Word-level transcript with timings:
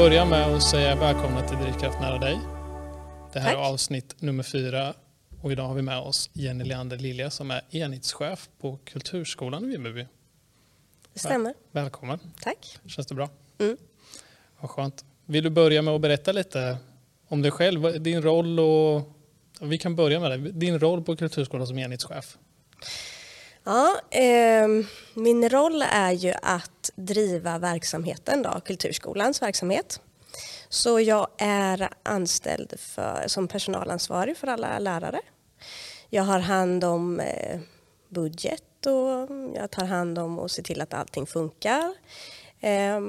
börja 0.00 0.24
med 0.24 0.54
att 0.54 0.62
säga 0.62 0.96
välkomna 0.96 1.48
till 1.48 1.58
Drivkraft 1.58 2.00
nära 2.00 2.18
dig. 2.18 2.38
Det 3.32 3.40
här 3.40 3.54
Tack. 3.54 3.58
är 3.58 3.72
avsnitt 3.72 4.22
nummer 4.22 4.42
fyra 4.42 4.94
och 5.42 5.52
idag 5.52 5.64
har 5.64 5.74
vi 5.74 5.82
med 5.82 5.98
oss 5.98 6.30
Jenny 6.32 6.64
Leander 6.64 6.96
Lilja 6.96 7.30
som 7.30 7.50
är 7.50 7.62
enhetschef 7.70 8.48
på 8.60 8.78
Kulturskolan 8.84 9.64
i 9.64 9.66
Vimmerby. 9.66 10.06
Det 11.12 11.18
stämmer. 11.18 11.54
Välkommen, 11.72 12.18
Tack. 12.40 12.78
känns 12.86 13.06
det 13.06 13.14
bra? 13.14 13.28
Mm. 13.58 13.76
Vad 14.60 14.70
skönt. 14.70 15.04
Vill 15.24 15.44
du 15.44 15.50
börja 15.50 15.82
med 15.82 15.94
att 15.94 16.00
berätta 16.00 16.32
lite 16.32 16.76
om 17.28 17.42
dig 17.42 17.50
själv, 17.50 18.02
din 18.02 18.22
roll 18.22 18.60
och 18.60 19.02
vi 19.60 19.78
kan 19.78 19.96
börja 19.96 20.20
med 20.20 20.30
det. 20.30 20.50
Din 20.50 20.78
roll 20.78 21.04
på 21.04 21.16
Kulturskolan 21.16 21.66
som 21.66 21.78
enhetschef. 21.78 22.38
Ja, 23.64 24.00
eh, 24.10 24.68
min 25.14 25.48
roll 25.48 25.82
är 25.82 26.12
ju 26.12 26.32
att 26.42 26.90
driva 26.94 27.58
verksamheten, 27.58 28.42
då, 28.42 28.60
Kulturskolans 28.64 29.42
verksamhet. 29.42 30.00
Så 30.68 31.00
jag 31.00 31.28
är 31.38 31.88
anställd 32.02 32.80
för, 32.80 33.24
som 33.26 33.48
personalansvarig 33.48 34.36
för 34.36 34.46
alla 34.46 34.78
lärare. 34.78 35.20
Jag 36.08 36.22
har 36.22 36.38
hand 36.38 36.84
om 36.84 37.20
eh, 37.20 37.60
budget 38.08 38.86
och 38.86 39.28
jag 39.54 39.70
tar 39.70 39.84
hand 39.84 40.18
om 40.18 40.38
och 40.38 40.50
ser 40.50 40.62
till 40.62 40.80
att 40.80 40.94
allting 40.94 41.26
funkar. 41.26 41.94
Eh, 42.60 43.00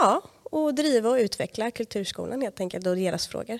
ja, 0.00 0.22
och 0.42 0.74
driva 0.74 1.10
och 1.10 1.16
utveckla 1.16 1.70
Kulturskolan 1.70 2.42
helt 2.42 2.60
enkelt 2.60 2.86
och 2.86 2.96
deras 2.96 3.26
frågor. 3.26 3.58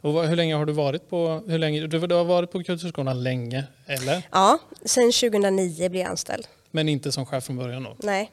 Och 0.00 0.12
vad, 0.12 0.26
hur 0.28 0.36
länge 0.36 0.54
har 0.54 0.66
du 0.66 0.72
varit 0.72 1.10
på, 1.10 1.42
hur 1.46 1.58
länge, 1.58 1.86
du, 1.86 2.06
du 2.06 2.14
har 2.14 2.24
varit 2.24 2.50
på 2.50 2.62
Kulturskolan 2.64 3.22
länge, 3.22 3.64
eller? 3.86 4.22
Ja, 4.32 4.58
sen 4.84 5.12
2009 5.12 5.88
blev 5.88 6.02
jag 6.02 6.10
anställd. 6.10 6.46
Men 6.70 6.88
inte 6.88 7.12
som 7.12 7.26
chef 7.26 7.44
från 7.44 7.56
början 7.56 7.82
då? 7.82 7.96
Nej. 8.02 8.30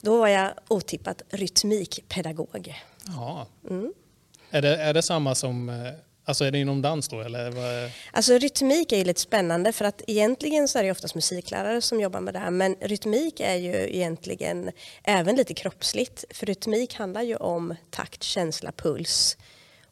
Då 0.00 0.18
var 0.18 0.28
jag 0.28 0.50
otippat 0.68 1.22
rytmikpedagog. 1.30 2.74
Ja. 3.06 3.46
Mm. 3.70 3.92
Är, 4.50 4.62
det, 4.62 4.76
är 4.76 4.94
det 4.94 5.02
samma 5.02 5.34
som, 5.34 5.68
eh, 5.68 5.74
alltså 6.24 6.44
är 6.44 6.50
det 6.50 6.58
inom 6.58 6.82
dans 6.82 7.08
då 7.08 7.20
eller? 7.20 7.50
Vad, 7.50 7.90
Alltså 8.12 8.38
rytmik 8.38 8.92
är 8.92 8.96
ju 8.96 9.04
lite 9.04 9.20
spännande 9.20 9.72
för 9.72 9.84
att 9.84 10.02
egentligen 10.06 10.68
så 10.68 10.78
är 10.78 10.82
det 10.82 10.90
oftast 10.90 11.14
musiklärare 11.14 11.82
som 11.82 12.00
jobbar 12.00 12.20
med 12.20 12.34
det 12.34 12.38
här 12.38 12.50
men 12.50 12.76
rytmik 12.80 13.40
är 13.40 13.54
ju 13.56 13.74
egentligen 13.96 14.70
även 15.04 15.36
lite 15.36 15.54
kroppsligt 15.54 16.24
för 16.30 16.46
rytmik 16.46 16.94
handlar 16.94 17.22
ju 17.22 17.36
om 17.36 17.74
takt, 17.90 18.22
känsla, 18.22 18.72
puls 18.72 19.36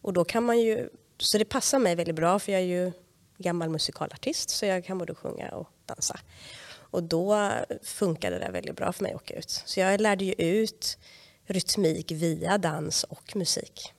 och 0.06 0.12
då 0.12 0.24
kan 0.24 0.42
man 0.42 0.60
ju, 0.60 0.88
så 1.18 1.38
det 1.38 1.44
passar 1.44 1.78
mig 1.78 1.94
väldigt 1.94 2.14
bra 2.14 2.38
för 2.38 2.52
jag 2.52 2.60
är 2.60 2.66
ju 2.66 2.92
gammal 3.38 3.68
musikalartist 3.70 4.50
så 4.50 4.66
jag 4.66 4.84
kan 4.84 4.98
både 4.98 5.14
sjunga 5.14 5.48
och 5.48 5.68
dansa. 5.86 6.20
Och 6.90 7.02
då 7.02 7.50
funkade 7.82 8.38
det 8.38 8.50
väldigt 8.50 8.76
bra 8.76 8.92
för 8.92 9.02
mig 9.02 9.12
att 9.12 9.22
åka 9.22 9.34
ut. 9.34 9.50
Så 9.50 9.80
jag 9.80 10.00
lärde 10.00 10.24
ju 10.24 10.32
ut 10.32 10.98
rytmik 11.46 12.10
via 12.12 12.58
dans 12.58 13.04
och 13.04 13.36
musik. 13.36 13.92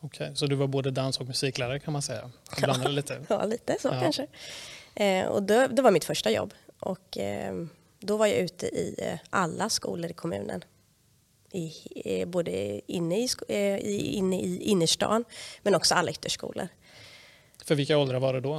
Okej, 0.00 0.32
så 0.34 0.46
du 0.46 0.54
var 0.56 0.66
både 0.66 0.90
dans 0.90 1.20
och 1.20 1.26
musiklärare 1.26 1.78
kan 1.78 1.92
man 1.92 2.02
säga? 2.02 2.30
Blandade 2.58 2.90
lite? 2.94 3.20
Ja, 3.28 3.44
lite 3.44 3.76
så 3.80 3.88
Ja. 3.88 4.00
kanske. 4.00 4.26
Eh, 4.94 5.26
och 5.26 5.42
det, 5.42 5.66
det 5.66 5.82
var 5.82 5.90
mitt 5.90 6.04
första 6.04 6.30
jobb. 6.30 6.54
Och 6.80 7.18
eh, 7.18 7.54
då 8.00 8.16
var 8.16 8.26
jag 8.26 8.36
ute 8.38 8.66
i 8.66 8.94
eh, 8.98 9.18
alla 9.30 9.68
skolor 9.68 10.10
i 10.10 10.14
kommunen. 10.14 10.64
I, 11.54 12.24
både 12.26 12.80
inne 12.92 13.18
i, 13.20 13.28
eh, 13.48 13.76
i, 13.76 14.12
inne 14.12 14.40
i 14.40 14.62
innerstan 14.62 15.24
men 15.62 15.74
också 15.74 15.94
alla 15.94 16.10
ytterskolor. 16.10 16.68
För 17.64 17.74
vilka 17.74 17.98
åldrar 17.98 18.20
var 18.20 18.32
det 18.34 18.40
då? 18.40 18.52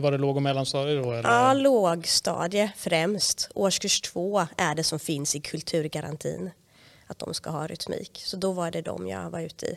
Var 0.00 0.10
det 0.10 0.18
låg 0.18 0.36
och 0.36 0.42
mellanstadie 0.42 0.94
då? 0.94 1.12
Eller? 1.12 1.30
Ja, 1.30 1.52
lågstadie 1.52 2.72
främst. 2.76 3.50
Årskurs 3.54 4.00
två 4.00 4.46
är 4.56 4.74
det 4.74 4.84
som 4.84 4.98
finns 4.98 5.34
i 5.34 5.40
kulturgarantin. 5.40 6.50
Att 7.06 7.18
de 7.18 7.34
ska 7.34 7.50
ha 7.50 7.66
rytmik. 7.66 8.22
Så 8.24 8.36
då 8.36 8.52
var 8.52 8.70
det 8.70 8.82
de 8.82 9.06
jag 9.08 9.30
var 9.30 9.40
ute 9.40 9.66
i. 9.66 9.76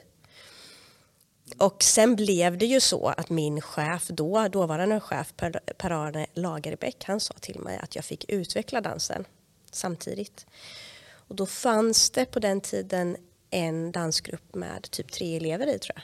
Och 1.58 1.84
sen 1.84 2.16
blev 2.16 2.58
det 2.58 2.66
ju 2.66 2.80
så 2.80 3.08
att 3.08 3.30
min 3.30 3.62
chef 3.62 4.08
då, 4.08 4.48
dåvarande 4.48 5.00
chef 5.00 5.34
Per- 5.38 5.74
Per-Arne 5.78 6.28
Lagerbäck, 6.34 7.04
han 7.04 7.20
sa 7.20 7.34
till 7.34 7.60
mig 7.60 7.80
att 7.84 7.96
jag 7.96 8.06
fick 8.06 8.26
utveckla 8.30 8.82
dansen 8.82 9.26
samtidigt. 9.72 10.46
Och 11.28 11.36
då 11.36 11.46
fanns 11.46 12.10
det 12.10 12.26
på 12.26 12.40
den 12.40 12.62
tiden 12.62 13.18
en 13.50 13.92
dansgrupp 13.92 14.56
med 14.56 14.92
typ 14.92 15.12
tre 15.12 15.38
elever 15.38 15.68
i 15.68 15.80
tror 15.80 15.96
jag. 15.96 16.04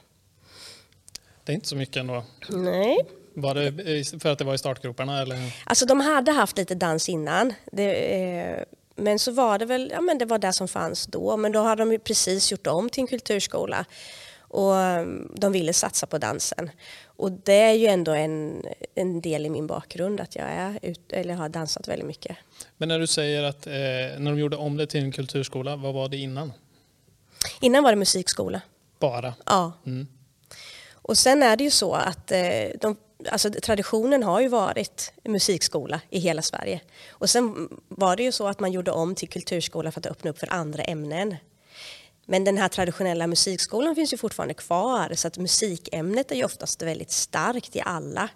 Det 1.44 1.51
är 1.51 1.53
inte 1.53 1.67
så 1.67 1.75
mycket 1.75 1.95
ändå. 1.95 2.23
Nej, 2.50 2.97
Var 3.34 3.56
det 3.56 4.22
för 4.22 4.29
att 4.29 4.39
det 4.39 4.45
var 4.45 4.53
i 4.53 4.57
startgroparna 4.57 5.22
eller? 5.22 5.56
Alltså 5.66 5.85
de 5.85 6.00
hade 6.00 6.31
haft 6.31 6.57
lite 6.57 6.75
dans 6.75 7.09
innan. 7.09 7.53
Det, 7.72 7.94
eh, 7.94 8.63
men 8.95 9.19
så 9.19 9.31
var 9.31 9.59
det 9.59 9.66
väl, 9.66 9.89
ja 9.91 10.01
men 10.01 10.17
det 10.17 10.25
var 10.25 10.38
det 10.39 10.53
som 10.53 10.67
fanns 10.67 11.06
då. 11.06 11.38
Men 11.38 11.51
då 11.51 11.61
hade 11.61 11.85
de 11.85 11.97
precis 12.00 12.51
gjort 12.51 12.67
om 12.67 12.90
till 12.90 13.01
en 13.01 13.07
kulturskola. 13.07 13.85
Och 14.53 14.78
eh, 14.78 15.08
de 15.36 15.52
ville 15.52 15.74
satsa 15.74 16.08
på 16.08 16.18
dansen. 16.18 16.69
Och 17.06 17.31
det 17.31 17.53
är 17.53 17.74
ju 17.74 17.88
ändå 17.88 18.12
en, 18.12 18.66
en 18.96 19.22
del 19.22 19.46
i 19.46 19.50
min 19.50 19.68
bakgrund 19.68 20.22
att 20.22 20.36
jag 20.36 20.46
är 20.46 20.80
ut, 20.81 21.12
eller 21.12 21.34
har 21.34 21.50
dansat 21.50 21.88
väldigt 21.88 22.08
mycket. 22.08 22.38
Men 22.78 22.90
när 22.90 23.00
du 23.00 23.08
säger 23.08 23.44
att 23.44 23.68
eh, 23.68 23.74
när 23.74 24.31
de 24.31 24.40
gjorde 24.40 24.58
om 24.58 24.78
det 24.78 24.88
till 24.88 25.03
en 25.03 25.12
kulturskola, 25.12 25.75
vad 25.75 25.94
var 25.94 26.09
det 26.09 26.18
innan? 26.18 26.53
Innan 27.62 27.84
var 27.84 27.91
det 27.91 27.96
musikskola. 27.96 28.62
Bara? 29.00 29.34
Ja. 29.46 29.72
Mm. 29.86 30.08
Och 30.91 31.18
sen 31.18 31.44
är 31.44 31.58
det 31.58 31.64
ju 31.64 31.72
så 31.72 31.94
att 31.94 32.31
eh, 32.31 32.40
de, 32.81 32.96
alltså, 33.31 33.50
traditionen 33.50 34.24
har 34.24 34.41
ju 34.41 34.47
varit 34.47 35.14
musikskola 35.24 36.02
i 36.09 36.20
hela 36.20 36.41
Sverige. 36.41 36.81
Och 37.09 37.30
sen 37.30 37.70
var 37.88 38.16
det 38.16 38.24
ju 38.24 38.31
så 38.31 38.47
att 38.47 38.59
man 38.59 38.72
gjorde 38.72 38.91
om 38.91 39.16
till 39.16 39.30
kulturskola 39.30 39.91
för 39.91 40.00
att 40.00 40.06
öppna 40.06 40.30
upp 40.30 40.40
för 40.40 40.53
andra 40.53 40.84
ämnen. 40.84 41.35
Men 42.25 42.44
den 42.44 42.57
här 42.57 42.67
traditionella 42.67 43.28
musikskolan 43.28 43.95
finns 43.95 44.13
ju 44.13 44.17
fortfarande 44.17 44.53
kvar 44.53 45.13
så 45.16 45.28
att 45.28 45.38
musikämnet 45.38 46.31
är 46.31 46.35
ju 46.35 46.44
oftast 46.44 46.81
väldigt 46.81 47.11
starkt 47.11 47.75
i 47.75 47.81
alla 47.81 48.29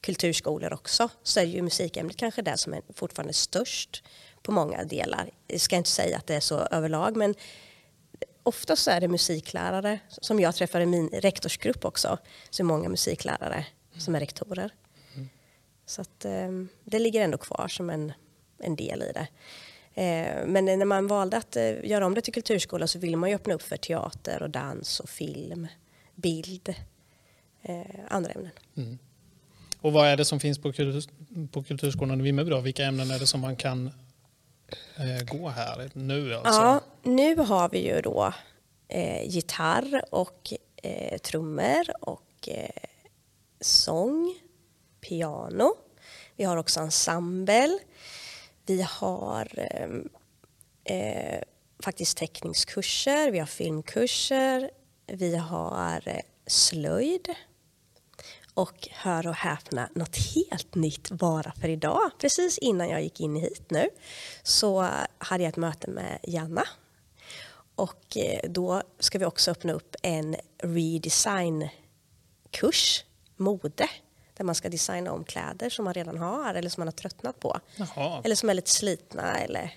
kulturskolor 0.00 0.72
också. 0.72 1.08
Så 1.22 1.40
är 1.40 1.44
ju 1.44 1.62
musikämnet 1.62 2.16
kanske 2.16 2.42
det 2.42 2.56
som 2.56 2.74
är 2.74 2.82
fortfarande 2.94 3.32
störst 3.32 4.04
på 4.42 4.52
många 4.52 4.84
delar. 4.84 5.30
Jag 5.46 5.60
ska 5.60 5.76
inte 5.76 5.90
säga 5.90 6.16
att 6.16 6.26
det 6.26 6.34
är 6.34 6.40
så 6.40 6.58
överlag 6.58 7.16
men 7.16 7.34
Oftast 8.42 8.88
är 8.88 9.00
det 9.00 9.08
musiklärare 9.08 9.98
som 10.08 10.40
jag 10.40 10.54
träffar 10.54 10.80
i 10.80 10.86
min 10.86 11.08
rektorsgrupp 11.08 11.84
också. 11.84 12.18
Så 12.50 12.62
är 12.62 12.64
många 12.64 12.88
musiklärare 12.88 13.66
som 13.98 14.14
är 14.14 14.20
rektorer. 14.20 14.70
Så 15.86 16.00
att, 16.00 16.24
eh, 16.24 16.48
det 16.84 16.98
ligger 16.98 17.20
ändå 17.20 17.38
kvar 17.38 17.68
som 17.68 17.90
en, 17.90 18.12
en 18.58 18.76
del 18.76 19.02
i 19.02 19.12
det. 19.12 19.28
Eh, 19.98 20.46
men 20.46 20.64
när 20.64 20.84
man 20.84 21.06
valde 21.06 21.36
att 21.36 21.56
eh, 21.56 21.84
göra 21.84 22.06
om 22.06 22.14
det 22.14 22.20
till 22.20 22.34
kulturskola 22.34 22.86
så 22.86 22.98
ville 22.98 23.16
man 23.16 23.30
ju 23.30 23.36
öppna 23.36 23.54
upp 23.54 23.62
för 23.62 23.76
teater 23.76 24.42
och 24.42 24.50
dans 24.50 25.00
och 25.00 25.08
film, 25.08 25.66
bild, 26.14 26.74
eh, 27.62 27.80
andra 28.08 28.30
ämnen. 28.30 28.52
Mm. 28.76 28.98
Och 29.80 29.92
vad 29.92 30.06
är 30.06 30.16
det 30.16 30.24
som 30.24 30.40
finns 30.40 30.58
på, 30.58 30.72
kultur, 30.72 31.04
på 31.52 31.62
Kulturskolan 31.62 32.20
i 32.20 32.22
Vimmerby 32.22 32.50
då? 32.50 32.60
Vilka 32.60 32.84
ämnen 32.84 33.10
är 33.10 33.18
det 33.18 33.26
som 33.26 33.40
man 33.40 33.56
kan 33.56 33.90
gå 35.30 35.48
här 35.48 35.90
nu 35.92 36.34
alltså? 36.34 36.60
Ja, 36.60 36.80
nu 37.02 37.36
har 37.36 37.68
vi 37.68 37.86
ju 37.86 38.00
då 38.00 38.32
eh, 38.88 39.28
gitarr 39.28 40.04
och 40.10 40.52
eh, 40.82 41.18
trummor 41.18 41.84
och 42.00 42.48
eh, 42.48 42.70
sång, 43.60 44.34
piano. 45.00 45.74
Vi 46.36 46.44
har 46.44 46.56
också 46.56 46.80
ensemble. 46.80 47.78
Vi 48.66 48.82
har 48.82 49.48
eh, 49.56 49.88
eh, 50.96 51.40
faktiskt 51.82 52.18
teckningskurser, 52.18 53.30
vi 53.30 53.38
har 53.38 53.46
filmkurser, 53.46 54.70
vi 55.06 55.36
har 55.36 56.08
eh, 56.08 56.20
slöjd 56.46 57.34
och 58.54 58.88
hör 58.92 59.26
och 59.26 59.34
häpna, 59.34 59.88
något 59.94 60.16
helt 60.16 60.74
nytt 60.74 61.10
bara 61.10 61.52
för 61.52 61.68
idag. 61.68 62.10
Precis 62.18 62.58
innan 62.58 62.88
jag 62.88 63.02
gick 63.02 63.20
in 63.20 63.36
hit 63.36 63.70
nu 63.70 63.88
så 64.42 64.88
hade 65.18 65.44
jag 65.44 65.48
ett 65.48 65.56
möte 65.56 65.90
med 65.90 66.18
Janna. 66.22 66.64
Och 67.74 68.16
eh, 68.16 68.50
då 68.50 68.82
ska 68.98 69.18
vi 69.18 69.24
också 69.24 69.50
öppna 69.50 69.72
upp 69.72 69.96
en 70.02 70.36
redesign-kurs, 70.62 73.04
mode, 73.36 73.88
där 74.36 74.44
man 74.44 74.54
ska 74.54 74.68
designa 74.68 75.12
om 75.12 75.24
kläder 75.24 75.70
som 75.70 75.84
man 75.84 75.94
redan 75.94 76.18
har 76.18 76.54
eller 76.54 76.70
som 76.70 76.80
man 76.80 76.86
har 76.86 76.92
tröttnat 76.92 77.40
på. 77.40 77.60
Jaha. 77.76 78.20
Eller 78.24 78.34
som 78.36 78.50
är 78.50 78.54
lite 78.54 78.70
slitna 78.70 79.38
eller 79.38 79.70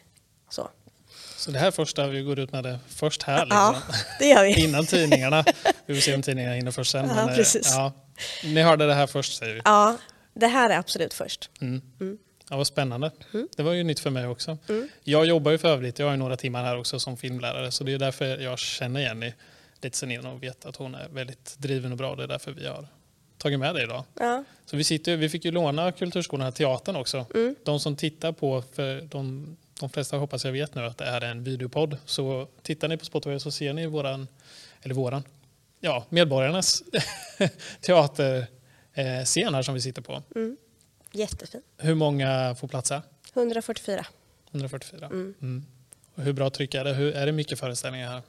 så. 0.50 0.70
Så 1.38 1.52
det 1.52 1.60
här 1.60 1.72
första, 1.72 2.08
vi 2.08 2.22
går 2.22 2.40
ut 2.40 2.52
med 2.52 2.64
det 2.64 2.80
först 2.88 3.24
här 3.24 3.48
Ja, 3.50 3.72
liksom. 3.88 3.94
det 4.20 4.26
gör 4.28 4.44
vi. 4.44 4.64
innan 4.64 4.86
tidningarna. 4.86 5.44
Vi 5.86 5.96
får 5.96 6.02
se 6.02 6.16
om 6.16 6.22
tidningarna 6.22 6.56
hinner 6.56 6.72
först 6.72 6.92
sen. 6.92 7.08
Ja, 7.08 7.16
men, 7.16 7.30
eh, 7.30 7.36
precis. 7.36 7.72
Ja, 7.76 7.92
ni 8.44 8.62
hörde 8.62 8.88
det 8.88 8.94
här 8.94 9.08
först 9.08 9.38
säger 9.38 9.54
vi. 9.56 9.62
Ja, 9.66 9.98
det 10.34 10.48
här 10.48 10.70
är 10.70 10.78
absolut 10.78 11.14
först. 11.14 11.50
Mm. 11.62 11.82
Mm. 12.00 12.18
Ja, 12.50 12.58
vad 12.58 12.68
spännande. 12.68 13.12
Det 13.58 13.64
var 13.64 13.74
ju 13.74 13.84
nytt 13.84 14.00
för 14.00 14.10
mig 14.10 14.28
också. 14.28 14.58
Mm. 14.70 14.90
Jag 15.04 15.26
jobbar 15.26 15.52
ju 15.52 15.58
för 15.58 15.68
övrigt, 15.68 16.00
jag 16.00 16.06
har 16.06 16.12
ju 16.12 16.18
några 16.18 16.38
timmar 16.38 16.64
här 16.64 16.78
också 16.80 17.00
som 17.00 17.18
filmlärare 17.18 17.72
så 17.72 17.84
det 17.84 17.94
är 17.94 18.00
därför 18.00 18.38
jag 18.38 18.60
känner 18.60 19.02
Jenny 19.02 19.34
lite 19.82 19.98
sen 19.98 20.12
innan 20.12 20.26
och 20.26 20.44
vet 20.44 20.66
att 20.66 20.76
hon 20.76 20.96
är 20.96 21.08
väldigt 21.10 21.56
driven 21.58 21.92
och 21.92 21.98
bra. 21.98 22.16
Det 22.16 22.24
är 22.24 22.28
därför 22.28 22.52
vi 22.52 22.68
har 22.68 22.88
tagit 23.40 23.60
med 23.60 23.76
dig 23.76 23.84
idag. 23.84 24.04
Ja, 24.14 24.44
Så 24.66 24.78
vi, 24.78 24.84
sitter, 24.84 25.18
vi 25.18 25.30
fick 25.30 25.46
ju 25.46 25.52
låna 25.52 25.92
Kulturskolan 25.92 26.44
här 26.44 26.52
teatern 26.52 26.96
också. 26.96 27.26
Mm. 27.36 27.56
De 27.64 27.80
som 27.80 27.96
tittar 27.96 28.32
på, 28.32 28.64
för 28.74 29.02
de 29.02 29.58
de 29.80 29.90
flesta 29.90 30.18
hoppas 30.18 30.46
jag 30.46 30.52
vet 30.52 30.76
nu 30.76 30.86
att 30.86 30.98
det 30.98 31.06
är 31.06 31.22
en 31.22 31.44
videopodd. 31.44 31.98
Så 32.06 32.48
tittar 32.62 32.88
ni 32.88 32.98
på 32.98 33.06
Spotify 33.06 33.40
så 33.40 33.52
ser 33.52 33.74
ni 33.74 33.88
våran, 33.88 34.28
eller 34.82 34.96
våran, 34.96 35.24
ja, 35.80 36.06
medborgarnas 36.10 36.84
teaterscen 37.82 39.54
här 39.54 39.62
som 39.62 39.74
vi 39.74 39.82
sitter 39.82 40.02
på. 40.02 40.24
Mm. 40.36 40.58
Jättefin. 41.12 41.62
Hur 41.78 41.96
många 41.96 42.56
får 42.60 42.68
platsa? 42.68 43.04
144. 43.34 44.06
144. 44.52 45.06
Mm. 45.06 45.34
Mm. 45.42 45.66
Och 46.16 46.24
hur 46.24 46.34
bra 46.34 46.50
tryck 46.50 46.74
är 46.74 46.84
det? 46.84 46.94
Hur, 46.94 47.14
är 47.16 47.26
det 47.26 47.32
mycket 47.32 47.60
föreställningar 47.60 48.10
här? 48.12 48.22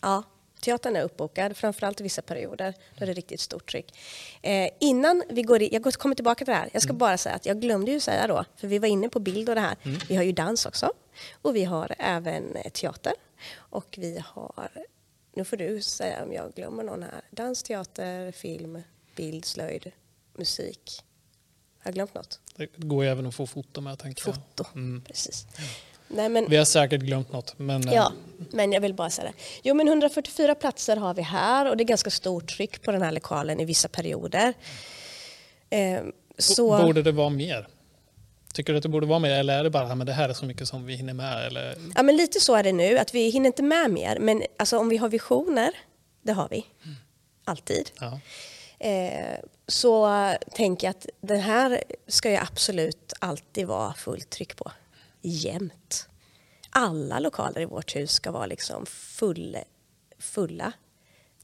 Ja, 0.00 0.22
teatern 0.60 0.96
är 0.96 1.02
uppbokad, 1.02 1.56
framförallt 1.56 2.00
i 2.00 2.02
vissa 2.02 2.22
perioder 2.22 2.74
då 2.98 3.04
det 3.04 3.10
är 3.10 3.14
riktigt 3.14 3.40
stort 3.40 3.70
tryck. 3.70 3.94
Eh, 4.42 4.68
innan 4.80 5.22
vi 5.30 5.42
går 5.42 5.62
in, 5.62 5.68
jag 5.72 5.94
kommer 5.94 6.14
tillbaka 6.14 6.38
till 6.44 6.52
det 6.52 6.58
här, 6.58 6.68
jag 6.72 6.82
ska 6.82 6.92
bara 6.92 7.18
säga 7.18 7.34
att 7.34 7.46
jag 7.46 7.60
glömde 7.60 7.90
ju 7.90 8.00
säga 8.00 8.26
då, 8.26 8.44
för 8.56 8.68
vi 8.68 8.78
var 8.78 8.88
inne 8.88 9.08
på 9.08 9.20
bild 9.20 9.48
och 9.48 9.54
det 9.54 9.60
här, 9.60 9.76
vi 10.08 10.16
har 10.16 10.22
ju 10.22 10.32
dans 10.32 10.66
också 10.66 10.92
och 11.42 11.56
vi 11.56 11.64
har 11.64 11.94
även 11.98 12.56
eh, 12.56 12.70
teater 12.70 13.12
och 13.56 13.94
vi 13.98 14.22
har, 14.26 14.68
nu 15.34 15.44
får 15.44 15.56
du 15.56 15.82
säga 15.82 16.22
om 16.24 16.32
jag 16.32 16.54
glömmer 16.54 16.82
någon 16.82 17.02
här, 17.02 17.20
dans, 17.30 17.62
teater, 17.62 18.32
film, 18.32 18.82
bild, 19.16 19.44
slöjd, 19.44 19.92
musik. 20.36 21.02
Har 21.78 21.88
jag 21.88 21.94
glömt 21.94 22.14
något? 22.14 22.40
Det 22.56 22.66
går 22.76 23.04
ju 23.04 23.10
även 23.10 23.26
att 23.26 23.34
få 23.34 23.46
foto 23.46 23.80
med 23.80 23.98
tänker 23.98 24.28
jag. 24.28 24.34
Foto, 24.34 24.64
Mm. 24.74 25.02
precis. 25.06 25.46
Nej, 26.10 26.28
men, 26.28 26.48
Vi 26.48 26.56
har 26.56 26.64
säkert 26.64 27.00
glömt 27.00 27.32
något. 27.32 27.58
Men, 27.58 27.88
eh, 27.88 27.94
Ja, 27.94 28.12
men 28.50 28.72
jag 28.72 28.80
vill 28.80 28.94
bara 28.94 29.10
säga 29.10 29.28
det. 29.28 29.34
Jo, 29.62 29.74
men 29.74 29.88
144 29.88 30.54
platser 30.54 30.96
har 30.96 31.14
vi 31.14 31.22
här 31.22 31.70
och 31.70 31.76
det 31.76 31.82
är 31.82 31.86
ganska 31.86 32.10
stort 32.10 32.56
tryck 32.56 32.82
på 32.82 32.92
den 32.92 33.02
här 33.02 33.12
lokalen 33.12 33.60
i 33.60 33.64
vissa 33.64 33.88
perioder. 33.88 34.54
Eh, 35.70 36.00
så, 36.38 36.78
Borde 36.78 37.02
det 37.02 37.12
vara 37.12 37.28
mer? 37.28 37.68
Tycker 38.54 38.72
du 38.72 38.76
att 38.76 38.82
det 38.82 38.88
borde 38.88 39.06
vara 39.06 39.18
mer 39.18 39.30
eller 39.30 39.58
är 39.58 39.64
det 39.64 39.70
bara 39.70 39.92
att 39.92 40.06
det 40.06 40.12
här 40.12 40.28
är 40.28 40.32
så 40.32 40.44
mycket 40.44 40.68
som 40.68 40.86
vi 40.86 40.94
hinner 40.94 41.14
med? 41.14 41.46
Eller? 41.46 41.74
ja, 41.94 42.02
men 42.02 42.16
lite 42.16 42.40
så 42.40 42.54
är 42.54 42.62
det 42.62 42.72
nu, 42.72 42.98
att 42.98 43.14
vi 43.14 43.30
hinner 43.30 43.46
inte 43.46 43.62
med 43.62 43.90
mer. 43.90 44.18
Men 44.18 44.42
alltså, 44.58 44.78
om 44.78 44.88
vi 44.88 44.96
har 44.96 45.08
visioner, 45.08 45.70
det 46.22 46.32
har 46.32 46.48
vi. 46.50 46.66
Alltid. 47.44 47.90
Ja. 48.00 48.20
Eh, 48.78 49.38
så 49.66 50.08
tänker 50.54 50.86
jag 50.86 50.90
att 50.90 51.06
den 51.20 51.40
här 51.40 51.82
ska 52.06 52.30
ju 52.30 52.36
absolut 52.36 53.12
alltid 53.18 53.66
vara 53.66 53.94
fullt 53.94 54.30
tryck 54.30 54.56
på. 54.56 54.70
Jämt. 55.22 56.06
Alla 56.70 57.18
lokaler 57.18 57.60
i 57.60 57.64
vårt 57.64 57.96
hus 57.96 58.10
ska 58.12 58.30
vara 58.30 58.46
liksom 58.46 58.86
full, 58.86 59.56
fulla. 60.18 60.72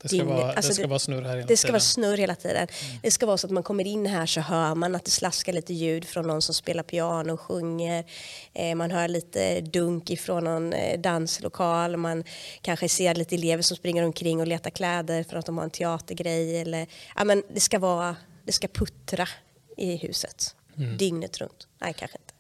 Det 0.03 0.09
ska, 0.09 0.17
Din- 0.17 0.27
vara, 0.27 0.53
alltså 0.53 0.69
det 0.69 0.75
ska 0.75 0.83
det- 0.83 0.89
vara 0.89 0.99
snurr 0.99 1.23
här 1.23 1.37
hela 1.37 1.47
Det 1.47 1.57
ska 1.57 1.67
tiden. 1.67 1.73
vara 1.73 1.81
snurr 1.81 2.17
hela 2.17 2.35
tiden. 2.35 2.69
Det 3.03 3.11
ska 3.11 3.27
vara 3.27 3.37
så 3.37 3.47
att 3.47 3.51
man 3.53 3.63
kommer 3.63 3.87
in 3.87 4.07
här 4.07 4.27
så 4.27 4.41
hör 4.41 4.75
man 4.75 4.95
att 4.95 5.05
det 5.05 5.11
slaskar 5.11 5.53
lite 5.53 5.75
ljud 5.75 6.05
från 6.05 6.27
någon 6.27 6.43
som 6.43 6.55
spelar 6.55 6.83
piano 6.83 7.33
och 7.33 7.41
sjunger. 7.41 8.05
Eh, 8.53 8.75
man 8.75 8.91
hör 8.91 9.09
lite 9.09 9.61
dunk 9.61 10.11
ifrån 10.11 10.45
någon 10.45 10.73
eh, 10.73 11.01
danslokal. 11.01 11.97
Man 11.97 12.25
kanske 12.63 12.89
ser 12.89 13.15
lite 13.15 13.35
elever 13.35 13.63
som 13.63 13.77
springer 13.77 14.03
omkring 14.03 14.41
och 14.41 14.47
letar 14.47 14.71
kläder 14.71 15.23
för 15.25 15.37
att 15.37 15.47
de 15.47 15.57
har 15.59 15.65
en 15.65 15.71
teatergrej. 15.71 16.61
Eller, 16.61 16.87
ja, 17.17 17.25
men 17.25 17.43
det, 17.55 17.61
ska 17.61 17.79
vara, 17.79 18.17
det 18.45 18.53
ska 18.53 18.69
puttra 18.69 19.29
i 19.77 19.97
huset 19.97 20.57
dygnet 20.99 21.39
runt. 21.39 21.69
Nej, 21.79 21.95
kanske 21.99 22.19
inte. 22.19 22.33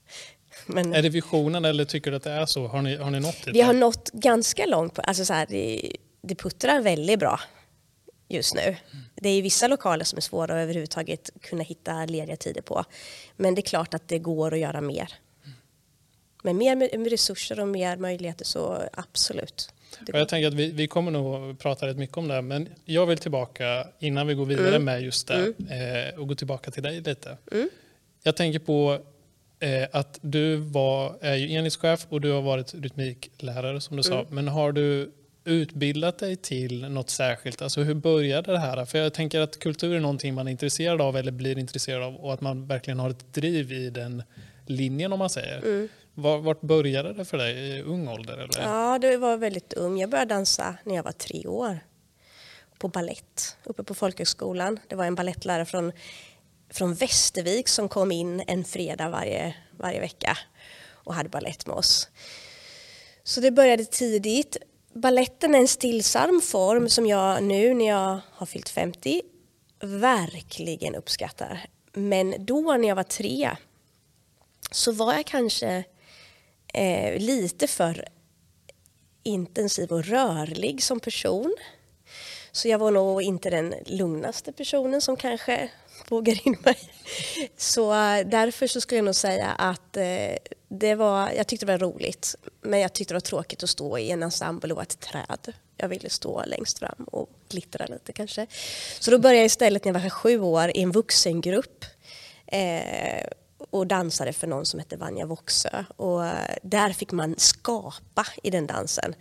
Men, 0.66 0.94
Är 0.94 1.02
det 1.02 1.08
visionen 1.08 1.64
eller 1.64 1.84
tycker 1.84 2.10
du 2.10 2.16
att 2.16 2.22
det 2.22 2.30
är 2.30 2.46
så? 2.46 2.66
Har 2.66 2.82
ni, 2.82 2.96
har 2.96 3.10
ni 3.10 3.20
nått 3.20 3.44
dit? 3.44 3.54
vi 3.54 3.60
har 3.60 3.72
nått 3.72 4.10
ganska 4.12 4.66
långt. 4.66 4.94
På, 4.94 5.00
alltså 5.00 5.24
så 5.24 5.32
här, 5.34 5.46
det, 5.50 5.92
det 6.22 6.34
puttrar 6.34 6.80
väldigt 6.80 7.18
bra 7.18 7.40
just 8.28 8.54
nu. 8.54 8.76
Det 9.14 9.28
är 9.28 9.42
vissa 9.42 9.68
lokaler 9.68 10.04
som 10.04 10.16
är 10.16 10.20
svåra 10.20 10.44
att 10.54 10.62
överhuvudtaget 10.62 11.30
kunna 11.40 11.62
hitta 11.62 12.04
lediga 12.06 12.36
tider 12.36 12.60
på. 12.62 12.84
Men 13.36 13.54
det 13.54 13.60
är 13.60 13.62
klart 13.62 13.94
att 13.94 14.08
det 14.08 14.18
går 14.18 14.54
att 14.54 14.60
göra 14.60 14.80
mer. 14.80 15.12
Men 16.42 16.56
mer 16.56 16.76
med 16.76 17.10
resurser 17.10 17.60
och 17.60 17.68
mer 17.68 17.96
möjligheter 17.96 18.44
så 18.44 18.82
absolut. 18.92 19.72
Det 20.06 20.12
Och 20.12 20.18
jag 20.18 20.28
tänker 20.28 20.48
att 20.48 20.54
vi, 20.54 20.70
vi 20.70 20.86
kommer 20.88 21.10
nog 21.10 21.58
prata 21.58 21.86
rätt 21.86 21.96
mycket 21.96 22.16
om 22.16 22.28
det, 22.28 22.34
här, 22.34 22.42
men 22.42 22.68
jag 22.84 23.06
vill 23.06 23.18
tillbaka 23.18 23.86
innan 23.98 24.26
vi 24.26 24.34
går 24.34 24.46
vidare 24.46 24.68
Mm. 24.68 24.84
med 24.84 25.02
just 25.02 25.28
det 25.28 25.52
eh, 26.14 26.20
och 26.20 26.28
gå 26.28 26.34
tillbaka 26.34 26.70
till 26.70 26.82
dig 26.82 27.00
lite. 27.00 27.36
Jag 28.22 28.36
tänker 28.36 28.58
på 28.58 29.00
att 29.92 30.18
du 30.22 30.56
var, 30.56 31.18
är 31.20 31.34
ju 31.34 31.52
enhetschef 31.52 32.06
och 32.08 32.20
du 32.20 32.32
har 32.32 32.42
varit 32.42 32.74
rytmiklärare 32.74 33.80
som 33.80 33.96
du 33.96 34.02
sa, 34.02 34.14
Mm. 34.20 34.26
men 34.34 34.48
har 34.48 34.72
du 34.72 35.12
utbildat 35.44 36.18
dig 36.18 36.36
till 36.36 36.88
något 36.88 37.10
särskilt? 37.10 37.62
Alltså 37.62 37.80
hur 37.80 37.94
började 37.94 38.52
det 38.52 38.58
här? 38.58 38.84
För 38.84 38.98
jag 38.98 39.14
tänker 39.14 39.40
att 39.40 39.58
kultur 39.58 39.94
är 39.94 40.00
någonting 40.00 40.34
man 40.34 40.46
är 40.46 40.50
intresserad 40.50 41.00
av 41.00 41.16
eller 41.16 41.32
blir 41.32 41.58
intresserad 41.58 42.02
av 42.02 42.16
och 42.16 42.32
att 42.34 42.40
man 42.40 42.66
verkligen 42.66 42.98
har 42.98 43.10
ett 43.10 43.34
driv 43.34 43.72
i 43.72 43.90
den 43.90 44.22
linjen 44.66 45.12
om 45.12 45.18
man 45.18 45.30
säger. 45.30 45.58
Mm. 45.58 45.88
Var, 46.14 46.38
vart 46.38 46.60
började 46.60 47.12
det 47.12 47.24
för 47.24 47.38
dig? 47.38 47.56
I 47.78 47.82
ung 47.82 48.08
ålder? 48.08 48.34
Eller? 48.34 48.62
Ja, 48.62 48.98
det 48.98 49.16
var 49.16 49.36
väldigt 49.36 49.72
ung. 49.72 49.98
Jag 50.00 50.10
började 50.10 50.34
dansa 50.34 50.76
när 50.84 50.94
jag 50.94 51.02
var 51.02 51.12
tre 51.12 51.46
år. 51.46 51.78
På 52.78 52.88
ballett 52.88 53.56
uppe 53.64 53.84
på 53.84 53.94
folkhögskolan. 53.94 54.78
Det 54.88 54.96
var 54.96 55.04
en 55.04 55.14
ballettlärare 55.14 55.64
från, 55.64 55.92
från 56.70 56.94
Västervik 56.94 57.68
som 57.68 57.88
kom 57.88 58.12
in 58.12 58.42
en 58.46 58.64
fredag 58.64 59.08
varje, 59.08 59.54
varje 59.70 60.00
vecka 60.00 60.38
och 60.88 61.14
hade 61.14 61.28
ballett 61.28 61.66
med 61.66 61.76
oss. 61.76 62.08
Så 63.24 63.40
det 63.40 63.50
började 63.50 63.84
tidigt. 63.84 64.56
Balletten 64.92 65.54
är 65.54 65.58
en 65.58 65.68
stillsam 65.68 66.40
form 66.40 66.88
som 66.88 67.06
jag 67.06 67.42
nu 67.42 67.74
när 67.74 67.86
jag 67.86 68.20
har 68.32 68.46
fyllt 68.46 68.68
50 68.68 69.22
verkligen 69.80 70.94
uppskattar. 70.94 71.66
Men 71.92 72.34
då 72.38 72.76
när 72.76 72.88
jag 72.88 72.96
var 72.96 73.02
tre 73.02 73.56
så 74.70 74.92
var 74.92 75.14
jag 75.14 75.26
kanske 75.26 75.84
eh, 76.74 77.18
lite 77.20 77.66
för 77.66 78.08
intensiv 79.22 79.92
och 79.92 80.04
rörlig 80.04 80.82
som 80.82 81.00
person. 81.00 81.56
Så 82.52 82.68
jag 82.68 82.78
var 82.78 82.90
nog 82.90 83.22
inte 83.22 83.50
den 83.50 83.74
lugnaste 83.86 84.52
personen 84.52 85.00
som 85.00 85.16
kanske 85.16 85.70
vågar 86.08 86.46
in 86.46 86.56
mig. 86.64 86.78
Så 87.56 87.92
eh, 87.92 88.26
därför 88.26 88.66
så 88.66 88.80
skulle 88.80 88.98
jag 88.98 89.04
nog 89.04 89.14
säga 89.14 89.48
att 89.48 89.96
eh, 89.96 90.36
det 90.68 90.94
var, 90.94 91.30
jag 91.30 91.46
tyckte 91.46 91.66
det 91.66 91.72
var 91.72 91.78
roligt. 91.78 92.34
Men 92.60 92.80
jag 92.80 92.92
tyckte 92.92 93.14
det 93.14 93.16
var 93.16 93.20
tråkigt 93.20 93.62
att 93.62 93.70
stå 93.70 93.98
i 93.98 94.10
en 94.10 94.22
ensemble 94.22 94.74
och 94.74 94.82
ett 94.82 95.00
träd. 95.00 95.52
Jag 95.76 95.88
ville 95.88 96.10
stå 96.10 96.44
längst 96.46 96.78
fram 96.78 97.04
och 97.12 97.28
glittra 97.48 97.86
lite 97.86 98.12
kanske. 98.12 98.46
Så 99.00 99.10
då 99.10 99.18
började 99.18 99.38
jag 99.38 99.46
istället 99.46 99.84
när 99.84 99.92
jag 99.92 100.00
var 100.00 100.10
sju 100.10 100.40
år 100.40 100.76
i 100.76 100.82
en 100.82 100.92
vuxengrupp. 100.92 101.84
Eh, 102.46 103.26
och 103.70 103.86
dansade 103.86 104.32
för 104.32 104.46
någon 104.46 104.66
som 104.66 104.80
hette 104.80 104.96
Vanja 104.96 105.26
Voxö. 105.26 105.84
Och 105.96 106.26
eh, 106.26 106.56
där 106.62 106.92
fick 106.92 107.12
man 107.12 107.34
skapa 107.38 108.26
i 108.42 108.50
den 108.50 108.66
dansen. 108.66 109.14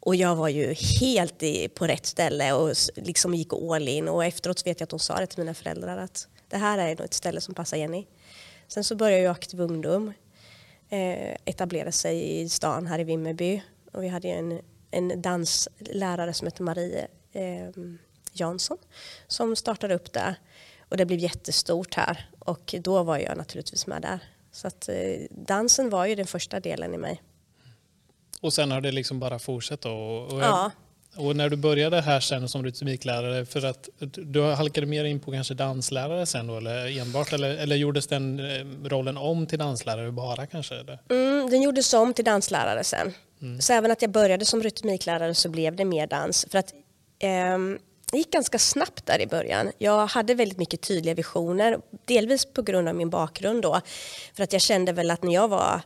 Och 0.00 0.16
jag 0.16 0.36
var 0.36 0.48
ju 0.48 0.74
helt 1.00 1.42
i, 1.42 1.68
på 1.68 1.86
rätt 1.86 2.06
ställe 2.06 2.52
och 2.52 2.74
liksom 2.94 3.34
gick 3.34 3.52
all 3.52 3.88
in. 3.88 4.08
Och 4.08 4.24
efteråt 4.24 4.66
vet 4.66 4.80
jag 4.80 4.84
att 4.84 4.90
de 4.90 4.98
sa 4.98 5.16
det 5.20 5.26
till 5.26 5.38
mina 5.38 5.54
föräldrar 5.54 5.98
att 5.98 6.28
det 6.48 6.56
här 6.56 6.78
är 6.78 7.00
ett 7.00 7.14
ställe 7.14 7.40
som 7.40 7.54
passar 7.54 7.76
Jenny. 7.76 8.06
Sen 8.68 8.84
så 8.84 8.94
började 8.94 9.22
ju 9.22 9.28
aktiv 9.28 9.60
ungdom. 9.60 10.12
Eh, 10.88 11.36
etablera 11.44 11.92
sig 11.92 12.40
i 12.40 12.48
stan 12.48 12.86
här 12.86 12.98
i 12.98 13.04
Vimmerby. 13.04 13.62
Och 13.92 14.02
vi 14.02 14.08
hade 14.08 14.28
ju 14.28 14.34
en, 14.34 14.60
en 14.90 15.22
danslärare 15.22 16.34
som 16.34 16.46
hette 16.46 16.62
Marie 16.62 17.06
eh, 17.32 17.70
Jansson 18.32 18.78
som 19.26 19.56
startade 19.56 19.94
upp 19.94 20.12
det. 20.12 20.36
Och 20.88 20.96
det 20.96 21.06
blev 21.06 21.18
jättestort 21.18 21.94
här 21.94 22.30
och 22.38 22.74
då 22.80 23.02
var 23.02 23.18
jag 23.18 23.36
naturligtvis 23.36 23.86
med 23.86 24.02
där. 24.02 24.20
Så 24.52 24.66
att 24.66 24.88
eh, 24.88 25.20
dansen 25.30 25.90
var 25.90 26.06
ju 26.06 26.14
den 26.14 26.26
första 26.26 26.60
delen 26.60 26.94
i 26.94 26.98
mig. 26.98 27.22
Och 28.40 28.52
sen 28.52 28.70
har 28.70 28.80
det 28.80 28.92
liksom 28.92 29.18
bara 29.20 29.38
fortsatt? 29.38 29.84
Och, 29.84 30.32
och, 30.32 30.40
Ja. 30.40 30.70
och 31.16 31.36
när 31.36 31.48
du 31.48 31.56
började 31.56 32.00
här 32.00 32.20
sen 32.20 32.48
som 32.48 32.64
rytmiklärare, 32.64 33.46
för 33.46 33.64
att 33.64 33.88
du 34.12 34.42
halkade 34.42 34.86
mer 34.86 35.04
in 35.04 35.20
på 35.20 35.32
kanske 35.32 35.54
danslärare 35.54 36.26
sen 36.26 36.46
då 36.46 36.56
eller 36.56 36.98
enbart? 37.00 37.32
Eller, 37.32 37.50
eller 37.56 37.76
gjordes 37.76 38.06
den 38.06 38.40
eh, 38.40 38.88
rollen 38.88 39.16
om 39.16 39.46
till 39.46 39.58
danslärare 39.58 40.10
bara 40.12 40.46
kanske? 40.46 40.74
Eller? 40.74 40.98
Mm, 41.10 41.50
den 41.50 41.62
gjordes 41.62 41.94
om 41.94 42.14
till 42.14 42.24
danslärare 42.24 42.84
sen. 42.84 43.14
Så 43.60 43.72
även 43.72 43.90
att 43.90 44.02
jag 44.02 44.10
började 44.10 44.44
som 44.44 44.62
rytmiklärare 44.62 45.34
så 45.34 45.48
blev 45.48 45.76
det 45.76 45.84
mer 45.84 46.06
dans. 46.06 46.46
För 46.50 46.58
att 46.58 46.74
ehm, 47.18 47.78
det 48.12 48.18
gick 48.18 48.32
ganska 48.32 48.58
snabbt 48.58 49.06
där 49.06 49.20
i 49.20 49.26
början. 49.26 49.72
Jag 49.78 50.06
hade 50.06 50.34
väldigt 50.34 50.58
mycket 50.58 50.80
tydliga 50.80 51.14
visioner, 51.14 51.78
delvis 52.04 52.44
på 52.44 52.62
grund 52.62 52.88
av 52.88 52.94
min 52.94 53.10
bakgrund 53.10 53.62
då. 53.62 53.80
För 54.36 54.42
att 54.42 54.52
jag 54.52 54.62
kände 54.62 54.92
väl 54.92 55.10
att 55.10 55.22
när 55.22 55.34
jag 55.34 55.48
var, 55.48 55.80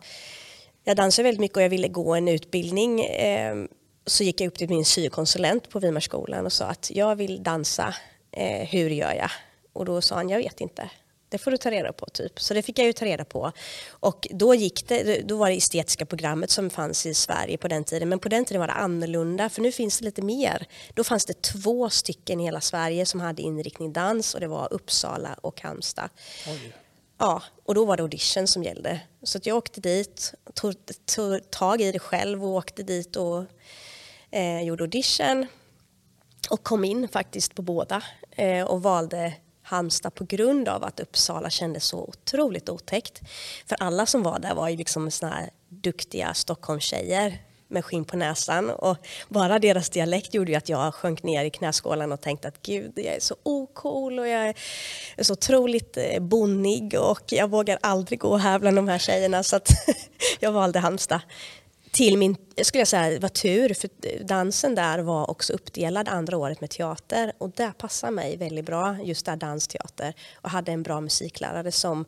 jag 0.84 0.96
dansade 0.96 1.24
väldigt 1.24 1.40
mycket 1.40 1.56
och 1.56 1.62
jag 1.62 1.68
ville 1.68 1.88
gå 1.88 2.14
en 2.14 2.28
utbildning 2.28 3.06
ehm, 3.10 3.68
så 4.06 4.24
gick 4.24 4.40
jag 4.40 4.48
upp 4.48 4.58
till 4.58 4.68
min 4.68 4.84
syokonsulent 4.84 5.70
på 5.70 5.78
Vimarskolan 5.78 6.46
och 6.46 6.52
sa 6.52 6.64
att 6.64 6.90
jag 6.94 7.16
vill 7.16 7.42
dansa, 7.42 7.94
eh, 8.32 8.68
hur 8.68 8.90
gör 8.90 9.12
jag? 9.12 9.30
Och 9.72 9.84
då 9.84 10.00
sa 10.00 10.14
han, 10.14 10.28
jag 10.28 10.38
vet 10.38 10.60
inte. 10.60 10.90
Det 11.28 11.38
får 11.38 11.50
du 11.50 11.56
ta 11.56 11.70
reda 11.70 11.92
på 11.92 12.06
typ. 12.06 12.40
Så 12.40 12.54
det 12.54 12.62
fick 12.62 12.78
jag 12.78 12.86
ju 12.86 12.92
ta 12.92 13.04
reda 13.04 13.24
på. 13.24 13.52
Och 13.90 14.28
då 14.30 14.54
gick 14.54 14.88
det, 14.88 15.20
då 15.20 15.36
var 15.36 15.50
det 15.50 15.56
estetiska 15.56 16.06
programmet 16.06 16.50
som 16.50 16.70
fanns 16.70 17.06
i 17.06 17.14
Sverige 17.14 17.56
på 17.56 17.68
den 17.68 17.84
tiden. 17.84 18.08
Men 18.08 18.18
på 18.18 18.28
den 18.28 18.44
tiden 18.44 18.60
var 18.60 18.66
det 18.66 18.72
annorlunda 18.72 19.48
för 19.48 19.62
nu 19.62 19.72
finns 19.72 19.98
det 19.98 20.04
lite 20.04 20.22
mer. 20.22 20.66
Då 20.94 21.04
fanns 21.04 21.24
det 21.24 21.42
två 21.42 21.90
stycken 21.90 22.40
i 22.40 22.44
hela 22.44 22.60
Sverige 22.60 23.06
som 23.06 23.20
hade 23.20 23.42
inriktning 23.42 23.92
dans 23.92 24.34
och 24.34 24.40
det 24.40 24.46
var 24.46 24.72
Uppsala 24.72 25.38
och 25.40 25.60
Halmstad. 25.60 26.08
Oj. 26.48 26.72
Ja, 27.18 27.42
och 27.64 27.74
då 27.74 27.84
var 27.84 27.96
det 27.96 28.02
audition 28.02 28.46
som 28.46 28.62
gällde. 28.62 29.00
Så 29.22 29.38
att 29.38 29.46
jag 29.46 29.56
åkte 29.56 29.80
dit, 29.80 30.34
tog, 30.54 30.74
tog 31.06 31.50
tag 31.50 31.80
i 31.80 31.92
det 31.92 31.98
själv 31.98 32.44
och 32.44 32.50
åkte 32.50 32.82
dit 32.82 33.16
och 33.16 33.44
eh, 34.30 34.62
gjorde 34.62 34.82
audition. 34.82 35.46
Och 36.50 36.62
kom 36.62 36.84
in 36.84 37.08
faktiskt 37.08 37.54
på 37.54 37.62
båda 37.62 38.02
eh, 38.30 38.64
och 38.64 38.82
valde 38.82 39.34
Halmstad 39.62 40.14
på 40.14 40.24
grund 40.24 40.68
av 40.68 40.84
att 40.84 41.00
Uppsala 41.00 41.50
kändes 41.50 41.84
så 41.84 41.98
otroligt 41.98 42.68
otäckt. 42.68 43.20
För 43.66 43.76
alla 43.80 44.06
som 44.06 44.22
var 44.22 44.38
där 44.38 44.54
var 44.54 44.68
ju 44.68 44.76
liksom 44.76 45.10
såna 45.10 45.32
här 45.32 45.50
duktiga 45.68 46.34
Stockholmstjejer 46.34 47.38
med 47.74 47.84
skinn 47.84 48.04
på 48.04 48.16
näsan. 48.16 48.70
Och 48.70 48.96
bara 49.28 49.58
deras 49.58 49.90
dialekt 49.90 50.34
gjorde 50.34 50.50
ju 50.50 50.56
att 50.56 50.68
jag 50.68 50.94
sjönk 50.94 51.22
ner 51.22 51.44
i 51.44 51.50
knäskålen 51.50 52.12
och 52.12 52.20
tänkte 52.20 52.48
att 52.48 52.62
gud, 52.62 52.92
jag 52.96 53.14
är 53.14 53.20
så 53.20 53.36
ocool 53.42 54.18
och 54.18 54.28
jag 54.28 54.48
är 55.16 55.22
så 55.22 55.32
otroligt 55.32 55.96
eh, 55.96 56.20
bonnig 56.20 56.94
och 56.98 57.24
jag 57.32 57.50
vågar 57.50 57.78
aldrig 57.82 58.18
gå 58.18 58.36
här 58.36 58.58
bland 58.58 58.76
de 58.76 58.88
här 58.88 58.98
tjejerna. 58.98 59.42
Så 59.42 59.56
att 59.56 59.68
jag 60.40 60.52
valde 60.52 60.78
Halmstad. 60.78 61.20
Till 61.92 62.18
min, 62.18 62.36
skulle 62.62 62.80
jag 62.80 62.88
säga, 62.88 63.20
var 63.20 63.28
tur 63.28 63.74
för 63.74 63.90
dansen 64.24 64.74
där 64.74 64.98
var 64.98 65.30
också 65.30 65.52
uppdelad 65.52 66.08
andra 66.08 66.36
året 66.36 66.60
med 66.60 66.70
teater. 66.70 67.32
Och 67.38 67.50
det 67.50 67.72
passade 67.78 68.12
mig 68.12 68.36
väldigt 68.36 68.66
bra, 68.66 68.96
just 69.02 69.26
där 69.26 69.36
dansteater. 69.36 70.14
Och 70.34 70.50
hade 70.50 70.72
en 70.72 70.82
bra 70.82 71.00
musiklärare 71.00 71.72
som 71.72 72.04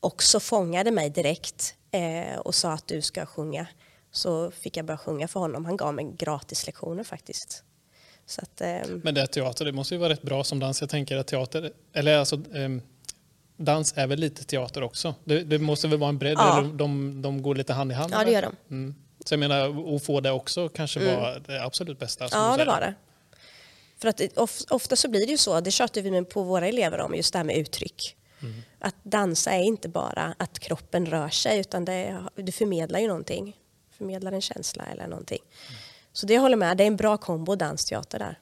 också 0.00 0.40
fångade 0.40 0.90
mig 0.90 1.10
direkt 1.10 1.74
eh, 1.90 2.38
och 2.38 2.54
sa 2.54 2.72
att 2.72 2.86
du 2.86 3.02
ska 3.02 3.26
sjunga 3.26 3.66
så 4.12 4.50
fick 4.50 4.76
jag 4.76 4.86
börja 4.86 4.98
sjunga 4.98 5.28
för 5.28 5.40
honom. 5.40 5.64
Han 5.64 5.76
gav 5.76 5.94
mig 5.94 6.12
gratislektioner 6.18 7.04
faktiskt. 7.04 7.64
Så 8.26 8.40
att, 8.42 8.60
eh, 8.60 8.68
Men 9.02 9.14
det 9.14 9.20
är 9.20 9.26
teater, 9.26 9.64
det 9.64 9.72
måste 9.72 9.94
ju 9.94 9.98
vara 9.98 10.12
rätt 10.12 10.22
bra 10.22 10.44
som 10.44 10.58
dans. 10.60 10.80
Jag 10.80 10.90
tänker 10.90 11.16
att 11.16 11.26
teater, 11.26 11.72
eller 11.92 12.18
alltså 12.18 12.36
eh, 12.36 12.68
dans 13.56 13.92
är 13.96 14.06
väl 14.06 14.18
lite 14.18 14.44
teater 14.44 14.82
också? 14.82 15.14
Det, 15.24 15.40
det 15.44 15.58
måste 15.58 15.88
väl 15.88 15.98
vara 15.98 16.08
en 16.08 16.18
bredd, 16.18 16.36
Ja. 16.38 16.58
eller 16.58 16.72
de, 16.72 17.22
de 17.22 17.42
går 17.42 17.54
lite 17.54 17.72
hand 17.72 17.92
i 17.92 17.94
hand? 17.94 18.12
ja, 18.12 18.24
det 18.24 18.30
gör 18.30 18.42
de. 18.42 18.56
Mm. 18.70 18.94
Så 19.24 19.32
jag 19.34 19.38
menar, 19.40 19.94
att 19.96 20.04
få 20.04 20.20
det 20.20 20.30
också 20.30 20.68
kanske 20.68 21.16
var 21.16 21.42
det 21.46 21.64
absolut 21.64 21.98
bästa. 21.98 22.24
Mm. 22.24 22.38
Ja, 22.50 22.56
det 22.56 22.64
var 22.64 22.80
det. 22.80 22.94
För 23.98 24.08
att 24.08 24.16
det- 24.16 24.38
of, 24.38 24.60
ofta 24.70 24.96
så 24.96 25.08
blir 25.08 25.26
det 25.26 25.32
ju 25.32 25.38
så, 25.38 25.60
det 25.60 25.70
tjatar 25.70 26.00
vi 26.02 26.24
på 26.24 26.42
våra 26.42 26.66
elever 26.68 27.00
om, 27.00 27.14
just 27.14 27.32
det 27.32 27.38
här 27.38 27.44
med 27.44 27.56
uttryck. 27.56 28.16
Att 28.78 28.94
dansa 29.02 29.50
är 29.52 29.62
inte 29.62 29.88
bara 29.88 30.34
att 30.38 30.58
kroppen 30.58 31.06
rör 31.06 31.28
sig 31.28 31.58
utan 31.60 31.84
det, 31.84 32.22
du 32.36 32.52
förmedlar 32.52 33.00
ju 33.00 33.08
någonting. 33.08 33.56
Förmedlar 34.02 34.32
en 34.32 34.40
känsla 34.40 34.84
eller 34.84 35.06
någonting. 35.06 35.42
Så 36.12 36.26
det 36.26 36.34
jag 36.34 36.40
håller 36.40 36.56
med, 36.56 36.76
det 36.76 36.82
är 36.84 36.86
en 36.86 36.96
bra 36.96 37.16
kombo 37.16 37.54
dansteater 37.56 38.18
där. 38.18 38.38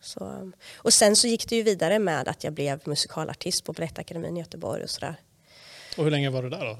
Så, 0.00 0.52
och 0.76 0.92
sen 0.92 1.16
så 1.16 1.26
gick 1.26 1.48
det 1.48 1.56
ju 1.56 1.62
vidare 1.62 1.98
med 1.98 2.28
att 2.28 2.44
jag 2.44 2.52
blev 2.52 2.80
musikalartist 2.84 3.64
på 3.64 3.72
Balettakademin 3.72 4.36
i 4.36 4.40
Göteborg 4.40 4.82
och 4.82 4.90
sådär. 4.90 5.16
Och 5.98 6.04
hur 6.04 6.10
länge 6.10 6.30
var 6.30 6.42
du 6.42 6.50
där 6.50 6.64
då? 6.64 6.78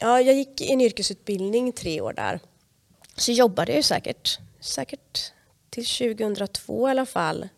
Ja, 0.00 0.20
jag 0.20 0.34
gick 0.34 0.60
en 0.60 0.80
yrkesutbildning 0.80 1.72
tre 1.72 2.00
år 2.00 2.12
där. 2.12 2.40
Så 3.16 3.32
jobbade 3.32 3.72
jag 3.72 3.76
ju 3.76 3.82
säkert, 3.82 4.38
säkert 4.60 5.32
till 5.70 5.86
2002 5.86 6.88
i 6.88 6.90
alla 6.90 7.06
fall 7.06 7.48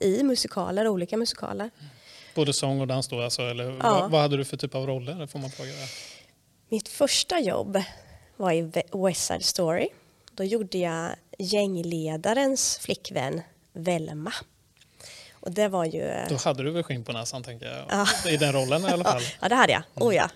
i 0.00 0.22
musikaler, 0.22 0.88
olika 0.88 1.16
musikaler. 1.16 1.70
Både 2.34 2.52
sång 2.52 2.80
och 2.80 2.86
dans 2.86 3.08
då? 3.08 3.20
Alltså, 3.22 3.42
eller 3.42 3.64
Ja. 3.64 3.76
vad, 3.80 4.10
vad 4.10 4.20
hade 4.20 4.36
du 4.36 4.44
för 4.44 4.56
typ 4.56 4.74
av 4.74 4.86
roller? 4.86 5.26
Får 5.26 5.38
man 5.38 5.50
fråga 5.50 5.70
det? 5.70 5.88
Mitt 6.68 6.88
första 6.88 7.40
jobb 7.40 7.82
var 8.36 8.52
i 8.52 8.70
West 8.92 9.26
Side 9.26 9.44
Story. 9.44 9.88
Då 10.32 10.44
gjorde 10.44 10.78
jag 10.78 11.10
gängledarens 11.38 12.78
flickvän 12.78 13.42
Velma. 13.72 14.32
Och 15.32 15.50
det 15.50 15.68
var 15.68 15.84
ju... 15.84 16.12
Då 16.28 16.36
hade 16.36 16.62
du 16.62 16.70
väl 16.70 16.82
skinn 16.82 17.04
på 17.04 17.12
näsan 17.12 17.42
tänker 17.42 17.66
jag. 17.66 17.86
Ja. 17.88 18.06
I 18.30 18.36
den 18.36 18.52
rollen 18.52 18.82
i 18.82 18.88
alla 18.88 19.04
fall. 19.12 19.22
Ja, 19.40 19.48
det 19.48 19.54
hade 19.54 19.72
jag. 19.72 19.82
Oh 19.94 20.14
ja. 20.14 20.30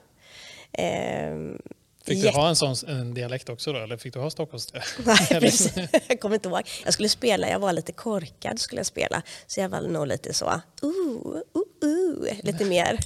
Ehm, 0.72 1.62
Fick 2.04 2.22
du 2.22 2.28
ha 2.28 2.48
en 2.48 2.56
sån 2.56 2.74
en 2.86 3.14
dialekt 3.14 3.48
också 3.48 3.72
då? 3.72 3.78
Eller 3.78 3.96
fick 3.96 4.14
du 4.14 4.20
ha 4.20 4.30
Stockholms? 4.30 4.72
Nej, 5.04 5.40
precis. 5.40 5.76
Jag 6.08 6.20
kommer 6.20 6.34
inte 6.34 6.48
ihåg. 6.48 6.62
Jag 6.84 6.94
skulle 6.94 7.08
spela, 7.08 7.48
jag 7.48 7.58
var 7.58 7.72
lite 7.72 7.92
korkad 7.92 8.60
skulle 8.60 8.78
jag 8.78 8.86
spela. 8.86 9.22
Så 9.46 9.60
jag 9.60 9.68
var 9.68 9.80
nog 9.80 10.06
lite 10.06 10.34
så, 10.34 10.46
uh, 10.46 10.60
uh, 10.82 11.88
uh, 11.88 12.34
lite 12.42 12.64
mer. 12.64 12.98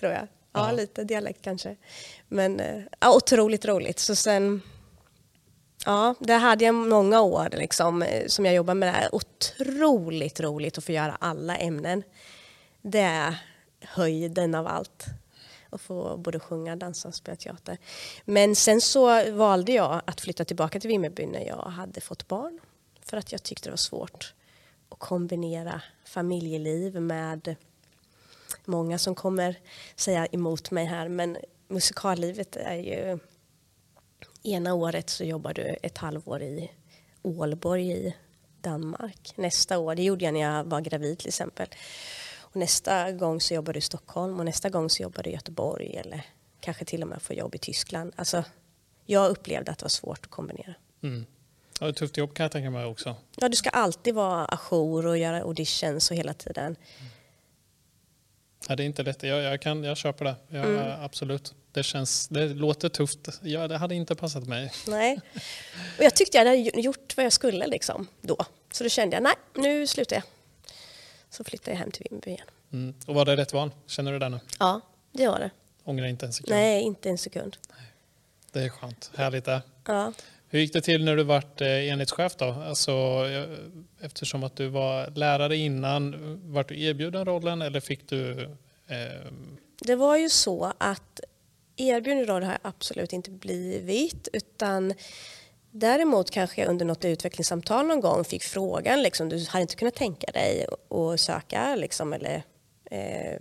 Tror 0.00 0.12
jag. 0.12 0.28
Ja, 0.52 0.70
Ja. 0.70 0.72
lite 0.72 1.04
dialekt 1.04 1.42
kanske. 1.42 1.76
Men 2.28 2.60
eh, 2.60 2.82
ja, 3.00 3.16
otroligt 3.16 3.64
roligt. 3.64 3.98
Så 3.98 4.16
sen, 4.16 4.62
ja, 5.86 6.14
där 6.20 6.38
hade 6.38 6.64
jag 6.64 6.74
många 6.74 7.20
år 7.20 7.48
liksom, 7.52 8.02
eh, 8.02 8.26
som 8.26 8.44
jag 8.44 8.54
jobbade 8.54 8.78
med 8.80 8.88
det 8.88 8.92
här. 8.92 9.14
Otroligt 9.14 10.40
roligt 10.40 10.78
att 10.78 10.84
få 10.84 10.92
göra 10.92 11.16
alla 11.20 11.56
ämnen. 11.56 12.02
Det 12.82 13.00
är 13.00 13.34
höjden 13.80 14.54
av 14.54 14.66
allt. 14.66 15.04
Att 15.70 15.80
få 15.80 16.16
både 16.16 16.40
sjunga, 16.40 16.76
dansa 16.76 17.08
och 17.08 17.14
spela 17.14 17.36
teater. 17.36 17.78
Men 18.24 18.56
sen 18.56 18.80
så 18.80 19.32
valde 19.32 19.72
jag 19.72 20.02
att 20.04 20.20
flytta 20.20 20.44
tillbaka 20.44 20.80
till 20.80 20.88
Vimmerby 20.88 21.26
när 21.26 21.46
jag 21.46 21.56
hade 21.62 22.00
fått 22.00 22.28
barn. 22.28 22.60
För 23.04 23.16
att 23.16 23.32
jag 23.32 23.42
tyckte 23.42 23.68
det 23.68 23.72
var 23.72 23.76
svårt 23.76 24.34
att 24.88 24.98
kombinera 24.98 25.82
familjeliv 26.04 27.00
med 27.00 27.56
många 28.64 28.98
som 28.98 29.14
kommer 29.14 29.58
säga 29.96 30.26
emot 30.26 30.70
mig 30.70 30.84
här. 30.84 31.08
Men 31.08 31.36
musikallivet 31.68 32.56
är 32.56 32.74
ju... 32.74 33.18
Ena 34.44 34.74
året 34.74 35.10
så 35.10 35.24
jobbar 35.24 35.54
du 35.54 35.76
ett 35.82 35.98
halvår 35.98 36.42
i 36.42 36.70
Ålborg 37.22 37.92
i 37.92 38.14
Danmark. 38.60 39.32
Nästa 39.36 39.78
år, 39.78 39.94
det 39.94 40.02
gjorde 40.02 40.24
jag 40.24 40.34
när 40.34 40.40
jag 40.40 40.64
var 40.64 40.80
gravid 40.80 41.18
till 41.18 41.28
exempel. 41.28 41.68
Och 42.38 42.56
nästa 42.56 43.12
gång 43.12 43.40
så 43.40 43.54
jobbar 43.54 43.72
du 43.72 43.78
i 43.78 43.82
Stockholm 43.82 44.38
och 44.38 44.44
nästa 44.44 44.70
gång 44.70 44.90
så 44.90 45.02
jobbar 45.02 45.22
du 45.22 45.30
i 45.30 45.32
Göteborg 45.32 45.96
eller 45.96 46.26
kanske 46.60 46.84
till 46.84 47.02
och 47.02 47.08
med 47.08 47.22
får 47.22 47.36
jobb 47.36 47.54
i 47.54 47.58
Tyskland. 47.58 48.12
Alltså, 48.16 48.44
jag 49.06 49.30
upplevde 49.30 49.70
att 49.72 49.78
det 49.78 49.84
var 49.84 49.88
svårt 49.88 50.18
att 50.24 50.30
kombinera. 50.30 50.74
Mm. 51.02 51.26
Ja, 51.80 51.88
ett 51.88 51.96
tufft 51.96 52.16
jobb 52.16 52.34
kan 52.34 52.44
jag 52.44 52.52
tänka 52.52 52.70
mig 52.70 52.84
också. 52.84 53.16
Ja, 53.36 53.48
du 53.48 53.56
ska 53.56 53.70
alltid 53.70 54.14
vara 54.14 54.44
ajour 54.44 55.06
och 55.06 55.18
göra 55.18 55.42
auditions 55.42 56.10
och 56.10 56.16
hela 56.16 56.34
tiden. 56.34 56.76
Ja, 58.68 58.76
det 58.76 58.82
är 58.82 58.84
inte 58.84 59.02
lätt. 59.02 59.22
Jag, 59.22 59.42
jag, 59.42 59.60
kan, 59.60 59.84
jag 59.84 59.96
köper 59.96 60.24
det. 60.24 60.34
Jag, 60.48 60.64
Mm. 60.64 61.04
Absolut. 61.04 61.54
Det, 61.72 61.82
känns, 61.82 62.28
det 62.28 62.48
låter 62.48 62.88
tufft. 62.88 63.28
Ja, 63.42 63.68
det 63.68 63.76
hade 63.78 63.94
inte 63.94 64.14
passat 64.14 64.44
mig. 64.48 64.72
Nej. 64.86 65.20
Och 65.98 66.04
jag 66.04 66.14
tyckte 66.14 66.38
jag 66.38 66.44
hade 66.44 66.56
gjort 66.58 67.16
vad 67.16 67.26
jag 67.26 67.32
skulle 67.32 67.66
liksom 67.66 68.06
då. 68.20 68.36
Så 68.72 68.84
då 68.84 68.90
kände 68.90 69.16
jag, 69.16 69.22
nej, 69.22 69.34
nu 69.54 69.86
slutar 69.86 70.16
jag. 70.16 70.22
Så 71.30 71.44
flyttade 71.44 71.70
jag 71.70 71.78
hem 71.78 71.90
till 71.90 72.06
Vimmerby 72.10 72.30
igen. 72.30 72.46
Mm. 72.72 72.94
Och 73.06 73.14
var 73.14 73.24
det 73.24 73.36
rätt 73.36 73.52
val? 73.52 73.70
Känner 73.86 74.12
du 74.12 74.18
det 74.18 74.28
nu? 74.28 74.40
Ja, 74.58 74.80
det 75.12 75.28
var 75.28 75.38
det. 75.38 75.50
Ångrar 75.84 76.06
inte 76.06 76.26
en 76.26 76.32
sekund? 76.32 76.56
Nej, 76.56 76.82
inte 76.82 77.10
en 77.10 77.18
sekund. 77.18 77.56
Det 78.52 78.60
är 78.60 78.68
skönt. 78.68 79.10
Härligt 79.14 79.44
det. 79.44 79.62
Ja. 79.86 80.12
Hur 80.52 80.60
gick 80.60 80.72
det 80.72 80.80
till 80.80 81.04
när 81.04 81.16
du 81.16 81.22
vart 81.22 81.60
eh, 81.60 81.88
enhetschef 81.88 82.36
då? 82.36 82.44
Alltså, 82.44 82.92
eh, 83.30 83.58
eftersom 84.06 84.44
att 84.44 84.56
du 84.56 84.68
var 84.68 85.10
lärare 85.10 85.56
innan, 85.56 86.14
vart 86.52 86.68
du 86.68 86.82
erbjuden 86.82 87.24
rollen 87.24 87.62
eller 87.62 87.80
fick 87.80 88.08
du... 88.08 88.42
Eh, 88.86 89.32
Det 89.80 89.96
var 89.96 90.16
ju 90.16 90.28
så 90.28 90.72
att 90.78 91.20
erbjuden 91.76 92.26
roll 92.26 92.42
har 92.42 92.52
jag 92.52 92.60
absolut 92.62 93.12
inte 93.12 93.30
blivit 93.30 94.28
utan 94.32 94.94
däremot 95.70 96.30
kanske 96.30 96.60
jag 96.62 96.70
under 96.70 96.84
något 96.84 97.04
utvecklingssamtal 97.04 97.86
någon 97.86 98.00
gång 98.00 98.24
fick 98.24 98.42
frågan 98.42 99.02
liksom, 99.02 99.28
du 99.28 99.46
hade 99.48 99.62
inte 99.62 99.76
kunnat 99.76 99.94
tänka 99.94 100.32
dig 100.32 100.66
att 100.90 101.20
söka 101.20 101.74
liksom 101.76 102.12
eller 102.12 102.42
eh, 102.90 103.40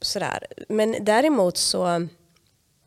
sådär. 0.00 0.46
Men 0.68 0.96
däremot 1.00 1.56
så 1.56 2.08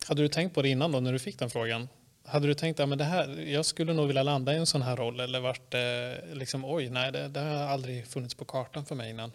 hade 0.07 0.21
du 0.21 0.27
tänkt 0.27 0.55
på 0.55 0.61
det 0.61 0.69
innan 0.69 0.91
då 0.91 0.99
när 0.99 1.13
du 1.13 1.19
fick 1.19 1.39
den 1.39 1.49
frågan? 1.49 1.87
Hade 2.31 2.47
du 2.47 2.53
tänkt 2.53 2.79
att 2.79 2.89
men 2.89 2.97
det 2.97 3.03
här, 3.03 3.39
jag 3.39 3.65
skulle 3.65 3.93
nog 3.93 4.07
vilja 4.07 4.23
landa 4.23 4.53
i 4.53 4.57
en 4.57 4.65
sån 4.65 4.81
här 4.81 4.95
roll 4.95 5.19
eller 5.19 5.39
vart 5.39 5.71
det 5.71 6.23
liksom 6.33 6.65
oj, 6.65 6.89
nej 6.89 7.11
det, 7.11 7.27
det 7.27 7.39
har 7.39 7.55
aldrig 7.55 8.07
funnits 8.07 8.35
på 8.35 8.45
kartan 8.45 8.85
för 8.85 8.95
mig 8.95 9.09
innan. 9.09 9.31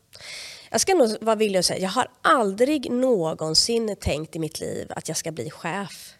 Jag 0.70 0.80
ska 0.80 0.94
nog 0.94 1.16
vara 1.20 1.36
villig 1.36 1.58
att 1.58 1.64
säga, 1.64 1.78
jag 1.78 1.90
har 1.90 2.08
aldrig 2.22 2.90
någonsin 2.90 3.96
tänkt 4.00 4.36
i 4.36 4.38
mitt 4.38 4.60
liv 4.60 4.86
att 4.90 5.08
jag 5.08 5.16
ska 5.16 5.32
bli 5.32 5.50
chef. 5.50 6.14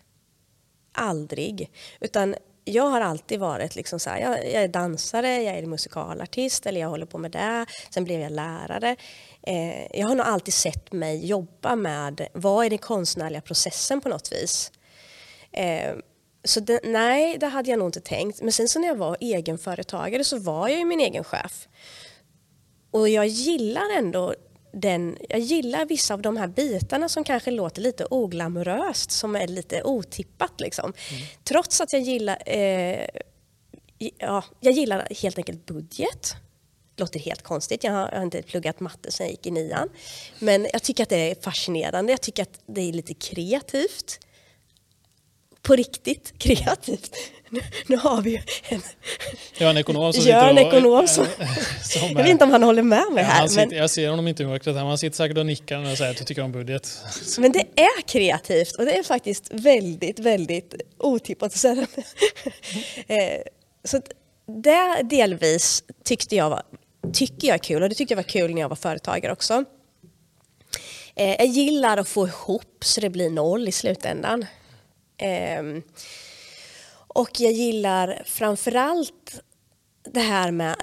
Aldrig. 0.92 1.71
Utan 2.00 2.35
jag 2.64 2.87
har 2.87 3.00
alltid 3.00 3.40
varit 3.40 3.76
liksom 3.76 4.00
så 4.00 4.11
här, 4.11 4.21
jag, 4.21 4.52
jag 4.52 4.62
är 4.62 4.68
dansare, 4.68 5.42
jag 5.42 5.59
är 5.59 5.66
musikalartist 5.66 6.66
eller 6.66 6.80
jag 6.80 6.88
håller 6.88 7.06
på 7.06 7.18
med 7.18 7.30
det. 7.30 7.66
Sen 7.90 8.04
blev 8.04 8.21
jag 8.21 8.33
lärare. 8.33 8.97
Eh, 9.42 9.99
jag 10.00 10.09
har 10.09 10.14
nog 10.14 10.26
alltid 10.26 10.54
sett 10.54 10.92
mig 10.92 11.26
jobba 11.26 11.76
med, 11.76 12.28
vad 12.33 12.66
är 12.66 12.71
den 12.71 12.78
konstnärliga 12.78 13.40
processen 13.40 14.00
på 14.00 14.09
något 14.09 14.33
vis? 14.33 14.73
Eh, 15.52 15.95
så 16.47 16.61
det, 16.61 16.81
nej, 16.83 17.38
det 17.38 17.47
hade 17.47 17.71
jag 17.71 17.79
nog 17.79 17.88
inte 17.88 18.00
tänkt. 18.00 18.43
Men 18.43 18.53
sen 18.53 18.69
så 18.69 18.79
när 18.79 18.88
jag 18.88 18.95
var 18.95 19.17
egenföretagare 19.21 20.25
så 20.25 20.38
var 20.38 20.69
jag 20.69 20.79
ju 20.79 20.85
min 20.85 21.00
egen 21.00 21.25
chef. 21.25 21.69
Och 22.91 23.09
jag 23.09 23.26
gillar 23.26 23.97
ändå 23.99 24.35
den, 24.73 25.19
jag 25.29 25.41
gillar 25.41 25.87
vissa 25.87 26.15
av 26.15 26.23
de 26.23 26.37
här 26.37 26.47
bitarna 26.47 27.09
som 27.09 27.25
kanske 27.25 27.50
låter 27.50 27.83
lite 27.83 28.07
oglamoröst, 28.11 29.11
som 29.11 29.37
är 29.37 29.47
lite 29.49 29.83
otippat 29.83 30.61
liksom. 30.61 30.93
Trots 31.45 31.81
att 31.81 31.93
jag 31.93 32.03
gillar, 32.03 32.43
eh, 32.47 33.07
ja, 34.19 34.45
jag 34.61 34.73
gillar 34.73 35.09
helt 35.23 35.38
enkelt 35.38 35.67
budget. 35.67 36.35
låter 36.97 37.21
helt 37.21 37.43
konstigt. 37.43 37.85
Jag 37.85 37.93
har, 37.93 38.09
jag 38.11 38.17
har 38.17 38.23
inte 38.23 38.43
pluggat 38.43 38.81
matte 38.81 39.12
sedan 39.12 39.26
jag 39.26 39.31
gick 39.31 39.47
i 39.47 39.50
nian. 39.50 39.88
Men 40.38 40.69
jag 40.73 40.83
tycker 40.83 41.03
att 41.03 41.09
det 41.09 41.31
är 41.31 41.35
fascinerande. 41.43 42.12
Jag 42.12 42.21
tycker 42.21 42.43
att 42.43 42.61
det 42.67 42.81
är 42.81 42.93
lite 42.93 43.15
kreativt. 43.15 44.25
På 45.66 45.76
riktigt 45.76 46.35
kreativt. 46.38 47.11
Nu, 47.50 47.61
nu 47.87 47.96
har 47.96 48.23
vi 48.23 48.30
ju 48.30 48.38
en, 48.68 48.82
har 49.61 49.66
en 49.70 49.76
ekonom 49.76 50.12
som 50.12 50.25
Ja, 50.30 50.49
en 50.50 50.56
sitter 50.56 50.66
och- 50.66 50.75
ekonom 50.75 51.08
som- 51.08 51.26
som 51.82 52.08
jag 52.08 52.14
vet 52.16 52.28
inte 52.28 52.44
om 52.44 52.50
han 52.50 52.62
håller 52.62 52.82
med 52.82 53.04
mig 53.12 53.25
Ja, 53.25 53.30
här. 53.30 53.46
sitter, 53.49 53.66
men, 53.66 53.76
Jag 53.76 53.90
ser 53.90 54.08
honom 54.11 54.28
inte 54.28 54.42
i 54.42 54.46
mörkret, 54.46 54.76
han 54.76 54.99
sitter 54.99 55.16
säkert 55.16 55.38
och 55.38 55.46
nickar 55.46 55.78
när 55.78 55.88
jag 55.88 55.99
säger 55.99 56.11
att 56.11 56.18
jag 56.18 56.26
tycker 56.26 56.42
om 56.42 56.52
budget. 56.52 56.99
men 57.38 57.52
det 57.52 57.64
är 57.76 58.02
kreativt 58.02 58.73
och 58.76 58.85
det 58.85 58.99
är 58.99 59.02
faktiskt 59.02 59.49
väldigt, 59.52 60.18
väldigt 60.18 60.75
otippat 60.99 61.46
att 61.52 61.58
säga. 61.58 61.87
Eh, 63.06 63.16
Så 63.85 64.00
det 64.62 65.02
delvis 65.02 65.82
tyckte 66.04 66.37
jag 66.37 66.50
var, 66.50 66.62
tycker 67.12 67.49
jag 67.49 67.54
är 67.54 67.58
kul 67.58 67.82
och 67.82 67.88
det 67.88 67.94
tyckte 67.94 68.12
jag 68.14 68.16
var 68.16 68.23
kul 68.28 68.54
när 68.54 68.61
jag 68.61 68.68
var 68.68 68.76
företagare 68.76 69.32
också. 69.32 69.64
Eh, 71.16 71.28
Jag 71.38 71.46
gillar 71.46 71.96
att 71.96 72.08
få 72.08 72.26
ihop 72.26 72.76
så 72.85 73.00
det 73.00 73.11
blir 73.11 73.30
noll 73.30 73.68
i 73.68 73.73
slutändan. 73.73 74.46
Ehm, 75.18 75.82
och 77.08 77.30
jag 77.40 77.52
gillar 77.52 78.23
framförallt 78.25 79.40
det 80.04 80.20
här 80.20 80.50
med 80.50 80.76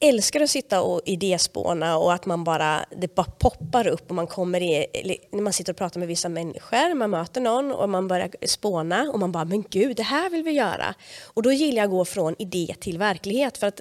älskar 0.00 0.40
att 0.40 0.50
sitta 0.50 0.82
och 0.82 1.00
idéspåna 1.04 1.98
och 1.98 2.12
att 2.12 2.26
man 2.26 2.44
bara, 2.44 2.84
det 2.96 3.14
bara 3.14 3.26
poppar 3.38 3.86
upp 3.86 4.08
och 4.08 4.14
man 4.14 4.26
kommer 4.26 4.62
i, 4.62 4.86
när 5.32 5.42
man 5.42 5.52
sitter 5.52 5.72
och 5.72 5.76
pratar 5.76 6.00
med 6.00 6.08
vissa 6.08 6.28
människor, 6.28 6.94
man 6.94 7.10
möter 7.10 7.40
någon 7.40 7.72
och 7.72 7.88
man 7.88 8.08
börjar 8.08 8.30
spåna 8.46 9.10
och 9.12 9.20
man 9.20 9.32
bara, 9.32 9.44
men 9.44 9.62
gud, 9.70 9.96
det 9.96 10.02
här 10.02 10.30
vill 10.30 10.42
vi 10.42 10.50
göra. 10.50 10.94
Och 11.22 11.42
då 11.42 11.52
gillar 11.52 11.76
jag 11.76 11.84
att 11.84 11.90
gå 11.90 12.04
från 12.04 12.34
idé 12.38 12.74
till 12.80 12.98
verklighet 12.98 13.58
för 13.58 13.66
att 13.66 13.80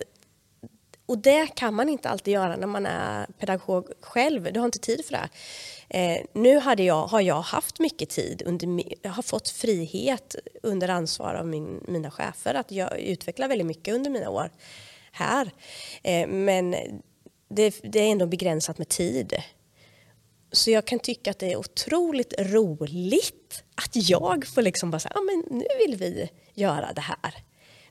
och 1.06 1.18
det 1.18 1.48
kan 1.56 1.74
man 1.74 1.90
inte 1.90 2.10
alltid 2.10 2.34
göra 2.34 2.56
när 2.56 2.68
man 2.68 2.86
är 2.86 3.26
pedagog 3.26 3.88
själv. 4.02 4.54
Du 4.54 4.60
har 4.60 4.66
inte 4.66 4.80
tid 4.80 5.06
för 5.06 5.12
det. 5.12 5.30
Eh, 5.94 6.22
nu 6.34 6.60
hade 6.60 6.84
jag, 6.84 7.08
har 7.08 7.22
jag 7.22 7.42
haft 7.42 7.80
mycket 7.80 8.10
tid, 8.10 8.44
under, 8.46 8.84
jag 9.02 9.12
har 9.12 9.24
fått 9.24 9.50
frihet 9.50 10.36
under 10.64 10.90
ansvar 10.90 11.34
av 11.34 11.48
min, 11.48 11.84
mina 11.88 12.12
chefer 12.12 12.54
att 12.54 12.72
jag 12.72 13.00
utvecklar 13.00 13.48
väldigt 13.48 13.68
mycket 13.68 13.94
under 13.94 14.10
mina 14.10 14.30
år 14.30 14.52
här. 15.12 15.52
Eh, 16.04 16.28
men 16.28 16.76
det, 17.50 17.80
det 17.84 18.00
är 18.00 18.12
ändå 18.12 18.26
begränsat 18.26 18.78
med 18.78 18.90
tid. 18.90 19.34
Så 20.52 20.72
jag 20.72 20.88
kan 20.88 21.00
tycka 21.00 21.32
att 21.32 21.40
det 21.40 21.52
är 21.52 21.58
otroligt 21.58 22.34
roligt 22.40 23.64
att 23.76 24.10
jag 24.10 24.48
får 24.48 24.62
liksom 24.62 24.92
bara 24.92 25.00
säga, 25.00 25.12
ja 25.16 25.22
men 25.22 25.58
nu 25.58 25.66
vill 25.88 25.96
vi 25.98 26.30
göra 26.54 26.94
det 26.94 27.02
här. 27.02 27.34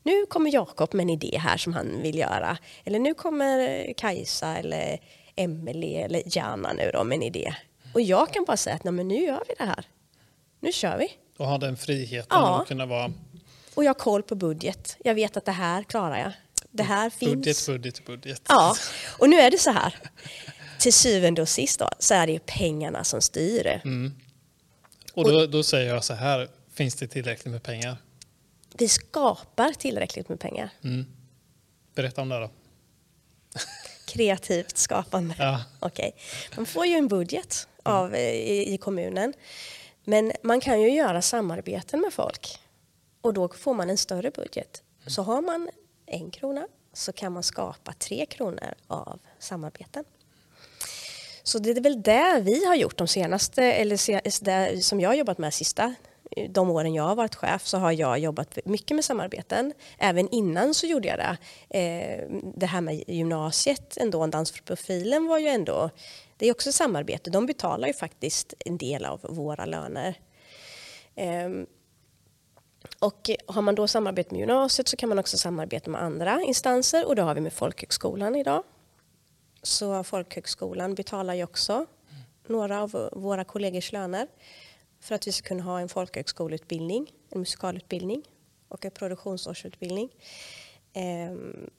Nu 0.02 0.26
kommer 0.26 0.54
Jakob 0.54 0.94
med 0.94 1.04
en 1.04 1.10
idé 1.10 1.38
här 1.38 1.56
som 1.56 1.72
han 1.72 2.02
vill 2.02 2.18
göra. 2.18 2.58
Eller 2.84 2.98
nu 2.98 3.14
kommer 3.14 3.92
Kajsa 3.92 4.56
eller 4.56 5.00
Emelie 5.36 6.04
eller 6.04 6.22
Jana 6.36 6.72
nu 6.72 6.90
då 6.94 7.04
med 7.04 7.16
en 7.16 7.22
idé. 7.22 7.54
Och 7.94 8.00
jag 8.00 8.32
kan 8.32 8.44
bara 8.44 8.56
säga 8.56 8.76
att 8.76 8.84
Nej, 8.84 8.92
men 8.92 9.08
nu 9.08 9.24
gör 9.24 9.42
vi 9.48 9.54
det 9.58 9.64
här. 9.64 9.84
Nu 10.60 10.72
kör 10.72 10.98
vi. 10.98 11.12
Och 11.38 11.46
ha 11.46 11.58
den 11.58 11.76
friheten 11.76 12.26
Ja. 12.30 12.60
att 12.62 12.68
kunna 12.68 12.86
vara 12.86 13.12
Och 13.74 13.84
jag 13.84 13.88
har 13.88 13.94
koll 13.98 14.22
på 14.22 14.34
budget. 14.34 14.96
Jag 15.04 15.14
vet 15.14 15.36
att 15.36 15.44
det 15.44 15.52
här 15.52 15.82
klarar 15.82 16.18
jag. 16.18 16.32
Det 16.70 16.82
här 16.82 17.10
finns. 17.10 17.32
budget, 17.34 17.66
budget, 17.66 18.04
budget. 18.06 18.42
Ja, 18.48 18.76
och 19.18 19.28
nu 19.30 19.36
är 19.36 19.50
det 19.50 19.58
så 19.58 19.70
här. 19.70 19.98
Till 20.78 20.92
syvende 20.92 21.42
och 21.42 21.48
sist 21.48 21.78
då, 21.78 21.88
så 21.98 22.14
är 22.14 22.26
det 22.26 22.32
ju 22.32 22.38
pengarna 22.38 23.04
som 23.04 23.20
styr. 23.20 23.80
Och 25.14 25.24
då, 25.32 25.46
då 25.46 25.62
säger 25.62 25.94
jag 25.94 26.04
så 26.04 26.14
här, 26.14 26.48
finns 26.74 26.94
det 26.94 27.06
tillräckligt 27.08 27.52
med 27.52 27.62
pengar? 27.62 27.96
Vi 28.78 28.88
skapar 28.88 29.72
tillräckligt 29.72 30.28
med 30.28 30.40
pengar. 30.40 30.70
Berätta 31.94 32.22
om 32.22 32.28
det 32.28 32.38
då. 32.40 32.50
Kreativt 34.06 34.76
skapande. 34.78 35.34
Ja. 35.38 35.64
Okej. 35.80 36.16
Man 36.56 36.66
får 36.66 36.86
ju 36.86 36.94
en 36.94 37.08
budget 37.08 37.68
Mm. 37.84 37.98
av, 37.98 38.14
eh, 38.14 38.34
i, 38.34 38.74
i 38.74 38.78
kommunen. 38.78 39.32
Men 40.04 40.32
man 40.42 40.60
kan 40.60 40.80
ju 40.80 40.90
göra 40.90 41.22
samarbeten 41.22 42.00
med 42.00 42.12
folk. 42.12 42.58
Och 43.20 43.34
då 43.34 43.48
får 43.48 43.74
man 43.74 43.90
en 43.90 43.98
större 43.98 44.30
budget. 44.30 44.82
Så 45.06 45.22
har 45.22 45.42
man 45.42 45.70
en 46.06 46.30
krona 46.30 46.66
så 46.92 47.12
kan 47.12 47.32
man 47.32 47.42
skapa 47.42 47.92
tre 47.92 48.26
kronor 48.26 48.74
av 48.86 49.18
samarbeten. 49.38 50.04
Så 51.42 51.58
det 51.58 51.70
är 51.70 51.80
väl 51.80 52.02
det 52.02 52.40
vi 52.40 52.64
har 52.64 52.74
gjort 52.74 52.98
de 52.98 53.08
senaste, 53.08 53.62
eller 53.62 54.44
det 54.44 54.84
som 54.84 55.00
jag 55.00 55.08
har 55.08 55.14
jobbat 55.14 55.38
med 55.38 55.54
sista 55.54 55.94
de 56.48 56.70
åren 56.70 56.94
jag 56.94 57.02
har 57.02 57.14
varit 57.14 57.34
chef 57.34 57.66
så 57.66 57.78
har 57.78 57.92
jag 57.92 58.18
jobbat 58.18 58.58
mycket 58.64 58.94
med 58.94 59.04
samarbeten. 59.04 59.72
Även 59.98 60.28
innan 60.28 60.74
så 60.74 60.86
gjorde 60.86 61.08
jag 61.08 61.18
det. 61.18 61.36
Eh, 61.78 62.28
det 62.54 62.66
här 62.66 62.80
med 62.80 63.04
gymnasiet, 63.08 63.96
ändå, 63.96 64.26
dansprofilen 64.26 65.26
var 65.26 65.38
ju 65.38 65.46
ändå, 65.46 65.90
det 66.42 66.48
är 66.48 66.52
också 66.52 66.72
samarbete. 66.72 67.30
De 67.30 67.46
betalar 67.46 67.88
ju 67.88 67.94
faktiskt 67.94 68.54
en 68.58 68.78
del 68.78 69.04
av 69.04 69.20
våra 69.22 69.64
löner. 69.64 70.14
Ehm, 71.14 71.66
och 72.98 73.30
har 73.46 73.62
man 73.62 73.74
då 73.74 73.88
samarbete 73.88 74.34
med 74.34 74.40
gymnasiet 74.40 74.88
så 74.88 74.96
kan 74.96 75.08
man 75.08 75.18
också 75.18 75.38
samarbeta 75.38 75.90
med 75.90 76.02
andra 76.02 76.42
instanser 76.42 77.06
och 77.06 77.16
det 77.16 77.22
har 77.22 77.34
vi 77.34 77.40
med 77.40 77.52
folkhögskolan 77.52 78.34
idag. 78.34 78.62
Så 79.62 80.04
folkhögskolan 80.04 80.94
betalar 80.94 81.34
ju 81.34 81.44
också 81.44 81.86
några 82.46 82.82
av 82.82 83.08
våra 83.12 83.44
kollegors 83.44 83.92
löner 83.92 84.26
för 85.00 85.14
att 85.14 85.26
vi 85.26 85.32
ska 85.32 85.48
kunna 85.48 85.62
ha 85.62 85.80
en 85.80 85.88
folkhögskoleutbildning, 85.88 87.12
en 87.30 87.38
musikalutbildning 87.38 88.22
och 88.68 88.84
en 88.84 88.90
produktionsårsutbildning. 88.90 90.08
Ehm, 90.92 91.70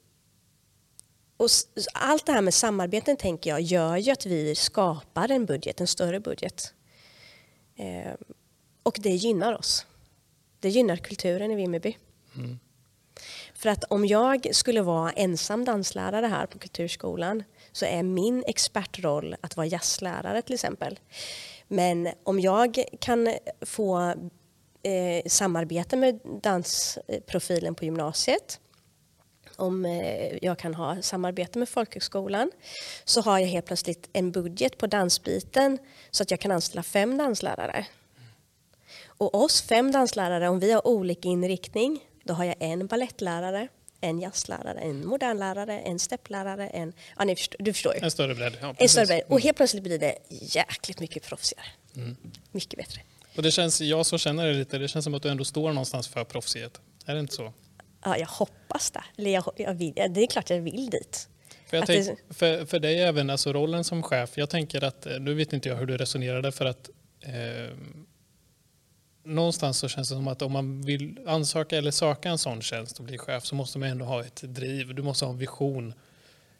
och 1.36 1.48
allt 1.94 2.26
det 2.26 2.32
här 2.32 2.42
med 2.42 2.54
samarbeten 2.54 3.16
tänker 3.16 3.50
jag 3.50 3.60
gör 3.60 3.96
ju 3.96 4.12
att 4.12 4.26
vi 4.26 4.54
skapar 4.54 5.30
en 5.30 5.46
budget, 5.46 5.80
en 5.80 5.86
större 5.86 6.20
budget. 6.20 6.74
Ehm, 7.76 8.16
och 8.82 8.98
det 9.00 9.10
gynnar 9.10 9.58
oss. 9.58 9.86
Det 10.60 10.68
gynnar 10.68 10.96
kulturen 10.96 11.50
i 11.50 11.54
Vimmerby. 11.54 11.96
För 13.54 13.68
att 13.68 13.84
om 13.84 14.06
jag 14.06 14.48
skulle 14.52 14.82
vara 14.82 15.10
ensam 15.10 15.64
danslärare 15.64 16.26
här 16.26 16.46
på 16.46 16.58
Kulturskolan 16.58 17.44
så 17.72 17.84
är 17.84 18.02
min 18.02 18.44
expertroll 18.46 19.36
att 19.40 19.56
vara 19.56 19.66
jazzlärare 19.66 20.42
till 20.42 20.54
exempel. 20.54 21.00
Men 21.68 22.08
om 22.22 22.40
jag 22.40 22.84
kan 23.00 23.34
få 23.60 24.14
eh, 24.82 25.22
samarbete 25.26 25.96
med 25.96 26.20
dansprofilen 26.42 27.74
på 27.74 27.84
gymnasiet 27.84 28.60
om 29.56 29.84
eh, 29.84 30.38
jag 30.42 30.58
kan 30.58 30.74
ha 30.74 31.02
samarbete 31.02 31.58
med 31.58 31.68
folkhögskolan 31.68 32.50
så 33.04 33.20
har 33.20 33.38
jag 33.38 33.46
helt 33.46 33.66
plötsligt 33.66 34.08
en 34.12 34.32
budget 34.32 34.78
på 34.78 34.86
dansbiten 34.86 35.78
så 36.10 36.22
att 36.22 36.30
jag 36.30 36.40
kan 36.40 36.50
anställa 36.50 36.82
fem 36.82 37.18
danslärare. 37.18 37.86
Och 39.06 39.34
oss 39.34 39.62
fem 39.62 39.92
danslärare, 39.92 40.48
om 40.48 40.60
vi 40.60 40.72
har 40.72 40.86
olika 40.86 41.28
inriktning, 41.28 42.00
då 42.24 42.34
har 42.34 42.44
jag 42.44 42.56
en 42.58 42.86
ballettlärare, 42.86 43.68
en 44.00 44.20
jazzlärare, 44.20 44.80
en 44.80 45.06
modernlärare, 45.06 45.80
en 45.80 45.98
stepplärare, 45.98 46.68
en... 46.68 46.92
Ja, 47.18 47.24
ni 47.24 47.36
förstår, 47.36 47.56
du 47.58 47.72
förstår 47.72 47.94
ju. 47.94 48.00
En 48.00 48.10
större 48.10 48.34
bredd. 48.34 48.56
Ja, 48.60 48.74
En 48.78 48.88
större 48.88 49.06
bredd. 49.06 49.22
Och 49.28 49.40
helt 49.40 49.56
plötsligt 49.56 49.82
blir 49.82 49.98
det 49.98 50.18
jäkligt 50.28 51.00
mycket 51.00 51.22
proffsigare. 51.22 51.66
Mycket 52.52 52.78
bättre. 52.78 53.00
Och 53.36 53.42
det 53.42 53.50
känns, 53.50 53.80
jag 53.80 54.06
så 54.06 54.18
känner 54.18 54.46
det 54.46 54.52
lite, 54.52 54.78
det 54.78 54.88
känns 54.88 55.04
som 55.04 55.14
att 55.14 55.22
du 55.22 55.28
ändå 55.28 55.44
står 55.44 55.68
någonstans 55.68 56.08
för 56.08 56.24
proffsighet. 56.24 56.80
Är 57.06 57.14
det 57.14 57.20
inte 57.20 57.34
så? 57.34 57.52
Ja, 58.04 58.18
jag 58.18 58.26
hoppas 58.26 58.90
det. 58.90 59.04
Eller 59.18 59.30
jag, 59.30 59.44
jag 59.56 59.74
vill, 59.74 59.92
det 59.94 60.22
är 60.22 60.26
klart 60.26 60.50
jag 60.50 60.60
vill 60.60 60.90
dit. 60.90 61.28
För, 61.66 61.76
jag 61.76 61.82
Att 61.82 61.86
det- 61.86 62.04
tänk, 62.04 62.18
för, 62.34 62.64
för 62.66 62.78
dig 62.78 63.02
även, 63.02 63.30
alltså 63.30 63.52
rollen 63.52 63.84
som 63.84 64.02
chef, 64.02 64.30
jag 64.38 64.50
tänker 64.50 64.84
att, 64.84 65.06
eh, 65.06 65.18
nu 65.20 65.34
vet 65.34 65.52
inte 65.52 65.68
jag 65.68 65.76
hur 65.76 65.86
du 65.86 65.96
resonerade 65.96 66.52
för 66.52 66.64
att 66.64 66.90
eh, 67.22 67.76
någonstans 69.24 69.78
så 69.78 69.88
känns 69.88 70.08
det 70.08 70.14
som 70.14 70.28
att 70.28 70.42
om 70.42 70.52
man 70.52 70.82
vill 70.82 71.18
ansöka 71.26 71.76
eller 71.78 71.90
söka 71.90 72.28
en 72.28 72.38
sån 72.38 72.62
tjänst 72.62 72.98
och 72.98 73.04
bli 73.04 73.18
chef 73.18 73.44
så 73.44 73.54
måste 73.54 73.78
man 73.78 73.88
ändå 73.88 74.04
ha 74.04 74.20
ett 74.24 74.40
driv, 74.44 74.94
du 74.94 75.02
måste 75.02 75.24
ha 75.24 75.32
en 75.32 75.38
vision. 75.38 75.94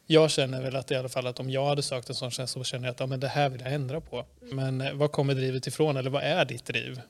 Jag 0.07 0.31
känner 0.31 0.61
väl 0.61 0.75
att 0.75 0.91
i 0.91 0.95
alla 0.95 1.09
fall 1.09 1.27
att 1.27 1.39
om 1.39 1.49
jag 1.49 1.65
hade 1.65 1.81
sökt 1.81 2.09
en 2.09 2.15
sån 2.15 2.31
tjänst 2.31 2.53
så 2.53 2.63
känner 2.63 2.87
jag 2.87 2.93
att 2.93 2.99
ja, 2.99 3.05
men 3.05 3.19
det 3.19 3.27
här 3.27 3.49
vill 3.49 3.61
jag 3.61 3.73
ändra 3.73 4.01
på. 4.01 4.25
Men 4.39 4.81
eh, 4.81 4.93
vad 4.93 5.11
kommer 5.11 5.35
drivet 5.35 5.67
ifrån 5.67 5.97
eller 5.97 6.09
vad 6.09 6.23
är 6.23 6.45
ditt 6.45 6.65
driv? 6.65 7.01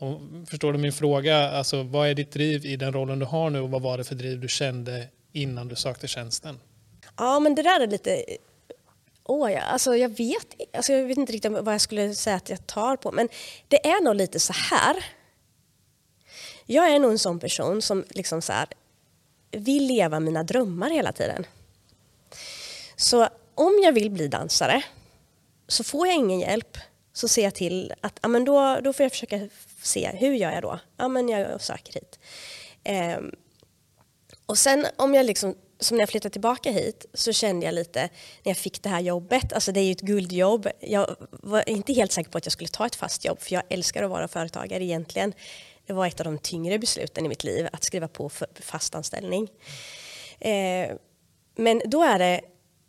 Om, 0.00 0.46
förstår 0.50 0.72
du 0.72 0.78
min 0.78 0.92
fråga? 0.92 1.50
Alltså, 1.50 1.82
vad 1.82 2.08
är 2.08 2.14
ditt 2.14 2.32
driv 2.32 2.64
i 2.64 2.76
den 2.76 2.92
rollen 2.92 3.18
du 3.18 3.26
har 3.26 3.50
nu 3.50 3.60
och 3.60 3.70
vad 3.70 3.82
var 3.82 3.98
det 3.98 4.04
för 4.04 4.14
driv 4.14 4.40
du 4.40 4.48
kände 4.48 5.08
innan 5.32 5.68
du 5.68 5.76
sökte 5.76 6.08
tjänsten? 6.08 6.60
Ja, 7.16 7.40
men 7.40 7.54
det 7.54 7.62
där 7.62 7.80
är 7.80 7.86
lite... 7.86 8.24
Åh, 9.24 9.52
ja, 9.52 9.60
alltså 9.60 9.96
jag, 9.96 10.08
vet, 10.08 10.46
alltså 10.72 10.92
jag 10.92 11.04
vet 11.04 11.18
inte 11.18 11.32
riktigt 11.32 11.52
vad 11.52 11.74
jag 11.74 11.80
skulle 11.80 12.14
säga 12.14 12.36
att 12.36 12.48
jag 12.48 12.66
tar 12.66 12.96
på. 12.96 13.12
Men 13.12 13.28
det 13.68 13.86
är 13.86 14.04
nog 14.04 14.14
lite 14.14 14.40
så 14.40 14.52
här. 14.52 15.04
Jag 16.66 16.90
är 16.90 16.98
nog 16.98 17.10
en 17.10 17.18
sån 17.18 17.40
person 17.40 17.82
som 17.82 18.04
liksom 18.10 18.42
så 18.42 18.52
här, 18.52 18.66
vill 19.50 19.86
leva 19.86 20.20
mina 20.20 20.42
drömmar 20.42 20.90
hela 20.90 21.12
tiden. 21.12 21.46
Så 22.96 23.28
om 23.54 23.80
jag 23.84 23.92
vill 23.92 24.10
bli 24.10 24.28
dansare 24.28 24.82
så 25.68 25.84
får 25.84 26.06
jag 26.06 26.16
ingen 26.16 26.40
hjälp 26.40 26.78
så 27.12 27.28
ser 27.28 27.42
jag 27.42 27.54
till 27.54 27.92
att 28.00 28.18
ja, 28.22 28.28
men 28.28 28.44
då, 28.44 28.80
då 28.84 28.92
får 28.92 29.04
jag 29.04 29.12
försöka 29.12 29.48
se 29.82 30.10
hur 30.14 30.34
gör 30.34 30.52
jag 30.52 30.62
då? 30.62 30.78
Ja, 30.96 31.08
men 31.08 31.28
jag 31.28 31.60
söker 31.60 31.92
hit. 31.92 32.18
Eh, 32.84 33.18
och 34.46 34.58
sen 34.58 34.86
om 34.96 35.14
jag 35.14 35.26
liksom 35.26 35.54
som 35.80 35.96
när 35.96 36.02
jag 36.02 36.08
flyttade 36.08 36.32
tillbaka 36.32 36.70
hit 36.70 37.06
så 37.14 37.32
kände 37.32 37.66
jag 37.66 37.74
lite 37.74 38.00
när 38.42 38.50
jag 38.50 38.56
fick 38.56 38.82
det 38.82 38.88
här 38.88 39.00
jobbet, 39.00 39.52
alltså 39.52 39.72
det 39.72 39.80
är 39.80 39.84
ju 39.84 39.92
ett 39.92 40.00
guldjobb. 40.00 40.68
Jag 40.80 41.16
var 41.30 41.68
inte 41.68 41.92
helt 41.92 42.12
säker 42.12 42.30
på 42.30 42.38
att 42.38 42.46
jag 42.46 42.52
skulle 42.52 42.68
ta 42.68 42.86
ett 42.86 42.94
fast 42.94 43.24
jobb 43.24 43.40
för 43.40 43.54
jag 43.54 43.62
älskar 43.68 44.02
att 44.02 44.10
vara 44.10 44.28
företagare 44.28 44.84
egentligen. 44.84 45.32
Det 45.86 45.92
var 45.92 46.06
ett 46.06 46.20
av 46.20 46.24
de 46.24 46.38
tyngre 46.38 46.78
besluten 46.78 47.26
i 47.26 47.28
mitt 47.28 47.44
liv 47.44 47.68
att 47.72 47.84
skriva 47.84 48.08
på 48.08 48.28
för 48.28 48.48
fast 48.60 48.94
anställning. 48.94 49.48
Eh, 50.38 50.90
men 51.56 51.82
då 51.84 52.02
är 52.02 52.18
det 52.18 52.40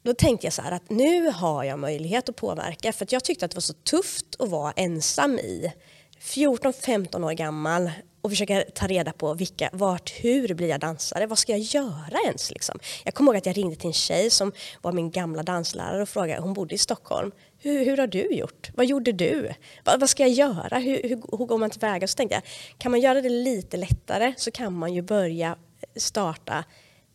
då 0.04 0.14
tänkte 0.14 0.46
jag 0.46 0.54
så 0.54 0.62
här 0.62 0.72
att 0.72 0.90
nu 0.90 1.30
har 1.30 1.64
jag 1.64 1.80
möjlighet 1.80 2.30
att 2.30 2.36
påverka 2.36 2.94
för 2.94 3.06
att 3.06 3.12
jag 3.12 3.24
tyckte 3.24 3.46
att 3.46 3.52
det 3.52 3.58
var 3.58 3.62
så 3.62 3.74
tufft 3.74 4.26
att 4.40 4.50
vara 4.50 4.72
ensam 4.72 5.40
i 5.40 5.74
14-15 6.22 7.26
år 7.26 7.32
gammal 7.32 7.92
och 8.22 8.30
försöka 8.30 8.64
ta 8.76 8.88
reda 8.88 9.14
på 9.14 9.34
vilka, 9.34 9.70
vart, 9.74 10.10
hur 10.10 10.54
blir 10.54 10.68
jag 10.68 10.80
dansare? 10.80 11.28
Vad 11.28 11.38
ska 11.38 11.52
jag 11.52 11.60
göra 11.60 12.20
ens? 12.26 12.52
Liksom? 12.52 12.80
Jag 13.04 13.14
kommer 13.14 13.32
ihåg 13.32 13.38
att 13.38 13.46
jag 13.46 13.58
ringde 13.58 13.76
till 13.76 13.88
en 13.88 13.94
tjej 13.94 14.30
som 14.30 14.52
var 14.82 14.92
min 14.92 15.12
gamla 15.12 15.44
danslärare 15.44 16.02
och 16.02 16.10
frågade, 16.10 16.42
hon 16.42 16.54
bodde 16.54 16.76
i 16.76 16.78
Stockholm. 16.78 17.32
Hur, 17.58 17.86
hur 17.86 17.98
har 17.98 18.08
du 18.08 18.34
gjort? 18.34 18.70
Vad 18.76 18.86
gjorde 18.86 19.12
du? 19.12 19.54
Vad, 19.84 20.00
vad 20.00 20.10
ska 20.10 20.24
jag 20.24 20.32
göra? 20.32 20.80
Hur, 20.80 21.04
hur, 21.04 21.38
hur 21.38 21.46
går 21.46 21.58
man 21.58 21.70
tillväga? 21.70 22.08
Så 22.08 22.16
tänkte 22.16 22.36
jag, 22.36 22.44
kan 22.78 22.92
man 22.92 23.00
göra 23.00 23.22
det 23.22 23.30
lite 23.30 23.78
lättare 23.78 24.34
så 24.38 24.52
kan 24.52 24.74
man 24.74 24.94
ju 24.94 25.02
börja 25.02 25.58
starta 25.96 26.64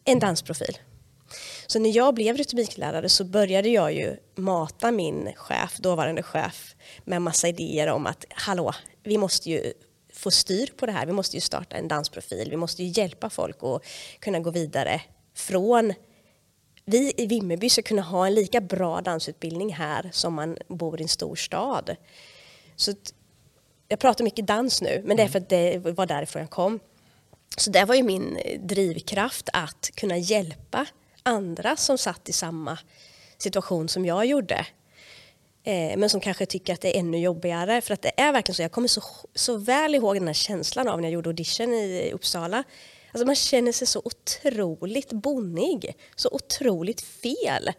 en 0.04 0.18
dansprofil. 0.18 0.78
Så 1.66 1.78
när 1.78 1.96
jag 1.96 2.14
blev 2.14 2.36
rytmiklärare 2.36 3.08
så 3.08 3.24
började 3.24 3.68
jag 3.68 3.92
ju 3.92 4.16
mata 4.36 4.90
min 4.90 5.32
chef, 5.36 5.76
dåvarande 5.76 6.22
chef, 6.22 6.74
med 7.04 7.22
massa 7.22 7.48
idéer 7.48 7.88
om 7.88 8.06
att 8.06 8.24
hallå, 8.30 8.72
vi 9.06 9.18
måste 9.18 9.50
ju 9.50 9.72
få 10.12 10.30
styr 10.30 10.70
på 10.76 10.86
det 10.86 10.92
här. 10.92 11.06
Vi 11.06 11.12
måste 11.12 11.36
ju 11.36 11.40
starta 11.40 11.76
en 11.76 11.88
dansprofil. 11.88 12.50
Vi 12.50 12.56
måste 12.56 12.84
ju 12.84 13.02
hjälpa 13.02 13.30
folk 13.30 13.56
att 13.62 13.82
kunna 14.20 14.40
gå 14.40 14.50
vidare 14.50 15.00
från 15.34 15.94
vi 16.84 17.12
i 17.16 17.26
Vimmerby 17.26 17.70
ska 17.70 17.82
kunna 17.82 18.02
ha 18.02 18.26
en 18.26 18.34
lika 18.34 18.60
bra 18.60 19.00
dansutbildning 19.00 19.74
här 19.74 20.10
som 20.12 20.34
man 20.34 20.56
bor 20.68 21.00
i 21.00 21.02
en 21.02 21.08
stor 21.08 21.36
stad. 21.36 21.96
Så 22.76 22.92
jag 23.88 23.98
pratar 23.98 24.24
mycket 24.24 24.46
dans 24.46 24.82
nu, 24.82 25.02
men 25.04 25.16
det 25.16 25.22
är 25.22 25.28
för 25.28 25.38
att 25.38 25.48
det 25.48 25.78
var 25.78 26.06
därifrån 26.06 26.40
jag 26.40 26.50
kom. 26.50 26.80
Så 27.56 27.70
det 27.70 27.84
var 27.84 27.94
ju 27.94 28.02
min 28.02 28.38
drivkraft 28.60 29.48
att 29.52 29.90
kunna 29.94 30.16
hjälpa 30.16 30.86
andra 31.22 31.76
som 31.76 31.98
satt 31.98 32.28
i 32.28 32.32
samma 32.32 32.78
situation 33.38 33.88
som 33.88 34.04
jag 34.04 34.26
gjorde. 34.26 34.66
Eh, 35.66 35.96
men 35.96 36.10
som 36.10 36.20
kanske 36.20 36.46
tycker 36.46 36.72
att 36.72 36.80
det 36.80 36.96
är 36.96 37.00
ännu 37.00 37.18
jobbigare. 37.18 37.80
För 37.80 37.94
att 37.94 38.02
det 38.02 38.20
är 38.20 38.32
verkligen 38.32 38.54
så, 38.54 38.62
jag 38.62 38.72
kommer 38.72 38.88
så, 38.88 39.02
så 39.34 39.56
väl 39.56 39.94
ihåg 39.94 40.16
den 40.16 40.26
här 40.26 40.34
känslan 40.34 40.88
av 40.88 41.00
när 41.00 41.08
jag 41.08 41.12
gjorde 41.12 41.28
audition 41.28 41.74
i 41.74 42.10
Uppsala. 42.14 42.64
Alltså 43.12 43.26
man 43.26 43.34
känner 43.34 43.72
sig 43.72 43.86
så 43.86 44.02
otroligt 44.04 45.12
bonnig, 45.12 45.94
så 46.16 46.28
otroligt 46.32 47.00
fel. 47.00 47.70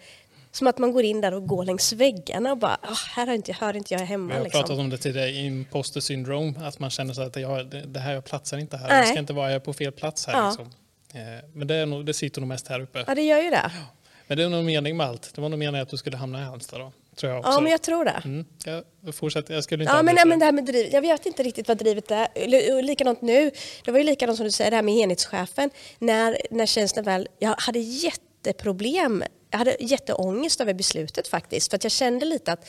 Som 0.52 0.68
att 0.68 0.78
man 0.78 0.92
går 0.92 1.04
in 1.04 1.22
där 1.22 1.34
och 1.34 1.48
går 1.48 1.66
längs 1.66 1.94
väggarna 1.94 2.52
och 2.52 2.58
bara, 2.58 2.78
oh, 2.84 2.98
här 3.16 3.28
hör 3.28 3.34
inte, 3.34 3.54
hör 3.54 3.76
inte 3.76 3.94
jag 3.94 4.02
hemma. 4.02 4.28
Vi 4.28 4.38
har 4.38 4.44
liksom. 4.44 4.62
pratat 4.62 4.80
om 4.80 4.90
det 4.90 4.98
tidigare, 4.98 5.32
imposter 5.32 6.00
syndrome, 6.00 6.54
att 6.62 6.80
man 6.80 6.90
känner 6.90 7.14
så 7.14 7.22
att 7.22 7.36
jag, 7.36 7.84
det 7.88 8.00
här 8.00 8.14
jag 8.14 8.26
platsar 8.26 8.58
inte 8.58 8.78
här, 8.78 8.88
Nej. 8.88 8.98
jag 8.98 9.08
ska 9.08 9.20
inte 9.20 9.34
vara, 9.34 9.52
jag 9.52 9.64
på 9.64 9.74
fel 9.74 9.92
plats 9.92 10.28
här. 10.28 10.34
Ja. 10.34 10.48
Liksom. 10.48 10.72
Eh, 11.14 11.46
men 11.54 11.68
det, 11.68 11.76
är 11.76 11.86
nog, 11.86 12.06
det 12.06 12.14
sitter 12.14 12.42
nog 12.42 12.48
mest 12.48 12.68
här 12.68 12.80
uppe. 12.80 13.04
Ja, 13.08 13.16
det 13.16 13.24
gör 13.24 13.42
ju 13.42 13.50
det. 13.50 13.72
Men 14.28 14.38
det 14.38 14.44
är 14.44 14.50
nog 14.50 14.66
mening 14.66 14.98
med 14.98 15.08
allt. 15.08 15.32
Det 15.36 15.42
var 15.42 15.50
nog 15.50 15.60
meningen 15.60 15.84
att 15.84 15.90
du 15.90 15.98
skulle 15.98 16.18
hamna 16.18 16.42
i 16.42 16.44
Halmstad 16.44 16.80
då. 16.80 16.92
Tror 17.18 17.32
jag 17.32 17.40
också. 17.40 17.52
Ja, 17.52 17.62
men 17.62 17.72
jag 17.72 17.82
tror 17.82 18.06
det. 18.06 18.22
Mm. 18.26 18.46
Jag 19.02 19.16
fortsätter. 19.16 19.54
Jag 19.54 19.64
skulle 19.64 19.84
inte 19.84 19.96
ja, 19.96 20.04
men, 20.04 20.16
nej, 20.16 20.26
men 20.26 20.40
det 20.40 20.46
här 20.46 20.52
med 20.52 20.66
driv, 20.66 20.94
jag 20.94 21.02
vet 21.02 21.26
inte 21.26 21.44
riktigt 21.44 21.68
vad 21.68 21.78
drivet 21.78 22.12
är. 22.12 22.82
Likadant 22.82 23.22
nu. 23.22 23.52
Det 23.86 23.92
var 23.92 24.00
ju 24.00 24.06
likadant 24.06 24.38
som 24.38 24.44
du 24.44 24.52
säger, 24.52 24.72
det 24.72 24.76
här 24.76 24.84
med 24.84 24.96
enhetschefen. 24.96 25.70
När, 26.00 26.38
när 26.52 26.66
tjänsten 26.66 27.04
väl... 27.04 27.28
Jag 27.40 27.56
hade 27.58 27.80
jätteproblem. 27.80 29.24
Jag 29.50 29.58
hade 29.58 29.78
jätteångest 29.80 30.62
över 30.62 30.74
beslutet 30.74 31.28
faktiskt. 31.28 31.70
För 31.70 31.76
att 31.76 31.84
jag 31.84 31.92
kände 31.92 32.26
lite 32.26 32.52
att 32.52 32.68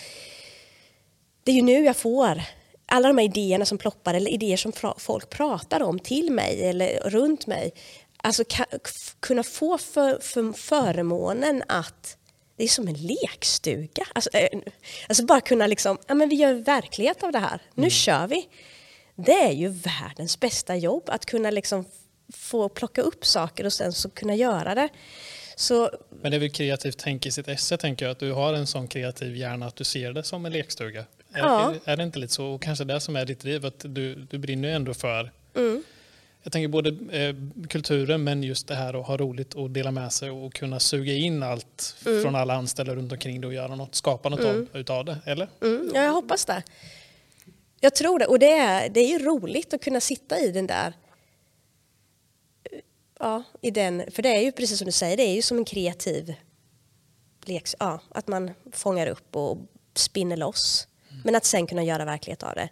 det 1.44 1.50
är 1.52 1.56
ju 1.56 1.62
nu 1.62 1.84
jag 1.84 1.96
får 1.96 2.42
alla 2.86 3.08
de 3.08 3.18
här 3.18 3.24
idéerna 3.24 3.64
som 3.64 3.78
ploppar 3.78 4.14
eller 4.14 4.30
idéer 4.30 4.56
som 4.56 4.72
folk 4.96 5.30
pratar 5.30 5.82
om 5.82 5.98
till 5.98 6.32
mig 6.32 6.68
eller 6.68 7.00
runt 7.10 7.46
mig. 7.46 7.72
Alltså 8.16 8.44
kunna 9.20 9.42
få 9.42 9.78
för, 9.78 10.18
för 10.20 10.52
förmånen 10.52 11.62
att 11.68 12.16
det 12.58 12.64
är 12.64 12.68
som 12.68 12.88
en 12.88 12.94
lekstuga. 12.94 14.06
Alltså, 14.12 14.30
äh, 14.32 14.60
alltså 15.08 15.24
bara 15.24 15.40
kunna 15.40 15.66
liksom, 15.66 15.98
ja 16.06 16.14
men 16.14 16.28
vi 16.28 16.36
gör 16.36 16.54
verklighet 16.54 17.22
av 17.22 17.32
det 17.32 17.38
här. 17.38 17.60
Nu 17.74 17.82
mm. 17.82 17.90
kör 17.90 18.26
vi. 18.26 18.48
Det 19.14 19.32
är 19.32 19.52
ju 19.52 19.68
världens 19.68 20.40
bästa 20.40 20.76
jobb 20.76 21.02
att 21.06 21.26
kunna 21.26 21.50
liksom 21.50 21.84
få 22.34 22.68
plocka 22.68 23.02
upp 23.02 23.26
saker 23.26 23.66
och 23.66 23.72
sen 23.72 23.92
så 23.92 24.10
kunna 24.10 24.34
göra 24.34 24.74
det. 24.74 24.88
Så, 25.56 25.90
men 26.22 26.30
det 26.30 26.36
är 26.36 26.40
väl 26.40 26.50
kreativt 26.50 26.98
tänk 26.98 27.26
i 27.26 27.30
sitt 27.30 27.48
esse, 27.48 27.76
tänker 27.76 28.04
jag, 28.04 28.12
att 28.12 28.18
du 28.18 28.32
har 28.32 28.54
en 28.54 28.66
sån 28.66 28.88
kreativ 28.88 29.36
hjärna 29.36 29.66
att 29.66 29.76
du 29.76 29.84
ser 29.84 30.12
det 30.12 30.24
som 30.24 30.46
en 30.46 30.52
lekstuga. 30.52 31.04
Ja. 31.34 31.74
Är, 31.84 31.92
är, 31.92 31.96
det 31.96 32.02
inte 32.02 32.18
lite 32.18 32.32
så? 32.32 32.46
Och 32.46 32.62
kanske 32.62 32.84
det 32.84 33.00
som 33.00 33.16
är 33.16 33.24
ditt 33.24 33.40
driv, 33.40 33.66
att 33.66 33.84
du, 33.86 34.14
du 34.14 34.38
brinner 34.38 34.68
ju 34.68 34.74
ändå 34.74 34.94
för 34.94 35.30
mm 35.54 35.82
jag 36.48 36.52
tänker 36.52 36.68
både 36.68 37.18
eh, 37.18 37.34
kulturen 37.68 38.24
men 38.24 38.42
just 38.42 38.68
det 38.68 38.74
här 38.74 39.00
att 39.00 39.06
ha 39.06 39.16
roligt 39.16 39.54
och 39.54 39.70
dela 39.70 39.90
med 39.90 40.12
sig 40.12 40.30
och 40.30 40.54
kunna 40.54 40.80
suga 40.80 41.12
in 41.12 41.42
allt 41.42 41.96
mm. 42.06 42.22
från 42.22 42.34
alla 42.34 42.54
anställda 42.54 42.94
runt 42.94 43.12
omkring 43.12 43.40
det 43.40 43.46
och 43.46 43.54
göra 43.54 43.76
något, 43.76 43.94
skapa 43.94 44.28
något 44.28 44.40
mm. 44.40 44.66
utav 44.72 45.04
det, 45.04 45.18
eller? 45.26 45.48
Mm. 45.62 45.90
Ja, 45.94 46.02
jag 46.02 46.12
hoppas 46.12 46.44
det. 46.44 46.62
Jag 47.80 47.94
tror 47.94 48.18
det. 48.18 48.26
Och 48.26 48.38
det 48.38 48.52
är, 48.52 48.88
det 48.88 49.00
är 49.00 49.08
ju 49.08 49.18
roligt 49.18 49.74
att 49.74 49.82
kunna 49.82 50.00
sitta 50.00 50.40
i 50.40 50.50
den 50.50 50.66
där 50.66 50.92
Ja, 53.18 53.42
i 53.60 53.70
den, 53.70 54.04
för 54.10 54.22
det 54.22 54.36
är 54.36 54.40
ju 54.40 54.52
precis 54.52 54.78
som 54.78 54.86
du 54.86 54.92
säger, 54.92 55.16
det 55.16 55.22
är 55.22 55.34
ju 55.34 55.42
som 55.42 55.58
en 55.58 55.64
kreativ 55.64 56.34
lek, 57.44 57.68
ja, 57.78 58.00
att 58.08 58.28
man 58.28 58.50
fångar 58.72 59.06
upp 59.06 59.36
och 59.36 59.58
spinner 59.94 60.36
loss. 60.36 60.88
Mm. 61.08 61.22
Men 61.24 61.34
att 61.34 61.44
sen 61.44 61.66
kunna 61.66 61.84
göra 61.84 62.04
verklighet 62.04 62.42
av 62.42 62.54
det. 62.54 62.68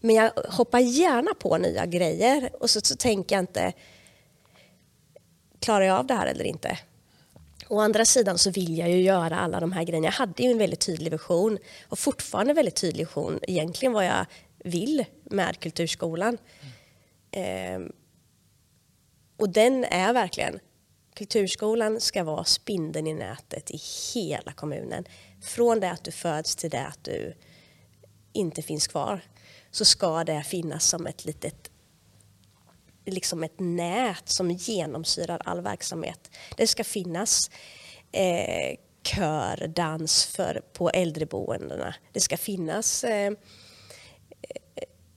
Men 0.00 0.14
jag 0.14 0.30
hoppar 0.48 0.78
gärna 0.78 1.34
på 1.34 1.58
nya 1.58 1.86
grejer 1.86 2.50
och 2.60 2.70
så, 2.70 2.80
så 2.80 2.96
tänker 2.96 3.34
jag 3.36 3.42
inte 3.42 3.72
klarar 5.60 5.84
jag 5.84 5.98
av 5.98 6.06
det 6.06 6.14
här 6.14 6.26
eller 6.26 6.44
inte? 6.44 6.78
Å 7.68 7.80
andra 7.80 8.04
sidan 8.04 8.38
så 8.38 8.50
vill 8.50 8.78
jag 8.78 8.90
ju 8.90 9.02
göra 9.02 9.38
alla 9.38 9.60
de 9.60 9.72
här 9.72 9.84
grejerna. 9.84 10.06
Jag 10.06 10.12
hade 10.12 10.42
ju 10.42 10.50
en 10.50 10.58
väldigt 10.58 10.80
tydlig 10.80 11.10
vision 11.12 11.58
och 11.88 11.98
fortfarande 11.98 12.50
en 12.50 12.56
väldigt 12.56 12.76
tydlig 12.76 13.04
vision 13.04 13.40
egentligen 13.42 13.92
vad 13.92 14.06
jag 14.06 14.26
vill 14.58 15.04
med 15.24 15.60
kulturskolan. 15.60 16.38
Mm. 17.30 17.82
Eh, 17.82 17.88
och 19.36 19.48
den 19.48 19.84
är 19.84 20.12
verkligen, 20.12 20.60
kulturskolan 21.14 22.00
ska 22.00 22.24
vara 22.24 22.44
spindeln 22.44 23.06
i 23.06 23.14
nätet 23.14 23.70
i 23.70 23.80
hela 24.14 24.52
kommunen. 24.52 25.04
Från 25.42 25.80
det 25.80 25.90
att 25.90 26.04
du 26.04 26.10
föds 26.10 26.56
till 26.56 26.70
det 26.70 26.86
att 26.86 27.04
du 27.04 27.34
inte 28.32 28.62
finns 28.62 28.86
kvar 28.86 29.20
så 29.74 29.84
ska 29.84 30.24
det 30.24 30.42
finnas 30.42 30.88
som 30.88 31.06
ett 31.06 31.24
litet 31.24 31.70
liksom 33.06 33.44
ett 33.44 33.60
nät 33.60 34.28
som 34.28 34.50
genomsyrar 34.50 35.40
all 35.44 35.60
verksamhet. 35.60 36.30
Det 36.56 36.66
ska 36.66 36.84
finnas 36.84 37.50
eh, 38.12 38.78
kördans 39.02 40.26
för, 40.26 40.62
på 40.72 40.90
äldreboendena. 40.90 41.94
Det 42.12 42.20
ska 42.20 42.36
finnas 42.36 43.04
eh, 43.04 43.32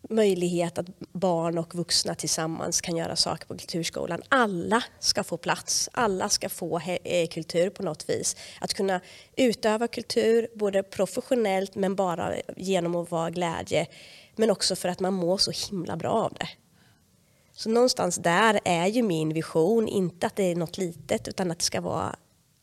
möjlighet 0.09 0.77
att 0.77 0.87
barn 1.11 1.57
och 1.57 1.75
vuxna 1.75 2.15
tillsammans 2.15 2.81
kan 2.81 2.97
göra 2.97 3.15
saker 3.15 3.47
på 3.47 3.57
kulturskolan. 3.57 4.21
Alla 4.29 4.83
ska 4.99 5.23
få 5.23 5.37
plats, 5.37 5.89
alla 5.93 6.29
ska 6.29 6.49
få 6.49 6.81
eh, 7.03 7.27
kultur 7.27 7.69
på 7.69 7.83
något 7.83 8.09
vis. 8.09 8.35
Att 8.61 8.73
kunna 8.73 9.01
utöva 9.35 9.87
kultur 9.87 10.47
både 10.55 10.83
professionellt 10.83 11.75
men 11.75 11.95
bara 11.95 12.33
genom 12.57 12.95
att 12.95 13.11
vara 13.11 13.29
glädje 13.29 13.87
men 14.37 14.51
också 14.51 14.75
för 14.75 14.89
att 14.89 14.99
man 14.99 15.13
mår 15.13 15.37
så 15.37 15.51
himla 15.51 15.95
bra 15.95 16.11
av 16.11 16.33
det. 16.39 16.49
Så 17.53 17.69
någonstans 17.69 18.15
där 18.15 18.59
är 18.65 18.87
ju 18.87 19.03
min 19.03 19.33
vision, 19.33 19.87
inte 19.87 20.27
att 20.27 20.35
det 20.35 20.43
är 20.43 20.55
något 20.55 20.77
litet 20.77 21.27
utan 21.27 21.51
att 21.51 21.59
det 21.59 21.65
ska 21.65 21.81
vara 21.81 22.15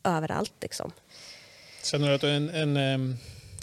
överallt. 0.03 0.53
Liksom. 0.61 0.91
Känner 1.83 2.09
du 2.09 2.15
att 2.15 2.21
du 2.21 2.29
är 2.29 2.35
en, 2.35 2.49
en, 2.77 3.17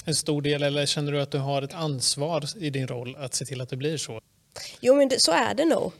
en 0.05 0.14
stor 0.14 0.42
del 0.42 0.62
eller 0.62 0.87
känner 0.87 1.12
du 1.12 1.20
att 1.20 1.31
du 1.31 1.38
har 1.38 1.62
ett 1.62 1.75
ansvar 1.75 2.44
i 2.57 2.70
din 2.70 2.88
roll 2.88 3.16
att 3.16 3.35
se 3.35 3.44
till 3.44 3.61
att 3.61 3.68
det 3.68 3.77
blir 3.77 3.96
så? 3.96 4.20
Jo 4.81 4.94
men 4.94 5.09
det, 5.09 5.16
så 5.18 5.33
är 5.33 5.55
det 5.55 5.64
nog. 5.64 5.92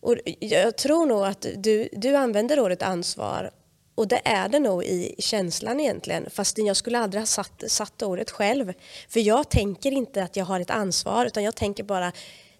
Och 0.00 0.16
jag 0.40 0.76
tror 0.76 1.06
nog 1.06 1.24
att 1.24 1.46
du, 1.56 1.88
du 1.92 2.16
använder 2.16 2.60
ordet 2.60 2.82
ansvar 2.82 3.50
och 3.94 4.08
det 4.08 4.20
är 4.24 4.48
det 4.48 4.58
nog 4.58 4.84
i 4.84 5.14
känslan 5.18 5.80
egentligen, 5.80 6.30
fast 6.30 6.58
jag 6.58 6.76
skulle 6.76 6.98
aldrig 6.98 7.20
ha 7.20 7.26
satt, 7.26 7.64
satt 7.66 8.02
ordet 8.02 8.30
själv. 8.30 8.72
För 9.08 9.20
jag 9.20 9.48
tänker 9.48 9.92
inte 9.92 10.22
att 10.22 10.36
jag 10.36 10.44
har 10.44 10.60
ett 10.60 10.70
ansvar, 10.70 11.26
utan 11.26 11.42
jag 11.42 11.54
tänker 11.56 11.84
bara 11.84 12.12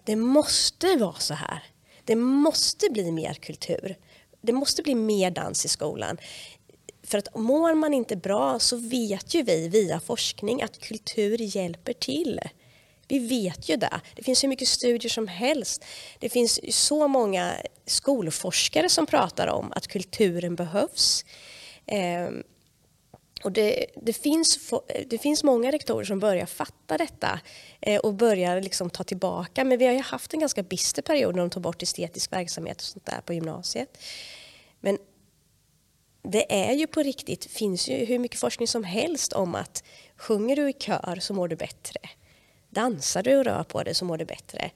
det 0.03 0.15
måste 0.15 0.95
vara 0.95 1.19
så 1.19 1.33
här. 1.33 1.63
Det 2.05 2.15
måste 2.15 2.89
bli 2.89 3.11
mer 3.11 3.33
kultur. 3.33 3.97
Det 4.41 4.53
måste 4.53 4.83
bli 4.83 4.95
mer 4.95 5.31
dans 5.31 5.65
i 5.65 5.67
skolan. 5.67 6.17
För 7.03 7.17
att 7.17 7.35
mår 7.35 7.73
man 7.73 7.93
inte 7.93 8.15
bra 8.15 8.59
så 8.59 8.77
vet 8.77 9.33
ju 9.33 9.43
vi 9.43 9.67
via 9.67 9.99
forskning 9.99 10.61
att 10.61 10.79
kultur 10.79 11.37
hjälper 11.57 11.93
till. 11.93 12.39
Vi 13.07 13.19
vet 13.19 13.69
ju 13.69 13.75
det. 13.75 14.01
Det 14.15 14.23
finns 14.23 14.43
hur 14.43 14.49
mycket 14.49 14.67
studier 14.67 15.09
som 15.09 15.27
helst. 15.27 15.85
Det 16.19 16.29
finns 16.29 16.75
så 16.75 17.07
många 17.07 17.53
skolforskare 17.85 18.89
som 18.89 19.05
pratar 19.05 19.47
om 19.47 19.71
att 19.75 19.87
kulturen 19.87 20.55
behövs. 20.55 21.25
Eh, 21.85 22.29
och 23.43 23.51
det, 23.51 23.85
det, 23.95 24.13
finns, 24.13 24.73
det 25.07 25.17
finns 25.17 25.43
många 25.43 25.71
rektorer 25.71 26.05
som 26.05 26.19
börjar 26.19 26.45
fatta 26.45 26.97
detta 26.97 27.39
eh, 27.81 27.99
och 27.99 28.13
börjar 28.13 28.61
liksom 28.61 28.89
ta 28.89 29.03
tillbaka. 29.03 29.63
Men 29.63 29.77
vi 29.77 29.85
har 29.85 29.93
ju 29.93 29.99
haft 29.99 30.33
en 30.33 30.39
ganska 30.39 30.63
bister 30.63 31.01
period 31.01 31.35
när 31.35 31.41
de 31.41 31.49
tog 31.49 31.63
bort 31.63 31.83
estetisk 31.83 32.31
verksamhet 32.31 32.77
och 32.77 32.83
sånt 32.83 33.05
där 33.05 33.21
på 33.25 33.33
gymnasiet. 33.33 33.97
Men 34.79 34.97
det 36.23 36.67
är 36.67 36.73
ju 36.73 36.87
på 36.87 37.03
riktigt, 37.03 37.45
finns 37.45 37.89
ju 37.89 38.05
hur 38.05 38.19
mycket 38.19 38.39
forskning 38.39 38.67
som 38.67 38.83
helst 38.83 39.33
om 39.33 39.55
att 39.55 39.83
sjunger 40.17 40.55
du 40.55 40.69
i 40.69 40.73
kör 40.73 41.17
så 41.21 41.33
mår 41.33 41.47
du 41.47 41.55
bättre. 41.55 41.99
Dansar 42.73 43.23
du 43.23 43.37
och 43.37 43.45
rör 43.45 43.63
på 43.63 43.83
dig 43.83 43.95
så 43.95 44.05
mår 44.05 44.17
du 44.17 44.25
bättre. 44.25 44.71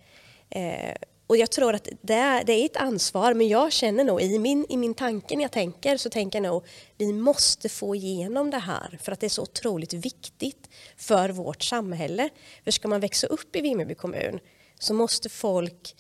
Eh, 0.50 0.96
och 1.28 1.38
jag 1.38 1.52
tror 1.52 1.76
att 1.76 1.88
det 2.02 2.14
är, 2.14 2.44
det 2.44 2.54
är 2.54 2.66
ett 2.66 2.78
ansvar, 2.78 3.34
men 3.34 3.48
jag 3.48 3.72
känner 3.72 4.04
nog 4.04 4.22
i 4.22 4.40
min, 4.40 4.66
i 4.70 4.78
min 4.78 4.94
tanke 4.94 5.36
när 5.36 5.44
jag 5.44 5.52
tänker 5.52 5.98
så 5.98 6.10
tänker 6.10 6.42
jag 6.42 6.44
nog 6.44 6.66
vi 6.98 7.14
måste 7.14 7.70
få 7.70 7.96
igenom 7.96 8.52
det 8.52 8.58
här 8.58 9.00
för 9.02 9.12
att 9.12 9.20
det 9.20 9.28
är 9.28 9.30
så 9.30 9.42
otroligt 9.42 9.94
viktigt 9.94 10.70
för 10.98 11.30
vårt 11.30 11.64
samhälle. 11.64 12.30
För 12.64 12.72
ska 12.72 12.88
man 12.88 13.00
växa 13.00 13.28
upp 13.28 13.56
i 13.56 13.62
Vimmerby 13.62 13.96
kommun 13.96 14.40
så 14.80 14.94
måste 14.94 15.30
folk, 15.30 15.96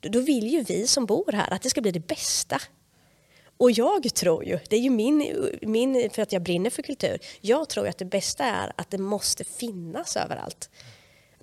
då 0.00 0.20
vill 0.20 0.46
ju 0.46 0.62
vi 0.62 0.86
som 0.86 1.06
bor 1.06 1.32
här 1.32 1.52
att 1.52 1.62
det 1.62 1.70
ska 1.70 1.80
bli 1.80 1.90
det 1.90 2.06
bästa. 2.06 2.60
Och 3.56 3.70
jag 3.70 4.14
tror 4.14 4.44
ju, 4.44 4.58
det 4.68 4.76
är 4.76 4.80
ju 4.80 4.90
min, 4.90 5.48
min, 5.62 6.10
för 6.10 6.22
att 6.22 6.32
jag 6.32 6.42
brinner 6.42 6.70
för 6.70 6.82
kultur, 6.82 7.18
jag 7.40 7.68
tror 7.68 7.88
att 7.88 7.98
det 7.98 8.04
bästa 8.04 8.44
är 8.44 8.72
att 8.76 8.90
det 8.90 8.98
måste 8.98 9.44
finnas 9.44 10.16
överallt. 10.16 10.70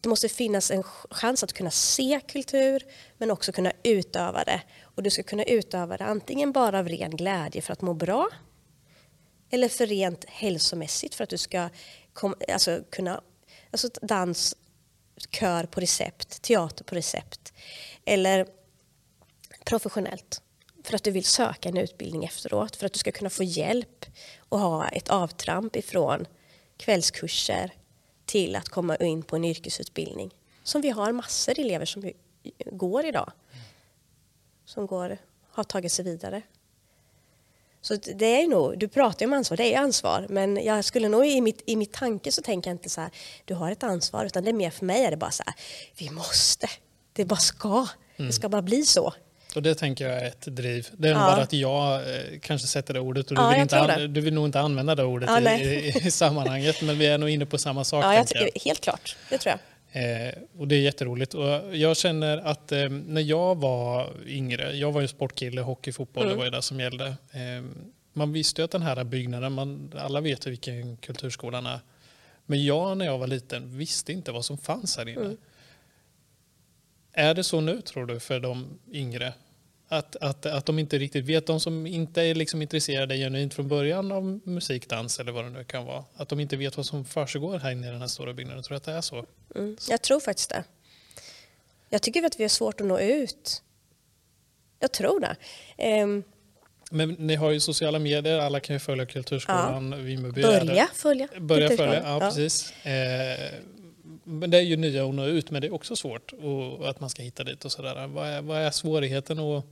Det 0.04 0.10
måste 0.10 0.30
finnas 0.30 0.72
en 0.72 0.84
chans 1.10 1.44
att 1.44 1.54
kunna 1.54 1.72
se 1.72 2.20
kultur 2.28 2.84
men 3.18 3.32
också 3.32 3.52
kunna 3.52 3.72
utöva 3.84 4.44
det. 4.44 4.62
Och 4.84 5.04
du 5.04 5.10
ska 5.10 5.24
kunna 5.24 5.44
utöva 5.44 5.98
det 5.98 6.04
antingen 6.04 6.52
bara 6.52 6.80
av 6.80 6.90
ren 6.90 7.12
glädje 7.12 7.62
för 7.62 7.74
att 7.74 7.82
må 7.82 7.94
bra 7.94 8.30
eller 9.50 9.70
för 9.70 9.88
rent 9.88 10.26
hälsomässigt 10.26 11.16
för 11.16 11.24
att 11.24 11.30
du 11.30 11.38
ska 11.38 11.70
kom, 12.14 12.36
alltså 12.54 12.84
kunna 12.92 13.22
alltså 13.72 13.90
dans, 14.02 14.56
kör 15.30 15.64
på 15.64 15.80
recept, 15.80 16.42
teater 16.42 16.84
på 16.84 16.96
recept 16.96 17.54
eller 18.06 18.48
professionellt 19.66 20.42
för 20.84 20.96
att 20.96 21.04
du 21.04 21.12
vill 21.12 21.26
söka 21.26 21.70
en 21.70 21.78
utbildning 21.78 22.26
efteråt 22.26 22.76
för 22.76 22.86
att 22.86 22.94
du 22.94 23.00
ska 23.00 23.12
kunna 23.12 23.30
få 23.30 23.44
hjälp 23.44 24.06
och 24.38 24.60
ha 24.60 24.88
ett 24.88 25.10
avtramp 25.10 25.76
ifrån 25.76 26.26
kvällskurser 26.78 27.74
till 28.26 28.56
att 28.56 28.70
komma 28.70 28.96
in 28.96 29.24
på 29.24 29.36
en 29.36 29.46
yrkesutbildning. 29.46 30.34
Som 30.64 30.82
vi 30.82 30.90
har 30.90 31.12
massor 31.12 31.60
elever 31.60 31.86
som 31.86 32.12
går 32.72 33.06
idag. 33.06 33.32
Som 34.66 34.88
går, 34.88 35.18
har 35.50 35.64
tagit 35.64 35.92
sig 35.92 36.06
vidare. 36.06 36.42
Så 37.82 37.96
det 37.96 38.42
är 38.42 38.48
nog, 38.48 38.80
du 38.80 38.88
pratar 38.88 39.26
ju 39.26 39.28
om 39.28 39.34
ansvar, 39.34 39.58
det 39.58 39.74
är 39.74 39.80
ansvar. 39.80 40.26
Men 40.30 40.64
jag 40.64 40.86
skulle 40.86 41.10
nog 41.10 41.26
i 41.26 41.42
mitt, 41.42 41.62
i 41.66 41.76
mitt 41.76 41.94
tanke 41.94 42.32
så 42.32 42.42
tänker 42.42 42.70
jag 42.70 42.76
inte 42.76 42.90
så 42.90 43.02
här, 43.02 43.12
du 43.46 43.54
har 43.54 43.72
ett 43.72 43.84
ansvar. 43.84 44.26
Utan 44.26 44.44
det 44.44 44.52
är 44.52 44.54
mer 44.54 44.70
för 44.70 44.86
mig 44.86 45.06
är 45.06 45.12
det 45.12 45.18
bara 45.18 45.32
så 45.32 45.44
här, 45.46 45.56
vi 45.98 46.10
måste. 46.10 46.70
Det 47.14 47.26
bara 47.26 47.40
ska. 47.40 47.88
Mm. 48.16 48.28
Det 48.28 48.34
ska 48.34 48.50
bara 48.50 48.62
bli 48.62 48.86
så. 48.86 49.14
Och 49.56 49.64
det 49.64 49.76
tänker 49.76 50.10
jag 50.10 50.22
är 50.22 50.28
ett 50.28 50.46
driv. 50.46 50.88
Det 50.98 51.08
är 51.08 51.12
ja. 51.12 51.18
bara 51.18 51.42
att 51.42 51.54
jag 51.54 51.96
eh, 51.96 52.40
kanske 52.42 52.68
sätter 52.68 52.94
det 52.94 53.00
ordet 53.00 53.32
och 53.32 53.36
du, 53.36 53.42
ja, 53.42 53.50
vill 53.50 53.60
inte 53.60 54.08
du 54.08 54.22
vill 54.22 54.34
nog 54.34 54.46
inte 54.46 54.60
använda 54.60 54.96
det 54.96 55.04
ordet 55.04 55.30
ja, 55.30 55.58
i, 55.58 55.88
i, 56.06 56.12
sammanhanget. 56.12 56.82
Men 56.82 57.00
vi 57.00 57.08
är 57.08 57.18
nog 57.18 57.30
inne 57.30 57.46
på 57.46 57.58
samma 57.58 57.84
sak. 57.84 58.06
Ja, 58.06 58.14
jag 58.14 58.28
jag. 58.30 58.62
helt 58.66 58.82
klart. 58.82 59.16
Det 59.30 59.38
tror 59.38 59.52
jag. 59.52 59.60
Eh, 59.96 60.34
och 60.58 60.68
det 60.68 60.76
är 60.76 60.82
jätteroligt. 60.82 61.34
Och 61.34 61.76
jag 61.76 61.98
känner 61.98 62.38
att 62.38 62.72
eh, 62.72 62.90
när 62.90 63.22
jag 63.22 63.56
var 63.56 64.10
yngre, 64.26 64.76
jag 64.76 64.92
var 64.92 65.02
ju 65.02 65.08
sportkille, 65.08 65.62
hockey, 65.62 65.92
fotboll, 65.92 66.24
mm. 66.24 66.32
det 66.32 66.38
var 66.38 66.46
ju 66.46 66.52
det 66.52 66.62
som 66.62 66.80
gällde. 66.80 67.08
Eh, 67.08 67.64
man 68.14 68.34
visste 68.34 68.62
ju 68.62 68.66
att 68.66 68.72
den 68.72 68.82
här 68.82 69.04
byggnaden, 69.04 69.54
man, 69.54 69.94
alla 69.98 70.22
vet 70.22 70.48
ju 70.48 70.50
vilken 70.50 70.98
kulturskolan 70.98 71.66
är. 71.66 71.80
Men 72.46 72.66
jag 72.66 72.98
när 72.98 73.06
jag 73.06 73.18
var 73.18 73.28
liten 73.28 73.78
visste 73.78 74.14
inte 74.14 74.32
vad 74.32 74.46
som 74.46 74.58
fanns 74.58 74.98
här 74.98 75.10
inne. 75.10 75.22
Mm. 75.22 75.38
Är 77.14 77.34
det 77.34 77.44
så 77.44 77.62
nu 77.62 77.82
tror 77.82 78.06
du 78.06 78.20
för 78.20 78.40
de 78.40 78.80
yngre? 78.92 79.34
Att, 79.98 80.16
att, 80.16 80.46
att 80.46 80.66
de 80.66 80.80
inte 80.80 80.98
riktigt 80.98 81.26
vet, 81.26 81.48
de 81.48 81.60
som 81.60 81.88
inte 81.88 82.22
är 82.22 82.36
liksom 82.36 82.62
intresserade 82.62 83.18
genuint 83.18 83.54
från 83.54 83.68
början 83.68 84.12
av 84.12 84.40
musik, 84.44 84.90
dans 84.90 85.20
eller 85.20 85.32
vad 85.32 85.46
det 85.46 85.50
nu 85.50 85.64
kan 85.64 85.86
vara, 85.86 86.04
att 86.16 86.30
de 86.30 86.40
inte 86.40 86.58
vet 86.58 86.78
vad 86.78 86.86
som 86.86 87.06
försiggår 87.06 87.60
här 87.60 87.72
inne 87.72 87.88
i 87.88 87.92
den 87.92 88.02
här 88.02 88.08
stora 88.08 88.34
byggnaden. 88.34 88.64
Tror 88.64 88.74
du 88.74 88.78
att 88.78 88.84
det 88.84 88.92
är 88.92 89.02
så? 89.02 89.26
Mm, 89.56 89.78
jag 89.90 90.02
tror 90.02 90.20
faktiskt 90.20 90.50
det. 90.50 90.64
Jag 91.90 92.02
tycker 92.02 92.24
att 92.24 92.40
vi 92.40 92.44
har 92.44 92.50
svårt 92.50 92.82
att 92.82 92.88
nå 92.88 93.00
ut. 93.00 93.62
Jag 94.80 94.92
tror 94.92 95.20
det. 95.20 95.36
Um, 96.04 96.24
men 96.92 97.10
ni 97.10 97.36
har 97.36 97.52
ju 97.52 97.60
sociala 97.60 98.00
medier, 98.00 98.40
alla 98.40 98.60
kan 98.60 98.76
ju 98.76 98.80
följa 98.80 99.06
Kulturskolan 99.06 99.92
ja. 99.92 99.98
Vimmerby. 99.98 100.42
Börja 100.42 100.88
följa. 100.94 101.28
Börja 101.40 101.70
följa, 101.70 102.04
ja, 102.04 102.10
ja. 102.10 102.20
precis. 102.20 102.72
Eh, 102.86 103.54
men 104.24 104.52
det 104.52 104.58
är 104.58 104.62
ju 104.62 104.76
nya 104.76 105.06
att 105.06 105.16
nå 105.16 105.26
ut, 105.26 105.52
men 105.52 105.62
det 105.62 105.68
är 105.68 105.74
också 105.74 105.96
svårt 105.96 106.34
och, 106.34 106.90
att 106.90 107.00
man 107.00 107.10
ska 107.10 107.22
hitta 107.22 107.44
dit 107.44 107.66
och 107.66 107.72
sådär. 107.72 108.08
Vad 108.08 108.28
är, 108.28 108.42
vad 108.42 108.58
är 108.58 108.72
svårigheten? 108.72 109.40
Och 109.40 109.66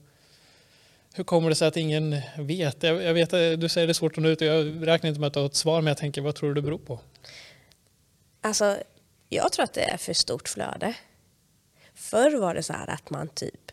hur 1.14 1.24
kommer 1.24 1.50
det 1.50 1.56
sig 1.56 1.68
att 1.68 1.78
ingen 1.78 2.22
vet? 2.38 2.84
Jag, 2.84 3.04
jag 3.04 3.14
vet 3.14 3.30
du 3.30 3.70
säger 3.70 3.88
det 3.88 3.92
är 3.92 3.94
svårt 3.94 4.18
att 4.18 4.24
nå 4.24 4.30
ut 4.30 4.42
och 4.42 4.48
jag 4.48 4.88
räknar 4.88 5.08
inte 5.08 5.20
med 5.20 5.28
att 5.28 5.36
ha 5.36 5.46
ett 5.46 5.56
svar, 5.56 5.82
men 5.82 5.88
jag 5.88 5.98
tänker 5.98 6.22
vad 6.22 6.36
tror 6.36 6.50
du 6.50 6.56
det 6.56 6.62
beror 6.62 6.78
på? 6.78 7.00
Alltså, 8.42 8.78
jag 9.30 9.52
tror 9.52 9.64
att 9.64 9.74
det 9.74 9.84
är 9.84 9.98
för 9.98 10.14
stort 10.14 10.50
flöde. 10.50 10.96
Förr 11.94 12.38
var 12.38 12.56
det 12.56 12.64
så 12.64 12.74
här 12.74 12.90
att 12.90 13.10
man 13.10 13.28
typ, 13.28 13.72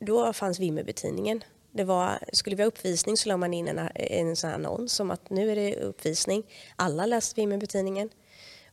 då 0.00 0.32
fanns 0.32 0.60
Vimmerbytidningen. 0.60 1.44
Det 1.72 1.84
var, 1.84 2.18
skulle 2.32 2.56
vi 2.56 2.62
ha 2.62 2.68
uppvisning 2.68 3.16
så 3.16 3.28
la 3.28 3.36
man 3.36 3.54
in 3.54 3.68
en, 3.68 3.90
en 3.94 4.36
sån 4.36 4.50
annons 4.50 5.00
om 5.00 5.10
att 5.10 5.30
nu 5.30 5.50
är 5.52 5.56
det 5.56 5.76
uppvisning. 5.76 6.42
Alla 6.76 7.06
läste 7.06 7.40
Vimmerbytidningen 7.40 8.10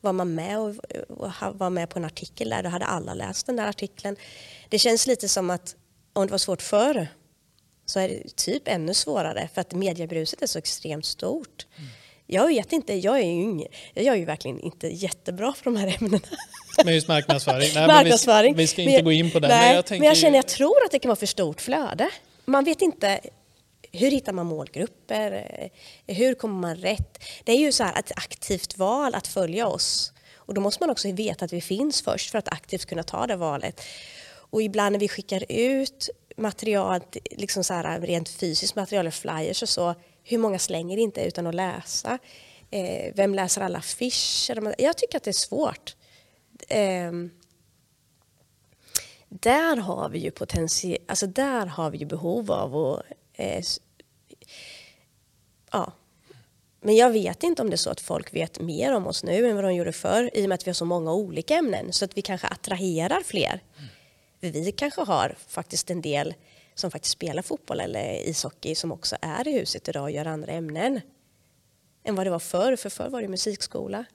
var 0.01 0.13
man 0.13 0.35
med 0.35 0.59
och, 0.59 0.75
och 1.09 1.31
var 1.53 1.69
med 1.69 1.89
på 1.89 1.99
en 1.99 2.05
artikel 2.05 2.49
där, 2.49 2.63
då 2.63 2.69
hade 2.69 2.85
alla 2.85 3.13
läst 3.13 3.45
den 3.45 3.55
där 3.55 3.67
artikeln. 3.67 4.15
Det 4.69 4.79
känns 4.79 5.07
lite 5.07 5.29
som 5.29 5.49
att 5.49 5.75
om 6.13 6.27
det 6.27 6.31
var 6.31 6.37
svårt 6.37 6.61
förr 6.61 7.07
så 7.85 7.99
är 7.99 8.07
det 8.07 8.35
typ 8.35 8.67
ännu 8.67 8.93
svårare 8.93 9.49
för 9.53 9.61
att 9.61 9.73
mediebruset 9.73 10.41
är 10.41 10.47
så 10.47 10.57
extremt 10.57 11.05
stort. 11.05 11.65
Mm. 11.77 11.89
Jag 12.27 12.47
vet 12.47 12.73
inte, 12.73 12.93
jag 12.93 13.19
är 13.19 13.23
ju 13.23 13.31
ingen, 13.31 13.67
jag 13.93 14.05
är 14.05 14.15
ju 14.15 14.25
verkligen 14.25 14.59
inte 14.59 14.87
jättebra 14.87 15.51
på 15.51 15.63
de 15.63 15.75
här 15.75 15.97
ämnena. 15.99 16.27
Men 16.85 16.93
just 16.93 17.07
marknadsföring, 17.07 17.69
nej, 17.75 17.87
marknadsföring. 17.87 18.55
Vi, 18.55 18.67
ska, 18.67 18.81
vi 18.81 18.87
ska 18.87 18.91
inte 18.91 19.03
gå 19.03 19.11
in 19.11 19.31
på 19.31 19.39
det. 19.39 19.47
Nej, 19.47 19.67
men, 19.67 19.75
jag, 19.75 19.99
men 19.99 20.07
jag 20.07 20.17
känner, 20.17 20.35
jag 20.35 20.47
tror 20.47 20.85
att 20.85 20.91
det 20.91 20.99
kan 20.99 21.09
vara 21.09 21.19
för 21.19 21.25
stort 21.25 21.61
flöde. 21.61 22.09
Man 22.45 22.63
vet 22.63 22.81
inte 22.81 23.19
hur 23.91 24.11
hittar 24.11 24.33
man 24.33 24.45
målgrupper? 24.45 25.49
Hur 26.07 26.33
kommer 26.33 26.59
man 26.59 26.75
rätt? 26.75 27.23
Det 27.43 27.51
är 27.51 27.57
ju 27.57 27.71
så 27.71 27.83
här 27.83 27.99
ett 27.99 28.11
aktivt 28.15 28.77
val 28.77 29.15
att 29.15 29.27
följa 29.27 29.67
oss. 29.67 30.13
Och 30.35 30.53
då 30.53 30.61
måste 30.61 30.83
man 30.83 30.89
också 30.89 31.11
veta 31.11 31.45
att 31.45 31.53
vi 31.53 31.61
finns 31.61 32.01
först 32.01 32.31
för 32.31 32.37
att 32.37 32.47
aktivt 32.47 32.85
kunna 32.85 33.03
ta 33.03 33.27
det 33.27 33.35
valet. 33.35 33.81
Och 34.53 34.61
ibland 34.61 34.93
när 34.93 34.99
vi 34.99 35.07
skickar 35.07 35.43
ut 35.49 36.09
material, 36.35 37.01
liksom 37.31 37.63
så 37.63 37.73
här, 37.73 37.99
rent 37.99 38.29
fysiskt 38.29 38.75
material, 38.75 39.11
flyers 39.11 39.61
och 39.61 39.69
så, 39.69 39.95
hur 40.23 40.37
många 40.37 40.59
slänger 40.59 40.97
inte 40.97 41.21
utan 41.21 41.47
att 41.47 41.55
läsa? 41.55 42.19
Eh, 42.71 43.13
vem 43.15 43.35
läser 43.35 43.61
alla 43.61 43.77
affischer? 43.77 44.75
Jag 44.77 44.97
tycker 44.97 45.17
att 45.17 45.23
det 45.23 45.31
är 45.31 45.33
svårt. 45.33 45.95
Eh, 46.67 47.11
där 49.29 49.77
har 49.77 50.09
vi 50.09 50.19
ju 50.19 50.31
potential, 50.31 50.97
alltså 51.07 51.27
där 51.27 51.65
har 51.65 51.91
vi 51.91 51.97
ju 51.97 52.05
behov 52.05 52.51
av 52.51 52.75
att 52.75 53.03
eh, 53.33 53.63
ja. 55.71 55.91
Men 56.81 56.95
jag 56.95 57.09
vet 57.09 57.43
inte 57.43 57.61
om 57.61 57.69
det 57.69 57.75
är 57.75 57.77
så 57.77 57.89
att 57.89 58.01
folk 58.01 58.33
vet 58.33 58.59
mer 58.59 58.95
om 58.95 59.07
oss 59.07 59.23
nu 59.23 59.49
än 59.49 59.55
vad 59.55 59.63
de 59.63 59.73
gjorde 59.75 59.93
förr 59.93 60.29
i 60.33 60.45
och 60.45 60.49
med 60.49 60.55
att 60.55 60.67
vi 60.67 60.69
har 60.69 60.73
så 60.73 60.85
många 60.85 61.13
olika 61.13 61.55
ämnen 61.55 61.93
så 61.93 62.05
att 62.05 62.17
vi 62.17 62.21
kanske 62.21 62.47
attraherar 62.47 63.21
fler. 63.25 63.63
Mm. 63.77 63.89
För 64.43 64.49
vi 64.49 64.71
kanske 64.71 65.01
har 65.01 65.35
faktiskt 65.47 65.89
en 65.89 66.01
del 66.01 66.33
som 66.75 66.91
faktiskt 66.91 67.13
spelar 67.13 67.41
fotboll 67.41 67.79
eller 67.79 68.29
ishockey 68.29 68.75
som 68.75 68.91
också 68.91 69.15
är 69.21 69.47
i 69.47 69.51
huset 69.51 69.87
idag 69.89 70.03
och 70.03 70.11
gör 70.11 70.25
andra 70.25 70.51
ämnen 70.51 71.01
än 72.03 72.15
vad 72.15 72.25
det 72.25 72.29
var 72.29 72.39
förr, 72.39 72.75
för 72.75 72.89
förr 72.89 73.09
var 73.09 73.21
det 73.21 73.27
musikskola. 73.27 74.05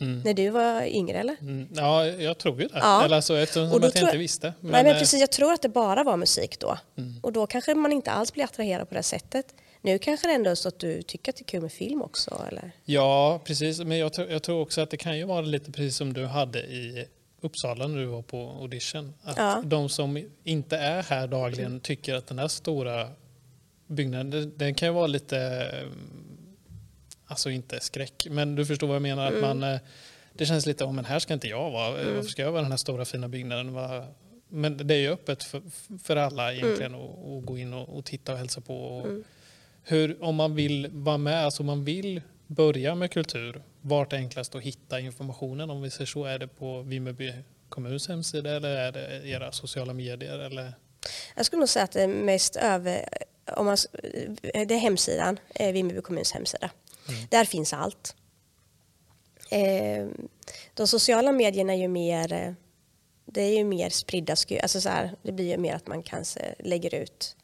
Mm. 0.00 0.20
När 0.20 0.34
du 0.34 0.48
var 0.48 0.82
yngre 0.82 1.18
eller? 1.18 1.36
Mm, 1.40 1.68
ja, 1.74 2.06
jag 2.06 2.38
tror 2.38 2.60
ju 2.60 2.68
det. 2.68 2.78
Ja. 2.78 3.04
Eller 3.04 3.16
alltså, 3.16 3.36
eftersom 3.36 3.72
och 3.72 3.84
att 3.84 3.94
jag 3.94 4.04
inte 4.04 4.18
visste. 4.18 4.52
Men, 4.60 4.70
nej, 4.70 4.84
men 4.84 4.92
eh, 4.92 4.98
precis, 4.98 5.20
jag 5.20 5.32
tror 5.32 5.52
att 5.52 5.62
det 5.62 5.68
bara 5.68 6.04
var 6.04 6.16
musik 6.16 6.60
då. 6.60 6.78
Mm. 6.98 7.20
Och 7.22 7.32
då 7.32 7.46
kanske 7.46 7.74
man 7.74 7.92
inte 7.92 8.10
alls 8.10 8.32
blir 8.32 8.44
attraherad 8.44 8.88
på 8.88 8.94
det 8.94 9.02
sättet. 9.02 9.54
Nu 9.82 9.98
kanske 9.98 10.26
det 10.26 10.34
ändå 10.34 10.50
är 10.50 10.54
så 10.54 10.68
att 10.68 10.78
du 10.78 11.02
tycker 11.02 11.32
att 11.32 11.36
det 11.36 11.42
är 11.42 11.44
kul 11.44 11.62
med 11.62 11.72
film 11.72 12.02
också? 12.02 12.44
Eller? 12.48 12.72
Ja, 12.84 13.40
precis. 13.44 13.78
Men 13.78 13.98
jag, 13.98 14.12
jag 14.16 14.42
tror 14.42 14.60
också 14.60 14.80
att 14.80 14.90
det 14.90 14.96
kan 14.96 15.18
ju 15.18 15.24
vara 15.24 15.40
lite 15.40 15.72
precis 15.72 15.96
som 15.96 16.12
du 16.12 16.26
hade 16.26 16.58
i 16.58 17.08
Uppsala 17.40 17.86
när 17.86 17.98
du 17.98 18.06
var 18.06 18.22
på 18.22 18.56
audition. 18.60 19.14
Att 19.22 19.36
ja. 19.36 19.62
de 19.64 19.88
som 19.88 20.28
inte 20.44 20.76
är 20.76 21.02
här 21.02 21.26
dagligen 21.26 21.80
tycker 21.80 22.14
att 22.14 22.26
den 22.26 22.38
här 22.38 22.48
stora 22.48 23.08
byggnaden, 23.86 24.52
den 24.56 24.74
kan 24.74 24.88
ju 24.88 24.94
vara 24.94 25.06
lite, 25.06 25.70
alltså 27.26 27.50
inte 27.50 27.80
skräck, 27.80 28.26
men 28.30 28.54
du 28.54 28.66
förstår 28.66 28.86
vad 28.86 28.96
jag 28.96 29.02
menar. 29.02 29.26
Mm. 29.32 29.44
Att 29.44 29.56
man, 29.56 29.72
eh, 29.72 29.80
det 30.32 30.46
känns 30.46 30.66
lite, 30.66 30.84
oh, 30.84 30.92
men 30.92 31.04
här 31.04 31.18
ska 31.18 31.34
inte 31.34 31.48
jag 31.48 31.70
vara. 31.70 32.00
Mm. 32.00 32.14
Varför 32.14 32.28
ska 32.28 32.42
jag 32.42 32.52
vara 32.52 32.62
den 32.62 32.70
här 32.70 32.78
stora 32.78 33.04
fina 33.04 33.28
byggnaden? 33.28 33.76
Men 34.48 34.76
det 34.76 34.94
är 34.94 34.98
ju 34.98 35.08
öppet 35.08 35.44
för, 35.44 35.62
för 36.02 36.16
alla 36.16 36.52
egentligen 36.52 36.94
Mm. 36.94 37.06
att 37.06 37.38
att 37.38 37.44
gå 37.44 37.58
in 37.58 37.74
och, 37.74 37.98
och 37.98 38.04
titta 38.04 38.32
och 38.32 38.38
hälsa 38.38 38.60
på. 38.60 38.74
Och 38.74 39.06
hur, 39.82 40.22
om 40.22 40.34
man 40.34 40.54
vill 40.54 40.88
vara 40.92 41.18
med, 41.18 41.44
alltså 41.44 41.62
man 41.62 41.84
vill 41.84 42.22
börja 42.48 42.94
med 42.94 43.12
kultur, 43.12 43.62
vart 43.80 44.12
är 44.12 44.16
enklast 44.16 44.54
att 44.54 44.62
hitta 44.62 45.00
informationen? 45.00 45.70
Om 45.70 45.82
vi 45.82 45.90
säger 45.90 46.06
så, 46.06 46.24
är 46.24 46.38
det 46.38 46.48
på 46.48 46.82
Vimmerby 46.82 47.32
kommuns 47.68 48.08
hemsida 48.08 48.56
eller 48.56 48.76
är 48.76 48.92
det 48.92 49.28
era 49.28 49.52
sociala 49.52 49.94
medier? 49.94 50.38
Eller? 50.38 50.74
Jag 51.34 51.46
skulle 51.46 51.60
nog 51.60 51.68
säga 51.68 51.84
att 51.84 51.92
det 51.92 52.02
är 52.02 52.08
mest 52.08 52.56
över, 52.56 53.08
om 53.56 53.66
man, 53.66 53.76
det 54.42 54.74
är 54.74 54.78
hemsidan, 54.78 55.40
eh, 55.54 55.72
Vimmerby 55.72 56.00
kommuns 56.00 56.32
hemsida. 56.32 56.70
Där 57.30 57.44
finns 57.44 57.72
allt. 57.72 58.16
Eh, 59.50 60.06
de 60.74 60.86
sociala 60.86 61.32
medierna 61.32 61.72
är 61.72 61.78
ju 61.78 61.88
mer, 61.88 62.32
eh, 62.32 62.52
det 63.24 63.42
är 63.42 63.58
ju 63.58 63.64
mer 63.64 63.90
spridda, 63.90 64.36
alltså 64.62 64.80
så 64.80 64.88
här, 64.88 65.16
det 65.22 65.32
blir 65.32 65.50
ju 65.50 65.56
mer 65.56 65.74
att 65.74 65.86
man 65.86 66.02
kanske 66.02 66.54
lägger 66.58 66.94
ut 66.94 67.36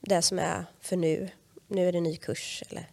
det 0.00 0.22
som 0.22 0.38
är 0.38 0.64
för 0.80 0.96
nu. 0.96 1.28
Nu 1.68 1.88
är 1.88 1.92
det 1.92 2.00
ny 2.00 2.16
kurs 2.16 2.62
eller 2.70 2.90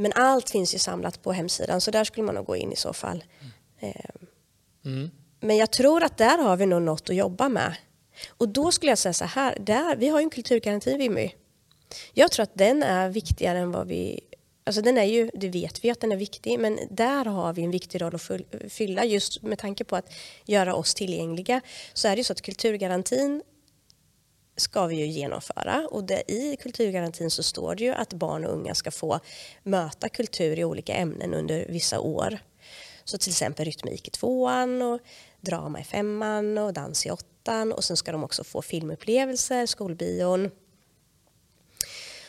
men 0.00 0.12
allt 0.12 0.50
finns 0.50 0.74
ju 0.74 0.78
samlat 0.78 1.22
på 1.22 1.32
hemsidan 1.32 1.80
så 1.80 1.90
där 1.90 2.04
skulle 2.04 2.26
man 2.26 2.34
nog 2.34 2.46
gå 2.46 2.56
in 2.56 2.72
i 2.72 2.76
så 2.76 2.92
fall. 2.92 3.24
Eh, 3.80 3.94
Mm. 4.84 5.10
men 5.40 5.56
jag 5.56 5.70
tror 5.70 6.02
att 6.02 6.16
där 6.18 6.38
har 6.38 6.56
vi 6.56 6.66
nog 6.66 6.82
något 6.82 7.10
att 7.10 7.16
jobba 7.16 7.48
med. 7.48 7.76
Och 8.28 8.48
då 8.48 8.72
skulle 8.72 8.90
jag 8.92 8.98
säga 8.98 9.12
så 9.12 9.24
här, 9.24 9.56
där, 9.60 9.96
vi 9.96 10.08
har 10.08 10.20
ju 10.20 10.24
en 10.24 10.30
kulturgaranti 10.30 10.90
i 10.90 10.96
Vimmerby. 10.96 11.34
Jag 12.14 12.30
tror 12.30 12.42
att 12.42 12.54
den 12.54 12.82
är 12.82 13.08
viktigare 13.08 13.58
än 13.58 13.72
vad 13.72 13.86
vi... 13.86 14.20
Alltså 14.64 14.82
den 14.82 14.98
är 14.98 15.04
ju, 15.04 15.30
det 15.34 15.48
vet 15.48 15.84
vi 15.84 15.90
att 15.90 16.00
den 16.00 16.12
är 16.12 16.16
viktig, 16.16 16.58
men 16.60 16.78
där 16.90 17.24
har 17.24 17.52
vi 17.52 17.62
en 17.62 17.70
viktig 17.70 18.00
roll 18.02 18.14
att 18.14 18.30
fylla 18.72 19.04
just 19.04 19.42
med 19.42 19.58
tanke 19.58 19.84
på 19.84 19.96
att 19.96 20.12
göra 20.46 20.74
oss 20.74 20.94
tillgängliga. 20.94 21.60
Så 21.92 22.08
är 22.08 22.10
det 22.16 22.20
ju 22.20 22.24
så 22.24 22.32
att 22.32 22.42
kulturgarantin 22.42 23.42
ska 24.60 24.86
vi 24.86 24.96
ju 24.96 25.06
genomföra 25.06 25.88
och 25.90 26.04
det, 26.04 26.32
i 26.32 26.56
kulturgarantin 26.56 27.30
så 27.30 27.42
står 27.42 27.74
det 27.74 27.84
ju 27.84 27.92
att 27.92 28.12
barn 28.12 28.44
och 28.44 28.52
unga 28.52 28.74
ska 28.74 28.90
få 28.90 29.20
möta 29.62 30.08
kultur 30.08 30.58
i 30.58 30.64
olika 30.64 30.94
ämnen 30.94 31.34
under 31.34 31.66
vissa 31.68 32.00
år. 32.00 32.38
Så 33.04 33.18
till 33.18 33.30
exempel 33.30 33.64
rytmik 33.64 34.08
i 34.08 34.10
tvåan 34.10 34.82
och 34.82 35.00
drama 35.40 35.80
i 35.80 35.84
femman 35.84 36.58
och 36.58 36.72
dans 36.72 37.06
i 37.06 37.10
åttan 37.10 37.72
och 37.72 37.84
sen 37.84 37.96
ska 37.96 38.12
de 38.12 38.24
också 38.24 38.44
få 38.44 38.62
filmupplevelser, 38.62 39.66
skolbion. 39.66 40.50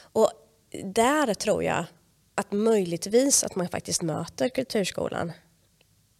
Och 0.02 0.32
där 0.84 1.34
tror 1.34 1.64
jag 1.64 1.86
att 2.36 2.52
möjligtvis 2.52 3.44
att 3.44 3.56
man 3.56 3.70
faktiskt 3.70 4.02
möter 4.02 4.50
kulturskolan 4.50 5.32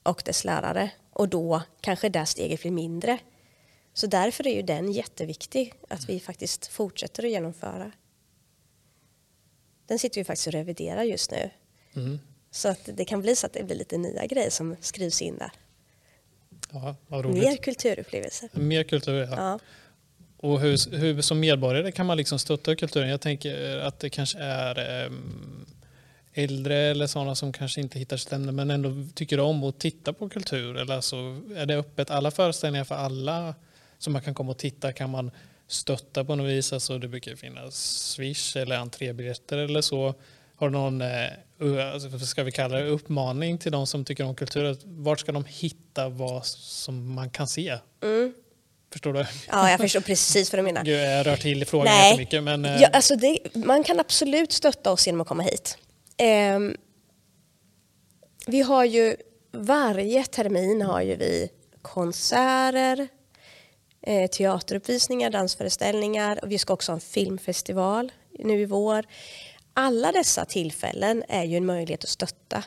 och 0.04 0.22
dess 0.26 0.44
lärare 0.44 0.92
och 1.14 1.30
då 1.30 1.62
kanske 1.82 2.10
det 2.10 2.26
steget 2.26 2.62
blir 2.62 2.72
mindre. 2.72 3.18
Så 3.94 4.08
därför 4.08 4.48
är 4.48 4.56
ju 4.56 4.62
den 4.62 4.92
jätteviktig 4.92 5.74
att 5.88 6.10
vi 6.10 6.20
faktiskt 6.20 6.68
fortsätter 6.68 7.24
att 7.26 7.32
genomföra. 7.32 7.92
Den 9.86 10.00
sitter 10.00 10.22
vi 10.22 10.26
faktiskt 10.26 10.48
och 10.48 10.54
reviderar 10.54 11.04
just 11.04 11.32
nu. 11.32 11.50
Mm. 11.96 12.20
Så 12.52 12.70
att 12.70 12.90
det 12.94 13.06
kan 13.06 13.22
bli 13.22 13.36
så 13.36 13.46
att 13.46 13.54
det 13.54 13.64
blir 13.64 13.76
lite 13.76 13.98
nya 13.98 14.26
grejer 14.26 14.50
som 14.50 14.76
skrivs 14.82 15.22
in 15.22 15.38
där. 15.38 15.52
Ja, 16.72 16.96
vad 17.08 17.26
roligt. 17.26 17.44
Mer 17.44 17.56
kulturupplevelser. 17.56 18.50
Mer 18.54 18.84
kultur, 18.84 19.22
ja. 19.22 19.36
Ja. 19.38 19.60
Och 20.38 20.60
hur, 20.60 20.98
hur 20.98 21.22
som 21.22 21.40
medborgare 21.40 21.92
kan 21.92 22.06
man 22.06 22.18
liksom 22.18 22.40
stötta 22.40 22.76
kulturen? 22.76 23.10
Jag 23.10 23.22
tänker 23.22 23.78
att 23.78 24.00
det 24.00 24.10
kanske 24.10 24.40
är 24.40 25.06
ehm, 25.06 25.66
äldre 26.34 26.76
eller 26.76 27.08
sådana 27.08 27.36
som 27.36 27.54
kanske 27.54 27.82
inte 27.82 28.00
hittar 28.00 28.18
sitt 28.18 28.34
ämne 28.34 28.52
men 28.52 28.72
ändå 28.72 29.08
tycker 29.16 29.40
om 29.40 29.64
att 29.64 29.80
titta 29.80 30.14
på 30.14 30.30
kultur. 30.30 30.78
Eller 30.78 30.96
alltså, 30.96 31.16
är 31.56 31.66
det 31.66 31.76
öppet 31.76 32.12
alla 32.12 32.32
föreställningar 32.32 32.84
för 32.84 32.96
alla 32.96 33.56
som 34.04 34.14
man 34.14 34.22
kan 34.22 34.34
komma 34.34 34.52
och 34.52 34.58
titta? 34.58 34.94
Kan 34.94 35.10
man 35.10 35.32
stötta 35.68 36.24
på 36.26 36.36
något 36.36 36.50
vis? 36.50 36.74
Alltså, 36.74 36.98
det 36.98 37.08
brukar 37.08 37.36
finnas 37.36 37.76
Swish 38.12 38.58
eller 38.58 38.78
entrébiljetter 38.78 39.58
eller 39.58 39.82
så. 39.82 40.14
Har 40.56 40.70
du 40.70 40.74
någon, 40.74 41.02
eh, 41.02 41.94
alltså, 41.94 42.10
vad 42.10 42.22
ska 42.22 42.44
vi 42.44 42.52
kalla 42.52 42.78
det, 42.78 42.88
uppmaning 42.88 43.58
till 43.58 43.72
de 43.72 43.88
som 43.88 44.06
tycker 44.06 44.24
om 44.24 44.36
kultur? 44.36 44.78
Vart 44.84 45.20
ska 45.20 45.32
de 45.32 45.46
hitta 45.46 46.10
vad 46.10 46.46
som 46.46 47.14
man 47.14 47.30
kan 47.30 47.48
se? 47.48 47.78
Mm. 48.04 48.34
Förstår 48.92 49.14
du? 49.14 49.26
ja, 49.48 49.70
jag 49.70 49.80
förstår 49.80 50.02
precis 50.02 50.54
vad 50.54 50.60
du 50.60 50.64
menar. 50.64 50.84
Gud, 50.86 51.00
jag 51.00 51.28
rör 51.28 51.38
till 51.38 51.66
frågan 51.66 51.86
Nej. 51.86 52.10
jättemycket. 52.10 52.44
Men, 52.44 52.66
eh, 52.66 52.82
Ja, 52.82 52.88
alltså 52.94 53.16
det, 53.16 53.40
man 53.56 53.84
kan 53.84 54.00
absolut 54.00 54.52
stötta 54.52 54.92
oss 54.92 55.06
genom 55.08 55.22
att 55.22 55.28
komma 55.28 55.44
hit. 55.44 55.78
Ehm, 56.18 56.78
vi 58.48 58.62
har 58.62 58.86
ju 58.86 59.16
varje 59.52 60.24
termin 60.24 60.82
har 60.82 61.02
ju 61.02 61.16
vi 61.16 61.50
konserter, 61.82 63.08
eh, 64.02 64.30
teateruppvisningar, 64.30 65.30
dansföreställningar 65.30 66.40
och 66.44 66.52
vi 66.52 66.58
ska 66.58 66.74
också 66.74 66.92
ha 66.92 66.96
en 66.96 67.02
filmfestival 67.02 68.12
nu 68.40 68.62
i 68.62 68.66
vår. 68.66 69.06
Alla 69.74 70.12
dessa 70.12 70.46
tillfällen 70.46 71.24
är 71.28 71.44
ju 71.44 71.58
en 71.58 71.66
möjlighet 71.66 72.04
att 72.04 72.10
stötta. 72.10 72.64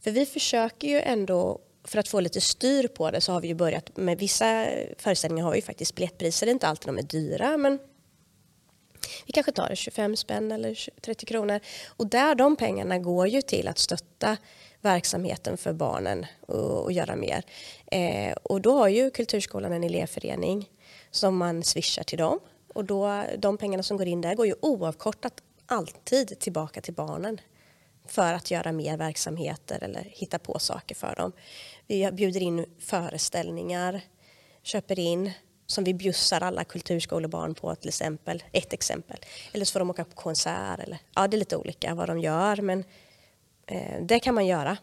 För 0.00 0.10
vi 0.10 0.26
försöker 0.26 0.88
ju 0.88 1.00
ändå, 1.00 1.60
för 1.84 1.98
att 1.98 2.08
få 2.08 2.20
lite 2.20 2.40
styr 2.40 2.88
på 2.88 3.10
det 3.10 3.20
så 3.20 3.32
har 3.32 3.40
vi 3.40 3.48
ju 3.48 3.54
börjat 3.54 3.96
med 3.96 4.18
vissa 4.18 4.66
föreställningar 4.98 5.44
har 5.44 5.52
vi 5.52 5.58
ju 5.58 5.62
faktiskt 5.62 5.94
biljettpriser, 5.94 6.46
det 6.46 6.50
är 6.50 6.52
inte 6.52 6.68
alltid 6.68 6.88
de 6.88 6.98
är 6.98 7.02
dyra 7.02 7.56
men 7.56 7.78
vi 9.26 9.32
kanske 9.32 9.52
tar 9.52 9.74
25 9.74 10.16
spänn 10.16 10.52
eller 10.52 10.88
30 11.00 11.26
kronor. 11.26 11.60
Och 11.86 12.06
där 12.06 12.34
de 12.34 12.56
pengarna 12.56 12.98
går 12.98 13.28
ju 13.28 13.42
till 13.42 13.68
att 13.68 13.78
stötta 13.78 14.36
verksamheten 14.80 15.56
för 15.56 15.72
barnen 15.72 16.26
och, 16.40 16.84
och 16.84 16.92
göra 16.92 17.16
mer. 17.16 17.42
Eh, 17.86 18.32
och 18.42 18.60
då 18.60 18.78
har 18.78 18.88
ju 18.88 19.10
Kulturskolan 19.10 19.72
en 19.72 19.84
elevförening 19.84 20.68
som 21.10 21.36
man 21.36 21.62
swishar 21.62 22.02
till 22.02 22.18
dem. 22.18 22.40
Och 22.74 22.84
då, 22.84 23.24
de 23.38 23.58
pengarna 23.58 23.82
som 23.82 23.96
går 23.96 24.06
in 24.06 24.20
där 24.20 24.34
går 24.34 24.46
ju 24.46 24.54
oavkortat 24.60 25.42
alltid 25.66 26.38
tillbaka 26.38 26.80
till 26.80 26.94
barnen 26.94 27.40
för 28.06 28.32
att 28.32 28.50
göra 28.50 28.72
mer 28.72 28.96
verksamheter 28.96 29.84
eller 29.84 30.02
hitta 30.02 30.38
på 30.38 30.58
saker 30.58 30.94
för 30.94 31.14
dem. 31.16 31.32
Vi 31.86 32.10
bjuder 32.12 32.42
in 32.42 32.66
föreställningar, 32.78 34.00
köper 34.62 34.98
in 34.98 35.32
som 35.66 35.84
vi 35.84 35.94
bjussar 35.94 36.40
alla 36.40 36.64
kulturskolebarn 36.64 37.54
på 37.54 37.74
till 37.74 37.88
exempel. 37.88 38.44
Ett 38.52 38.72
exempel. 38.72 39.16
Eller 39.52 39.64
så 39.64 39.72
får 39.72 39.80
de 39.80 39.90
åka 39.90 40.04
på 40.04 40.14
konsert. 40.14 40.80
Eller, 40.80 40.98
ja, 41.14 41.28
det 41.28 41.36
är 41.36 41.38
lite 41.38 41.56
olika 41.56 41.94
vad 41.94 42.08
de 42.08 42.18
gör 42.18 42.56
men 42.56 42.84
eh, 43.66 44.02
det 44.02 44.20
kan 44.20 44.34
man 44.34 44.46
göra. 44.46 44.76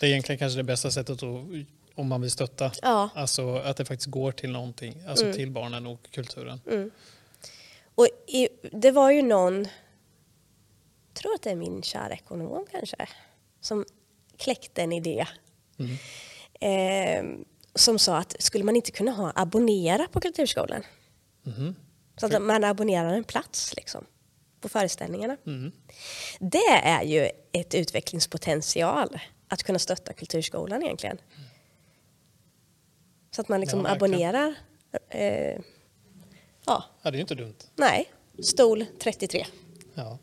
Det 0.00 0.06
är 0.06 0.10
egentligen 0.10 0.38
kanske 0.38 0.58
det 0.58 0.64
bästa 0.64 0.90
sättet 0.90 1.22
att, 1.22 1.28
om 1.94 2.08
man 2.08 2.20
vill 2.20 2.30
stötta. 2.30 2.72
Ja. 2.82 3.08
Alltså 3.14 3.56
att 3.56 3.76
det 3.76 3.84
faktiskt 3.84 4.10
går 4.10 4.32
till 4.32 4.50
någonting, 4.50 5.02
alltså 5.08 5.24
Mm. 5.24 5.36
till 5.36 5.50
barnen 5.50 5.86
och 5.86 6.10
kulturen. 6.10 6.60
Och 7.94 8.08
i, 8.26 8.48
det 8.72 8.90
var 8.90 9.10
ju 9.10 9.22
någon, 9.22 9.68
tror 11.14 11.34
att 11.34 11.42
det 11.42 11.50
är 11.50 11.56
min 11.56 11.82
kära 11.82 12.12
ekonom 12.12 12.66
kanske, 12.70 13.08
som 13.60 13.84
kläckte 14.36 14.82
en 14.82 14.92
idé. 14.92 15.26
Mm. 15.78 15.96
Eh, 16.60 17.44
som 17.74 17.98
sa 17.98 18.16
att 18.18 18.36
skulle 18.42 18.64
man 18.64 18.76
inte 18.76 18.90
kunna 18.90 19.10
ha 19.12 19.32
abonnera 19.34 20.06
på 20.12 20.20
Kulturskolan? 20.20 20.82
Mhm. 21.42 21.74
Så 22.16 22.26
att 22.26 22.42
man 22.42 22.64
abonnerar 22.64 23.12
en 23.14 23.24
plats 23.24 23.76
liksom, 23.76 24.04
på 24.60 24.68
föreställningarna. 24.68 25.36
Mm. 25.46 25.72
Det 26.38 26.68
är 26.84 27.02
ju 27.02 27.30
ett 27.52 27.74
utvecklingspotential 27.74 29.18
att 29.48 29.62
kunna 29.62 29.78
stötta 29.78 30.12
Kulturskolan 30.12 30.82
egentligen. 30.82 31.18
Så 33.34 33.40
att 33.40 33.48
man 33.48 33.60
liksom 33.60 33.84
Ja, 33.84 33.90
abonnerar. 33.90 34.54
Eh, 35.08 35.58
ja, 36.66 36.84
Ja, 37.02 37.02
det 37.02 37.08
är 37.08 37.12
ju 37.12 37.20
inte 37.20 37.34
dumt. 37.34 37.54
nej, 37.76 38.10
stol 38.42 38.84
33. 38.98 39.46
Ja. 39.94 40.18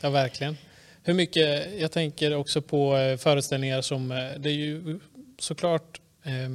ja, 0.00 0.10
verkligen. 0.10 0.56
Hur 1.02 1.14
mycket, 1.14 1.72
jag 1.80 1.92
tänker 1.92 2.34
också 2.36 2.62
på 2.62 2.96
eh, 2.96 3.16
föreställningar 3.16 3.80
som, 3.82 4.10
eh, 4.12 4.30
det 4.38 4.48
är 4.50 4.54
ju 4.54 5.00
såklart 5.38 6.00
eh, 6.22 6.48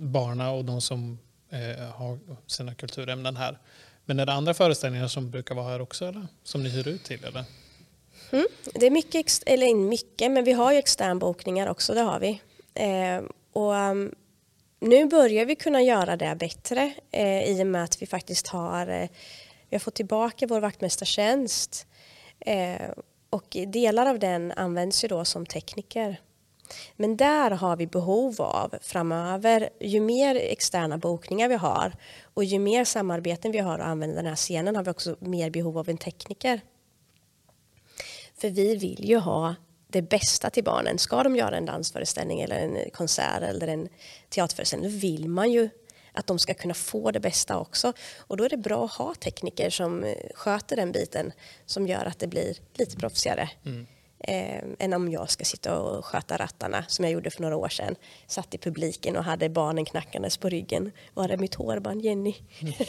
barna 0.00 0.50
och 0.50 0.64
de 0.64 0.80
som 0.80 1.18
eh, 1.50 1.84
har 1.86 2.18
sina 2.46 2.74
kulturämnen 2.74 3.36
här. 3.36 3.58
Men 4.04 4.20
är 4.20 4.26
det 4.26 4.32
andra 4.32 4.54
föreställningar 4.54 5.08
som 5.08 5.30
brukar 5.30 5.54
vara 5.54 5.68
här 5.68 5.80
också 5.80 6.04
eller? 6.06 6.26
Som 6.44 6.62
ni 6.62 6.68
hyr 6.68 6.88
ut 6.88 7.04
till 7.04 7.24
eller? 7.24 7.44
Mm. 8.30 8.46
Det 8.74 8.86
är 8.86 8.90
mycket, 8.90 9.42
eller 9.46 9.66
inte 9.66 9.88
mycket, 9.88 10.30
men 10.32 10.44
vi 10.44 10.52
har 10.52 10.72
ju 10.72 10.78
externbokningar 10.78 11.66
också, 11.68 11.94
det 11.94 12.00
har 12.00 12.20
vi. 12.20 12.40
Eh, 12.74 13.22
och 13.52 13.72
um, 13.72 14.14
nu 14.80 15.06
börjar 15.06 15.44
vi 15.44 15.56
kunna 15.56 15.82
göra 15.82 16.16
det 16.16 16.36
bättre 16.38 16.94
eh, 17.10 17.42
i 17.42 17.62
och 17.62 17.66
med 17.66 17.84
att 17.84 18.02
vi 18.02 18.06
faktiskt 18.06 18.46
har, 18.46 18.86
eh, 18.86 19.08
vi 19.68 19.74
har 19.74 19.78
fått 19.78 19.94
tillbaka 19.94 20.46
vår 20.46 20.60
vaktmästartjänst. 20.60 21.86
Eh, 22.40 22.90
och 23.30 23.56
delar 23.66 24.06
av 24.06 24.18
den 24.18 24.52
används 24.52 25.04
ju 25.04 25.08
då 25.08 25.24
som 25.24 25.46
tekniker. 25.46 26.20
Men 26.96 27.16
där 27.16 27.50
har 27.50 27.76
vi 27.76 27.86
behov 27.86 28.42
av 28.42 28.74
framöver, 28.82 29.70
ju 29.80 30.00
mer 30.00 30.34
externa 30.34 30.98
bokningar 30.98 31.48
vi 31.48 31.54
har 31.54 31.92
och 32.34 32.44
ju 32.44 32.58
mer 32.58 32.84
samarbeten 32.84 33.52
vi 33.52 33.58
har 33.58 33.78
att 33.78 33.86
använda 33.86 34.16
den 34.16 34.26
här 34.26 34.36
scenen 34.36 34.76
har 34.76 34.84
vi 34.84 34.90
också 34.90 35.16
mer 35.20 35.50
behov 35.50 35.78
av 35.78 35.88
en 35.88 35.98
tekniker. 35.98 36.60
För 38.34 38.50
vi 38.50 38.76
vill 38.76 39.08
ju 39.08 39.16
ha 39.16 39.54
det 39.96 40.02
bästa 40.02 40.50
till 40.50 40.64
barnen. 40.64 40.98
Ska 40.98 41.22
de 41.22 41.36
göra 41.36 41.56
en 41.56 41.64
dansföreställning 41.64 42.40
eller 42.40 42.56
en 42.56 42.90
konsert 42.90 43.42
eller 43.42 43.68
en 43.68 43.88
teaterföreställning 44.28 44.90
då 44.90 44.96
vill 44.96 45.28
man 45.28 45.52
ju 45.52 45.68
att 46.12 46.26
de 46.26 46.38
ska 46.38 46.54
kunna 46.54 46.74
få 46.74 47.10
det 47.10 47.20
bästa 47.20 47.58
också. 47.58 47.92
Och 48.18 48.36
då 48.36 48.44
är 48.44 48.48
det 48.48 48.56
bra 48.56 48.84
att 48.84 48.92
ha 48.92 49.14
tekniker 49.14 49.70
som 49.70 50.04
eh, 50.04 50.16
sköter 50.34 50.76
den 50.76 50.92
biten 50.92 51.32
som 51.66 51.86
gör 51.86 52.04
att 52.04 52.18
det 52.18 52.26
blir 52.26 52.56
lite 52.74 52.96
proffsigare. 52.96 53.50
Mm. 53.64 53.86
Eh, 54.18 54.64
än 54.78 54.92
om 54.92 55.10
jag 55.12 55.30
ska 55.30 55.44
sitta 55.44 55.80
och 55.80 56.04
sköta 56.04 56.36
rattarna 56.36 56.84
som 56.88 57.04
jag 57.04 57.12
gjorde 57.12 57.30
för 57.30 57.42
några 57.42 57.56
år 57.56 57.68
sedan. 57.68 57.96
Satt 58.26 58.54
i 58.54 58.58
publiken 58.58 59.16
och 59.16 59.24
hade 59.24 59.48
barnen 59.48 59.84
knackandes 59.84 60.36
på 60.36 60.48
ryggen. 60.48 60.92
Var 61.14 61.28
är 61.28 61.36
mitt 61.36 61.54
hårband 61.54 62.02
Jenny? 62.02 62.34
Mm. 62.60 62.74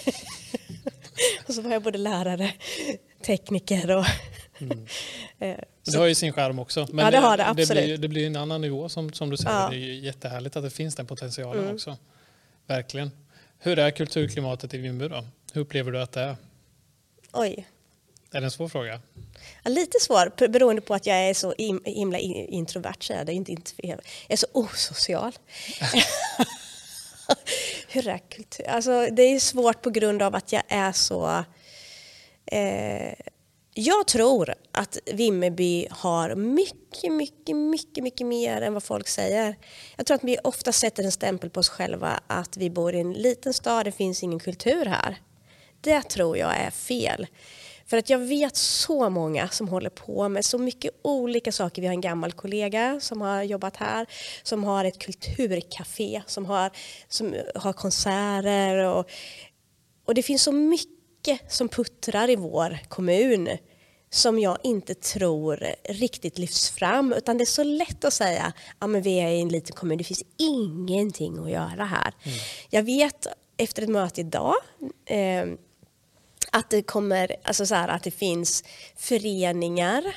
och 1.47 1.53
så 1.53 1.61
var 1.61 1.71
jag 1.71 1.83
både 1.83 1.97
lärare, 1.97 2.53
tekniker 3.25 3.97
och 3.97 4.05
mm. 4.59 4.85
Eh, 5.39 5.57
det 5.85 5.97
har 5.97 6.05
ju 6.05 6.15
sin 6.15 6.33
skärm 6.33 6.59
också. 6.59 6.87
Men 6.91 7.05
ja, 7.05 7.11
det 7.11 7.17
har 7.17 7.37
det, 7.37 7.47
absolut. 7.47 7.67
Det 7.67 7.73
blir, 7.73 7.97
det 7.97 8.07
blir 8.07 8.27
en 8.27 8.35
annan 8.35 8.61
nivå 8.61 8.89
som, 8.89 9.13
som 9.13 9.29
du 9.29 9.37
säger. 9.37 9.59
Ja. 9.59 9.69
Det 9.69 9.75
är 9.75 9.79
ju 9.79 9.95
jättehärligt 9.95 10.55
att 10.55 10.63
det 10.63 10.69
finns 10.69 10.95
den 10.95 11.05
potentialen 11.05 11.63
mm. 11.63 11.75
också. 11.75 11.97
Verkligen. 12.67 13.11
Hur 13.59 13.79
är 13.79 13.91
kulturklimatet 13.91 14.73
i 14.73 14.77
Vimmerby 14.77 15.15
då? 15.15 15.25
Hur 15.53 15.61
upplever 15.61 15.91
du 15.91 16.01
att 16.01 16.11
det 16.11 16.21
är? 16.21 16.35
Oj. 17.33 17.67
Är 18.31 18.41
det 18.41 18.47
en 18.47 18.51
svår 18.51 18.67
fråga? 18.67 19.01
Ja, 19.63 19.69
lite 19.69 19.99
svår 19.99 20.47
beroende 20.47 20.81
på 20.81 20.93
att 20.93 21.05
jag 21.05 21.17
är 21.17 21.33
så 21.33 21.53
himla 21.85 22.17
introvert. 22.19 22.95
Så 22.99 23.13
är 23.13 23.25
det 23.25 23.33
inte, 23.33 23.51
inte, 23.51 23.71
jag 23.77 23.99
är 24.27 24.35
så 24.35 24.47
osocial. 24.51 25.31
Hur 27.87 28.07
är 28.07 28.17
kultur? 28.17 28.67
Alltså, 28.67 29.07
det 29.11 29.21
är 29.23 29.39
svårt 29.39 29.81
på 29.81 29.89
grund 29.89 30.21
av 30.21 30.35
att 30.35 30.51
jag 30.51 30.63
är 30.67 30.91
så... 30.91 31.43
Eh, 32.45 33.13
jag 33.79 34.07
tror 34.07 34.53
att 34.71 34.97
Vimmerby 35.13 35.87
har 35.89 36.35
mycket, 36.35 37.11
mycket, 37.11 37.55
mycket, 37.55 38.03
mycket 38.03 38.27
mer 38.27 38.61
än 38.61 38.73
vad 38.73 38.83
folk 38.83 39.07
säger. 39.07 39.55
Jag 39.97 40.05
tror 40.05 40.15
att 40.15 40.23
vi 40.23 40.37
ofta 40.43 40.71
sätter 40.71 41.03
en 41.03 41.11
stämpel 41.11 41.49
på 41.49 41.59
oss 41.59 41.69
själva 41.69 42.19
att 42.27 42.57
vi 42.57 42.69
bor 42.69 42.95
i 42.95 42.99
en 42.99 43.13
liten 43.13 43.53
stad, 43.53 43.85
det 43.85 43.91
finns 43.91 44.23
ingen 44.23 44.39
kultur 44.39 44.85
här. 44.85 45.17
Det 45.81 46.01
tror 46.01 46.37
jag 46.37 46.57
är 46.57 46.71
fel. 46.71 47.27
För 47.85 47.97
att 47.97 48.09
jag 48.09 48.19
vet 48.19 48.55
så 48.55 49.09
många 49.09 49.49
som 49.49 49.67
håller 49.67 49.89
på 49.89 50.29
med 50.29 50.45
så 50.45 50.57
mycket 50.57 50.91
olika 51.01 51.51
saker. 51.51 51.81
Vi 51.81 51.87
har 51.87 51.93
en 51.93 52.01
gammal 52.01 52.31
kollega 52.31 52.99
som 53.01 53.21
har 53.21 53.43
jobbat 53.43 53.77
här, 53.77 54.05
som 54.43 54.63
har 54.63 54.85
ett 54.85 54.99
kulturcafé, 54.99 56.21
som 56.25 56.45
har, 56.45 56.71
som 57.07 57.35
har 57.55 57.73
konserter 57.73 58.85
och, 58.85 59.09
och 60.05 60.13
det 60.13 60.23
finns 60.23 60.43
så 60.43 60.51
mycket 60.51 61.51
som 61.51 61.69
puttrar 61.69 62.29
i 62.29 62.35
vår 62.35 62.77
kommun 62.89 63.49
som 64.09 64.39
jag 64.39 64.57
inte 64.63 64.95
tror 64.95 65.67
riktigt 65.89 66.37
lyfts 66.37 66.69
fram 66.69 67.13
utan 67.13 67.37
det 67.37 67.43
är 67.43 67.45
så 67.45 67.63
lätt 67.63 68.05
att 68.05 68.13
säga 68.13 68.53
ja 68.79 68.87
vi 68.87 69.19
är 69.19 69.29
i 69.29 69.41
en 69.41 69.49
liten 69.49 69.75
kommun, 69.75 69.97
det 69.97 70.03
finns 70.03 70.23
ingenting 70.37 71.39
att 71.39 71.51
göra 71.51 71.85
här. 71.85 72.13
Mm. 72.23 72.37
Jag 72.69 72.83
vet 72.83 73.27
efter 73.57 73.83
ett 73.83 73.89
möte 73.89 74.21
idag 74.21 74.55
eh, 75.05 75.45
att 76.51 76.69
det 76.69 76.81
kommer, 76.81 77.35
alltså 77.43 77.65
så 77.65 77.75
här, 77.75 77.87
att 77.87 78.03
det 78.03 78.11
finns 78.11 78.63
föreningar, 78.95 80.15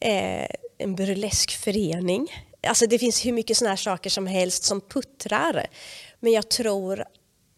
eh, 0.00 0.46
en 0.78 0.96
burleskförening. 0.96 2.28
Alltså 2.62 2.86
det 2.86 2.98
finns 2.98 3.26
hur 3.26 3.32
mycket 3.32 3.56
sådana 3.56 3.70
här 3.70 3.76
saker 3.76 4.10
som 4.10 4.26
helst 4.26 4.64
som 4.64 4.80
puttrar. 4.80 5.66
Men 6.20 6.32
jag 6.32 6.48
tror 6.48 7.04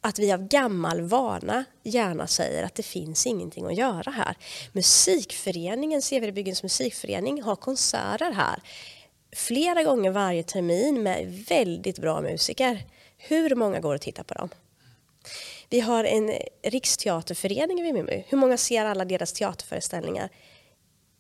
att 0.01 0.19
vi 0.19 0.33
av 0.33 0.49
gammal 0.49 1.01
vana 1.01 1.65
gärna 1.83 2.27
säger 2.27 2.65
att 2.65 2.75
det 2.75 2.83
finns 2.83 3.27
ingenting 3.27 3.67
att 3.67 3.77
göra 3.77 4.11
här. 4.11 4.37
Musikföreningen, 4.73 6.03
Severebyggens 6.03 6.63
musikförening, 6.63 7.43
har 7.43 7.57
konserter 7.57 8.33
här 8.33 8.63
flera 9.37 9.83
gånger 9.83 10.11
varje 10.11 10.43
termin 10.43 11.03
med 11.03 11.45
väldigt 11.49 11.99
bra 11.99 12.21
musiker. 12.21 12.85
Hur 13.17 13.55
många 13.55 13.81
går 13.81 13.95
att 13.95 14.03
titta 14.03 14.25
på 14.25 14.35
dem? 14.35 14.49
Vi 15.71 15.81
har 15.81 16.05
en 16.05 16.33
riksteaterförening 16.63 17.81
i 17.81 17.83
Vimmerby. 17.83 18.25
Hur 18.29 18.39
många 18.39 18.57
ser 18.57 18.85
alla 18.85 19.05
deras 19.05 19.33
teaterföreställningar? 19.33 20.29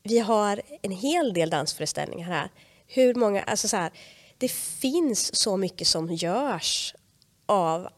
Vi 0.03 0.18
har 0.18 0.62
en 0.83 0.93
hel 0.93 1.33
del 1.33 1.51
dansföreställningar 1.51 2.26
här. 2.29 2.51
Hur 2.87 3.14
många, 3.14 3.43
alltså 3.43 3.68
så 3.68 3.76
här, 3.76 3.93
det 4.39 4.49
finns 4.53 5.43
så 5.43 5.57
mycket 5.57 5.87
som 5.87 6.14
görs 6.14 6.95
av 7.47 7.89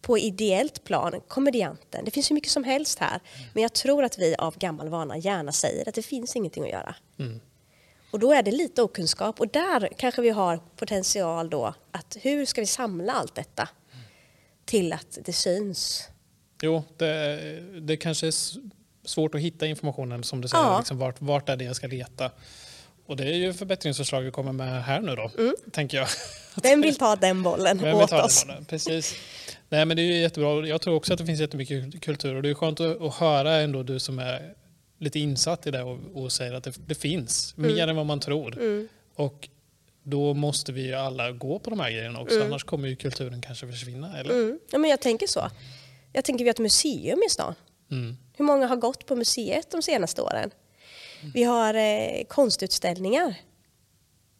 på 0.00 0.18
ideellt 0.18 0.84
plan, 0.84 1.20
komedianten. 1.28 2.04
Det 2.04 2.10
finns 2.10 2.30
hur 2.30 2.34
mycket 2.34 2.50
som 2.50 2.64
helst 2.64 2.98
här. 2.98 3.20
Men 3.54 3.62
jag 3.62 3.72
tror 3.72 4.04
att 4.04 4.18
vi 4.18 4.34
av 4.34 4.58
gammal 4.58 4.88
vana 4.88 5.16
gärna 5.16 5.52
säger 5.52 5.88
att 5.88 5.94
det 5.94 6.02
finns 6.02 6.36
ingenting 6.36 6.64
att 6.64 6.70
göra. 6.70 6.94
Mm. 7.18 7.40
Och 8.12 8.18
då 8.18 8.32
är 8.32 8.42
det 8.42 8.50
lite 8.50 8.82
okunskap 8.82 9.40
och 9.40 9.48
där 9.48 9.88
kanske 9.96 10.22
vi 10.22 10.30
har 10.30 10.60
potential 10.76 11.50
då 11.50 11.74
att 11.90 12.16
hur 12.20 12.46
ska 12.46 12.60
vi 12.60 12.66
samla 12.66 13.12
allt 13.12 13.34
detta? 13.34 13.68
till 14.68 14.92
att 14.92 15.18
det 15.24 15.32
syns. 15.32 16.08
Jo, 16.62 16.82
det, 16.96 17.80
det 17.80 17.96
kanske 17.96 18.26
är 18.26 18.34
svårt 19.04 19.34
att 19.34 19.40
hitta 19.40 19.66
informationen 19.66 20.24
som 20.24 20.40
du 20.40 20.48
säger. 20.48 20.64
Ja. 20.64 20.78
Liksom, 20.78 20.98
vart, 20.98 21.20
vart 21.20 21.48
är 21.48 21.56
det 21.56 21.64
jag 21.64 21.76
ska 21.76 21.86
leta? 21.86 22.30
Och 23.08 23.16
det 23.16 23.24
är 23.24 23.34
ju 23.34 23.52
förbättringsförslag 23.52 24.20
vi 24.20 24.30
kommer 24.30 24.52
med 24.52 24.84
här 24.84 25.00
nu 25.00 25.16
då, 25.16 25.30
mm. 25.38 25.54
tänker 25.72 25.96
jag. 25.96 26.08
Vem 26.62 26.80
vill 26.80 26.96
ta 26.96 27.16
den 27.16 27.42
bollen 27.42 27.78
Vem 27.78 27.96
åt 27.96 28.12
oss? 28.12 28.44
Bollen? 28.44 28.64
Precis. 28.64 29.14
Nej, 29.68 29.84
men 29.84 29.96
det 29.96 30.02
är 30.02 30.20
jättebra. 30.20 30.66
Jag 30.66 30.80
tror 30.80 30.94
också 30.94 31.12
att 31.12 31.18
det 31.18 31.26
finns 31.26 31.40
jättemycket 31.40 32.00
kultur 32.00 32.34
och 32.34 32.42
det 32.42 32.50
är 32.50 32.54
skönt 32.54 32.80
att, 32.80 33.02
att 33.02 33.14
höra 33.14 33.54
ändå 33.54 33.82
du 33.82 33.98
som 33.98 34.18
är 34.18 34.54
lite 34.98 35.18
insatt 35.18 35.66
i 35.66 35.70
det 35.70 35.82
och, 35.82 35.98
och 36.14 36.32
säger 36.32 36.52
att 36.52 36.64
det, 36.64 36.74
det 36.86 36.94
finns 36.94 37.54
mm. 37.58 37.74
mer 37.74 37.88
än 37.88 37.96
vad 37.96 38.06
man 38.06 38.20
tror. 38.20 38.58
Mm. 38.58 38.88
Och 39.14 39.48
då 40.02 40.34
måste 40.34 40.72
vi 40.72 40.86
ju 40.86 40.94
alla 40.94 41.32
gå 41.32 41.58
på 41.58 41.70
de 41.70 41.80
här 41.80 41.90
grejerna 41.90 42.20
också, 42.20 42.36
mm. 42.36 42.46
annars 42.46 42.64
kommer 42.64 42.88
ju 42.88 42.96
kulturen 42.96 43.40
kanske 43.40 43.66
försvinna. 43.66 44.18
Eller? 44.18 44.34
Mm. 44.34 44.58
Ja, 44.70 44.78
men 44.78 44.90
jag 44.90 45.00
tänker 45.00 45.26
så. 45.26 45.50
Jag 46.12 46.24
tänker 46.24 46.44
vi 46.44 46.48
har 46.48 46.54
ett 46.54 46.58
museum 46.58 47.22
i 47.26 47.30
stan. 47.30 47.54
Mm. 47.90 48.16
Hur 48.36 48.44
många 48.44 48.66
har 48.66 48.76
gått 48.76 49.06
på 49.06 49.16
museet 49.16 49.70
de 49.70 49.82
senaste 49.82 50.22
åren? 50.22 50.50
Vi 51.34 51.44
har 51.44 51.74
eh, 51.74 52.24
konstutställningar. 52.28 53.34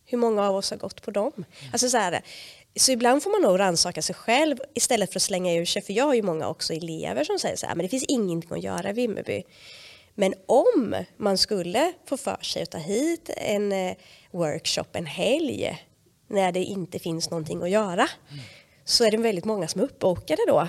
Hur 0.05 0.18
många 0.18 0.49
av 0.49 0.57
oss 0.57 0.70
har 0.70 0.76
gått 0.76 1.03
på 1.03 1.11
dem? 1.11 1.33
Mm. 1.37 1.49
Alltså 1.72 1.89
så, 1.89 1.97
här, 1.97 2.22
så 2.76 2.93
ibland 2.93 3.22
får 3.22 3.31
man 3.31 3.51
nog 3.51 3.61
rannsaka 3.61 4.03
sig 4.03 4.14
själv 4.14 4.57
istället 4.74 5.12
för 5.12 5.18
att 5.18 5.22
slänga 5.22 5.55
ur 5.55 5.64
sig. 5.64 5.83
För 5.83 5.93
jag 5.93 6.05
har 6.05 6.14
ju 6.14 6.22
många 6.22 6.49
också 6.49 6.72
elever 6.74 7.24
som 7.24 7.39
säger 7.39 7.57
så 7.57 7.66
här, 7.66 7.74
men 7.74 7.83
det 7.83 7.89
finns 7.89 8.05
ingenting 8.09 8.53
att 8.53 8.62
göra 8.62 8.91
i 8.91 8.93
Vimmerby. 8.93 9.43
Men 10.14 10.35
om 10.47 10.97
man 11.16 11.39
skulle 11.39 11.93
få 12.07 12.16
för 12.16 12.39
sig 12.43 12.62
att 12.62 12.70
ta 12.70 12.79
hit 12.79 13.31
en 13.37 13.72
eh, 13.72 13.97
workshop 14.31 14.85
en 14.93 15.07
helg 15.07 15.79
när 16.29 16.53
det 16.53 16.64
inte 16.64 16.99
finns 16.99 17.31
någonting 17.31 17.62
att 17.62 17.70
göra 17.70 18.09
mm. 18.31 18.45
så 18.85 19.05
är 19.05 19.11
det 19.11 19.16
väldigt 19.16 19.45
många 19.45 19.68
som 19.68 19.81
är 19.81 19.85
uppbokade 19.85 20.43
då. 20.47 20.68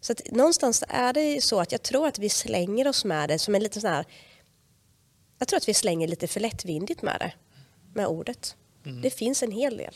Så 0.00 0.12
att 0.12 0.30
någonstans 0.30 0.84
är 0.88 1.12
det 1.12 1.44
så 1.44 1.60
att 1.60 1.72
jag 1.72 1.82
tror 1.82 2.06
att 2.06 2.18
vi 2.18 2.28
slänger 2.28 2.88
oss 2.88 3.04
med 3.04 3.28
det 3.28 3.38
som 3.38 3.54
en 3.54 3.62
liten 3.62 3.82
sån 3.82 3.90
här 3.90 4.04
jag 5.44 5.48
tror 5.48 5.56
att 5.56 5.68
vi 5.68 5.74
slänger 5.74 6.08
lite 6.08 6.26
för 6.26 6.40
lättvindigt 6.40 7.02
med 7.02 7.16
det, 7.20 7.32
med 7.94 8.06
ordet. 8.06 8.56
Mm. 8.86 9.00
Det 9.00 9.10
finns 9.10 9.42
en 9.42 9.52
hel 9.52 9.76
del. 9.76 9.94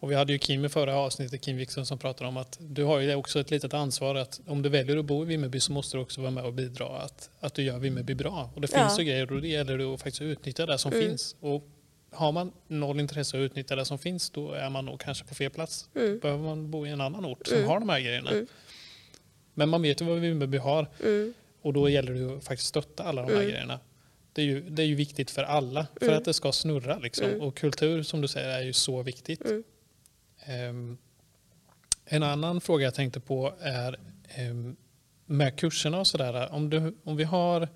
Och 0.00 0.10
vi 0.10 0.14
hade 0.14 0.32
ju 0.32 0.38
Kim 0.38 0.64
i 0.64 0.68
förra 0.68 0.96
avsnittet, 0.96 1.40
Kim 1.40 1.56
Wikström, 1.56 1.86
som 1.86 1.98
pratade 1.98 2.28
om 2.28 2.36
att 2.36 2.58
du 2.60 2.84
har 2.84 3.00
ju 3.00 3.14
också 3.14 3.40
ett 3.40 3.50
litet 3.50 3.74
ansvar 3.74 4.14
att 4.14 4.40
om 4.46 4.62
du 4.62 4.68
väljer 4.68 4.96
att 4.96 5.04
bo 5.04 5.22
i 5.22 5.26
Vimmerby 5.26 5.60
så 5.60 5.72
måste 5.72 5.96
du 5.96 6.00
också 6.02 6.20
vara 6.20 6.30
med 6.30 6.44
och 6.44 6.52
bidra 6.52 6.86
att, 6.86 7.30
att 7.40 7.54
du 7.54 7.62
gör 7.62 7.78
Vimmerby 7.78 8.14
bra. 8.14 8.50
Och 8.54 8.60
det 8.60 8.68
finns 8.68 8.98
ja. 8.98 8.98
ju 8.98 9.04
grejer 9.04 9.32
och 9.32 9.42
det 9.42 9.48
gäller 9.48 9.78
det 9.78 9.84
att 9.84 10.00
faktiskt 10.00 10.22
utnyttja 10.22 10.66
det 10.66 10.78
som 10.78 10.92
mm. 10.92 11.08
finns. 11.08 11.36
Och 11.40 11.68
har 12.10 12.32
man 12.32 12.52
noll 12.68 13.00
intresse 13.00 13.36
att 13.36 13.40
utnyttja 13.40 13.76
det 13.76 13.84
som 13.84 13.98
finns 13.98 14.30
då 14.30 14.52
är 14.52 14.70
man 14.70 14.84
nog 14.84 15.00
kanske 15.00 15.24
på 15.24 15.34
fel 15.34 15.50
plats. 15.50 15.88
Mm. 15.94 16.18
Behöver 16.18 16.44
man 16.44 16.70
bo 16.70 16.86
i 16.86 16.90
en 16.90 17.00
annan 17.00 17.24
ort 17.24 17.46
som 17.46 17.56
mm. 17.56 17.68
har 17.68 17.80
de 17.80 17.88
här 17.88 18.00
grejerna. 18.00 18.30
Mm. 18.30 18.46
Men 19.54 19.68
man 19.68 19.82
vet 19.82 20.00
ju 20.00 20.04
vad 20.04 20.18
Vimmerby 20.18 20.58
har 20.58 20.86
mm. 21.04 21.34
och 21.62 21.72
då 21.72 21.88
gäller 21.88 22.12
det 22.12 22.36
att 22.36 22.44
faktiskt 22.44 22.68
stötta 22.68 23.04
alla 23.04 23.22
de 23.22 23.28
här 23.28 23.40
mm. 23.40 23.48
grejerna. 23.48 23.80
Det 24.32 24.42
är, 24.42 24.46
ju, 24.46 24.60
det 24.70 24.82
är 24.82 24.86
ju 24.86 24.94
viktigt 24.94 25.30
för 25.30 25.42
alla 25.42 25.86
för 25.96 26.06
mm. 26.06 26.18
att 26.18 26.24
det 26.24 26.34
ska 26.34 26.52
snurra. 26.52 26.98
Liksom. 26.98 27.40
Och 27.40 27.56
kultur 27.56 28.02
som 28.02 28.20
du 28.20 28.28
säger 28.28 28.48
är 28.48 28.62
ju 28.62 28.72
så 28.72 29.02
viktigt. 29.02 29.42
Um, 30.70 30.98
en 32.04 32.22
annan 32.22 32.60
fråga 32.60 32.84
jag 32.84 32.94
tänkte 32.94 33.20
på 33.20 33.54
är 33.60 33.98
um, 34.38 34.76
med 35.26 35.56
kurserna 35.58 36.00
och 36.00 36.06
sådär. 36.06 36.52
Om, 36.52 36.94
om 37.04 37.16
vi 37.16 37.24
har 37.24 37.68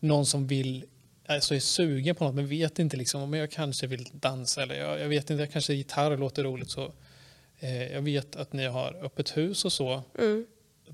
någon 0.00 0.26
som 0.26 0.46
vill 0.46 0.84
alltså 1.26 1.54
är 1.54 1.60
sugen 1.60 2.14
på 2.14 2.24
något 2.24 2.34
men 2.34 2.46
vet 2.46 2.78
inte 2.78 2.96
liksom 2.96 3.22
om 3.22 3.34
jag 3.34 3.50
kanske 3.50 3.86
vill 3.86 4.08
dansa 4.12 4.62
eller 4.62 4.74
jag, 4.74 5.00
jag 5.00 5.08
vet 5.08 5.30
inte, 5.30 5.42
jag 5.42 5.52
kanske 5.52 5.74
gitarr 5.74 6.16
låter 6.16 6.44
roligt 6.44 6.70
så 6.70 6.92
eh, 7.58 7.92
jag 7.92 8.02
vet 8.02 8.36
att 8.36 8.52
ni 8.52 8.66
har 8.66 9.04
öppet 9.04 9.36
hus 9.36 9.64
och 9.64 9.72
så. 9.72 10.02
Mm. 10.18 10.46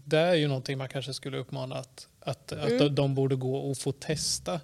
Det 0.05 0.19
är 0.19 0.35
ju 0.35 0.49
någonting 0.49 0.79
man 0.79 0.89
kanske 0.89 1.15
skulle 1.15 1.39
uppmana 1.39 1.75
att, 1.75 2.09
att, 2.27 2.53
mm. 2.53 2.87
att 2.87 2.97
de 2.97 3.15
borde 3.15 3.37
gå 3.37 3.57
och 3.57 3.79
få 3.79 3.93
testa. 3.93 4.61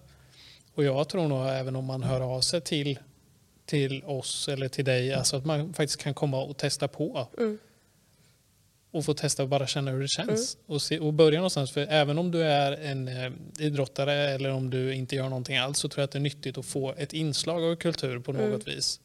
Och 0.75 0.85
jag 0.85 1.09
tror 1.09 1.29
nog 1.29 1.49
även 1.49 1.77
om 1.77 1.85
man 1.85 2.03
hör 2.03 2.21
av 2.21 2.41
sig 2.41 2.61
till, 2.61 2.99
till 3.65 4.05
oss 4.05 4.49
eller 4.49 4.69
till 4.69 4.85
dig, 4.85 5.13
alltså 5.13 5.37
att 5.37 5.45
man 5.45 5.75
faktiskt 5.75 6.01
kan 6.01 6.15
komma 6.15 6.43
och 6.43 6.57
testa 6.57 6.89
på. 6.89 7.29
Mm. 7.39 7.59
och 8.91 9.05
få 9.05 9.15
testa 9.15 9.43
och 9.43 9.49
bara 9.49 9.67
känna 9.67 9.91
hur 9.91 10.01
det 10.01 10.09
känns. 10.09 10.55
Mm. 10.55 10.75
Och, 10.75 10.83
se, 10.83 10.99
och 10.99 11.13
börja 11.13 11.39
någonstans. 11.39 11.71
För 11.71 11.81
även 11.81 12.19
om 12.19 12.31
du 12.31 12.43
är 12.43 12.73
en 12.73 13.09
eh, 13.09 13.33
idrottare 13.59 14.15
eller 14.15 14.51
om 14.51 14.71
du 14.71 14.95
inte 14.95 15.17
gör 15.17 15.29
någonting 15.29 15.57
alls 15.57 15.79
så 15.79 15.89
tror 15.89 16.03
jag 16.03 16.05
att 16.05 16.13
det 16.13 16.19
är 16.19 16.21
nyttigt 16.21 16.59
att 16.59 16.67
få 16.67 16.95
ett 16.97 17.13
inslag 17.13 17.65
av 17.65 17.77
kultur 17.77 18.19
på 18.19 18.33
något 18.33 18.45
mm. 18.45 18.61
vis. 18.65 19.01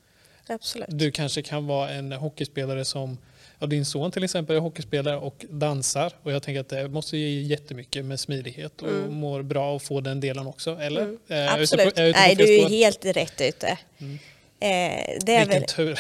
Absolut. 0.47 0.88
Du 0.91 1.12
kanske 1.12 1.41
kan 1.41 1.68
vara 1.68 1.89
en 1.89 2.12
hockeyspelare 2.12 2.86
som 2.86 3.18
Ja, 3.60 3.68
din 3.68 3.86
son 3.86 4.12
till 4.12 4.24
exempel 4.24 4.55
är 4.55 4.60
hockeyspelare 4.60 5.18
och 5.18 5.45
dansar 5.49 6.14
och 6.24 6.32
jag 6.32 6.43
tänker 6.43 6.62
att 6.62 6.70
det 6.70 6.88
måste 6.88 7.18
ge 7.18 7.41
jättemycket 7.41 8.05
med 8.05 8.20
smidighet 8.20 8.82
och 8.82 8.89
mm. 8.89 9.14
mår 9.14 9.41
bra 9.41 9.76
att 9.76 9.84
få 9.84 10.01
den 10.01 10.20
delen 10.20 10.47
också. 10.47 10.78
Eller? 10.82 11.01
Mm. 11.01 11.62
Absolut. 11.62 11.95
På, 11.95 12.01
Nej, 12.01 12.36
du 12.36 12.55
är 12.55 12.70
helt 12.70 13.05
rätt 13.05 13.41
ute. 13.41 13.78
Mm. 13.97 14.20
Eh, 14.60 15.20
det 15.22 15.36
är 15.36 15.39
Vilken 15.39 15.49
väl, 15.49 15.64
tur. 15.64 15.99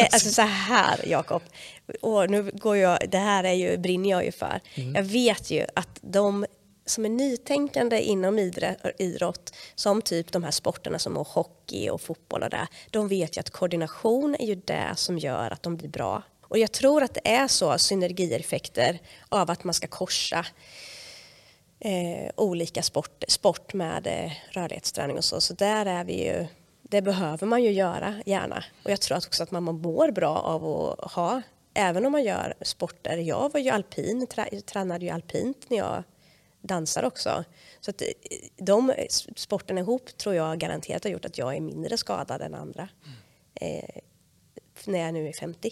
alltså 0.12 0.30
så 0.30 0.42
här 0.42 1.00
Jakob, 1.06 1.42
och 2.00 2.30
nu 2.30 2.50
går 2.54 2.76
jag, 2.76 2.98
det 3.08 3.18
här 3.18 3.44
är 3.44 3.52
ju, 3.52 3.76
brinner 3.76 4.10
jag 4.10 4.24
ju 4.24 4.32
för. 4.32 4.60
Mm. 4.74 4.94
Jag 4.94 5.02
vet 5.02 5.50
ju 5.50 5.66
att 5.74 5.98
de 6.00 6.46
som 6.86 7.04
är 7.04 7.08
nytänkande 7.08 8.00
inom 8.00 8.38
idrott, 8.98 9.54
som 9.74 10.02
typ 10.02 10.32
de 10.32 10.44
här 10.44 10.50
sporterna 10.50 10.98
som 10.98 11.16
hockey 11.16 11.90
och 11.90 12.00
fotboll 12.00 12.42
och 12.42 12.50
det, 12.50 12.66
de 12.90 13.08
vet 13.08 13.36
ju 13.36 13.40
att 13.40 13.50
koordination 13.50 14.36
är 14.38 14.46
ju 14.46 14.54
det 14.54 14.92
som 14.96 15.18
gör 15.18 15.50
att 15.50 15.62
de 15.62 15.76
blir 15.76 15.88
bra. 15.88 16.22
Och 16.48 16.58
jag 16.58 16.72
tror 16.72 17.02
att 17.02 17.14
det 17.14 17.28
är 17.28 17.48
så 17.48 17.78
synergieffekter 17.78 18.98
av 19.28 19.50
att 19.50 19.64
man 19.64 19.74
ska 19.74 19.86
korsa 19.86 20.46
eh, 21.80 22.30
olika 22.36 22.82
sport, 22.82 23.24
sport 23.28 23.74
med 23.74 24.06
eh, 24.06 24.32
rörlighetsträning 24.50 25.16
och 25.16 25.24
så. 25.24 25.40
Så 25.40 25.54
där 25.54 25.86
är 25.86 26.04
vi 26.04 26.24
ju 26.24 26.46
det 26.90 27.02
behöver 27.02 27.46
man 27.46 27.62
ju 27.62 27.70
göra 27.70 28.14
gärna. 28.26 28.64
Och 28.84 28.90
jag 28.90 29.00
tror 29.00 29.18
också 29.18 29.42
att 29.42 29.50
man 29.50 29.64
mår 29.64 30.10
bra 30.10 30.38
av 30.38 30.94
att 30.98 31.12
ha, 31.12 31.42
även 31.74 32.06
om 32.06 32.12
man 32.12 32.24
gör 32.24 32.54
sporter. 32.62 33.16
Jag 33.16 33.52
var 33.52 33.60
ju 33.60 33.70
alpin, 33.70 34.26
tränade 34.66 35.04
ju 35.04 35.10
alpint 35.10 35.70
när 35.70 35.76
jag 35.76 36.02
dansar 36.62 37.04
också. 37.04 37.44
Så 37.80 37.90
att 37.90 38.02
eh, 38.02 38.08
de 38.56 38.92
sporterna 39.36 39.80
ihop 39.80 40.16
tror 40.16 40.34
jag 40.34 40.58
garanterat 40.58 41.04
har 41.04 41.10
gjort 41.10 41.24
att 41.24 41.38
jag 41.38 41.56
är 41.56 41.60
mindre 41.60 41.96
skadad 41.96 42.42
än 42.42 42.54
andra. 42.54 42.88
Mm. 43.04 43.78
Eh, 43.78 44.00
när 44.84 44.98
jag 44.98 45.14
nu 45.14 45.28
är 45.28 45.32
50. 45.32 45.70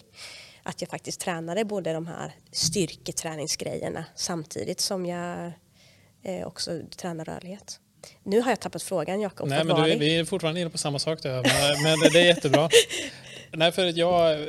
Att 0.66 0.80
jag 0.80 0.90
faktiskt 0.90 1.20
tränade 1.20 1.64
både 1.64 1.92
de 1.92 2.06
här 2.06 2.32
styrketräningsgrejerna 2.52 4.04
samtidigt 4.14 4.80
som 4.80 5.06
jag 5.06 5.52
eh, 6.22 6.46
också 6.46 6.80
tränar 6.96 7.24
rörlighet. 7.24 7.80
Nu 8.22 8.40
har 8.40 8.50
jag 8.50 8.60
tappat 8.60 8.82
frågan 8.82 9.20
Jakob. 9.20 9.48
Nej, 9.48 9.64
men 9.64 9.82
du, 9.82 9.96
vi 9.98 10.18
är 10.18 10.24
fortfarande 10.24 10.60
inne 10.60 10.70
på 10.70 10.78
samma 10.78 10.98
sak 10.98 11.22
där, 11.22 11.32
men, 11.82 12.00
men 12.00 12.12
det 12.12 12.20
är 12.20 12.26
jättebra. 12.26 12.68
Nej, 13.56 13.72
för 13.72 13.98
jag, 13.98 14.46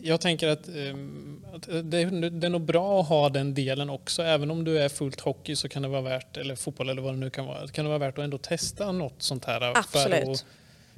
jag 0.00 0.20
tänker 0.20 0.48
att, 0.48 0.68
ehm, 0.68 1.44
att 1.54 1.62
det, 1.62 2.30
det 2.30 2.46
är 2.46 2.50
nog 2.50 2.60
bra 2.60 3.00
att 3.00 3.08
ha 3.08 3.28
den 3.28 3.54
delen 3.54 3.90
också. 3.90 4.22
Även 4.22 4.50
om 4.50 4.64
du 4.64 4.78
är 4.78 4.88
fullt 4.88 5.20
hockey 5.20 5.56
så 5.56 5.68
kan 5.68 5.82
det 5.82 5.88
vara 5.88 6.00
värt, 6.00 6.36
eller 6.36 6.56
fotboll 6.56 6.88
eller 6.88 7.02
vad 7.02 7.14
det 7.14 7.18
nu 7.18 7.30
kan 7.30 7.46
vara, 7.46 7.68
kan 7.68 7.84
det 7.84 7.88
vara 7.88 7.98
värt 7.98 8.18
att 8.18 8.24
ändå 8.24 8.38
testa 8.38 8.92
något 8.92 9.22
sånt 9.22 9.44
här. 9.44 9.60
Absolut. 9.78 10.24
För 10.24 10.32
att, 10.32 10.44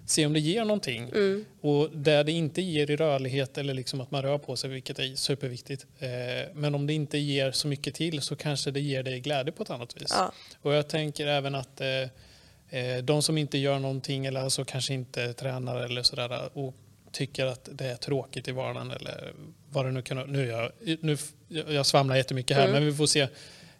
se 0.06 0.26
om 0.26 0.32
det 0.32 0.40
ger 0.40 0.64
någonting. 0.64 1.02
Mm. 1.02 1.44
Och 1.60 1.90
där 1.90 2.24
det 2.24 2.32
inte 2.32 2.62
ger 2.62 2.90
i 2.90 2.96
rörlighet 2.96 3.58
eller 3.58 3.74
liksom 3.74 4.00
att 4.00 4.10
man 4.10 4.22
rör 4.22 4.38
på 4.38 4.56
sig, 4.56 4.70
vilket 4.70 4.98
är 4.98 5.14
superviktigt. 5.14 5.86
Eh, 5.98 6.08
men 6.54 6.74
om 6.74 6.86
det 6.86 6.92
inte 6.92 7.18
ger 7.18 7.50
så 7.50 7.68
mycket 7.68 7.94
till 7.94 8.20
så 8.20 8.36
kanske 8.36 8.70
det 8.70 8.80
ger 8.80 9.02
dig 9.02 9.20
glädje 9.20 9.52
på 9.52 9.62
ett 9.62 9.70
annat 9.70 10.02
vis. 10.02 10.10
Ja. 10.10 10.32
Och 10.62 10.74
jag 10.74 10.88
tänker 10.88 11.26
även 11.26 11.54
att 11.54 11.80
eh, 11.80 12.80
eh, 12.80 13.02
de 13.02 13.22
som 13.22 13.38
inte 13.38 13.58
gör 13.58 13.78
någonting 13.78 14.26
eller 14.26 14.40
alltså 14.40 14.64
kanske 14.64 14.94
inte 14.94 15.32
tränar 15.32 15.84
eller 15.84 16.02
sådär 16.02 16.58
och 16.58 16.74
tycker 17.12 17.46
att 17.46 17.68
det 17.72 17.86
är 17.86 17.96
tråkigt 17.96 18.48
i 18.48 18.52
vardagen 18.52 18.90
eller 18.90 19.32
vad 19.70 19.84
det 19.84 19.90
nu 19.90 20.02
kan 20.02 20.32
Nu, 20.32 20.46
jag, 20.46 20.70
nu 21.00 21.16
jag 21.48 21.86
svamlar 21.86 22.16
jättemycket 22.16 22.56
här 22.56 22.64
mm. 22.64 22.74
men 22.74 22.86
vi 22.86 22.96
får 22.96 23.06
se. 23.06 23.20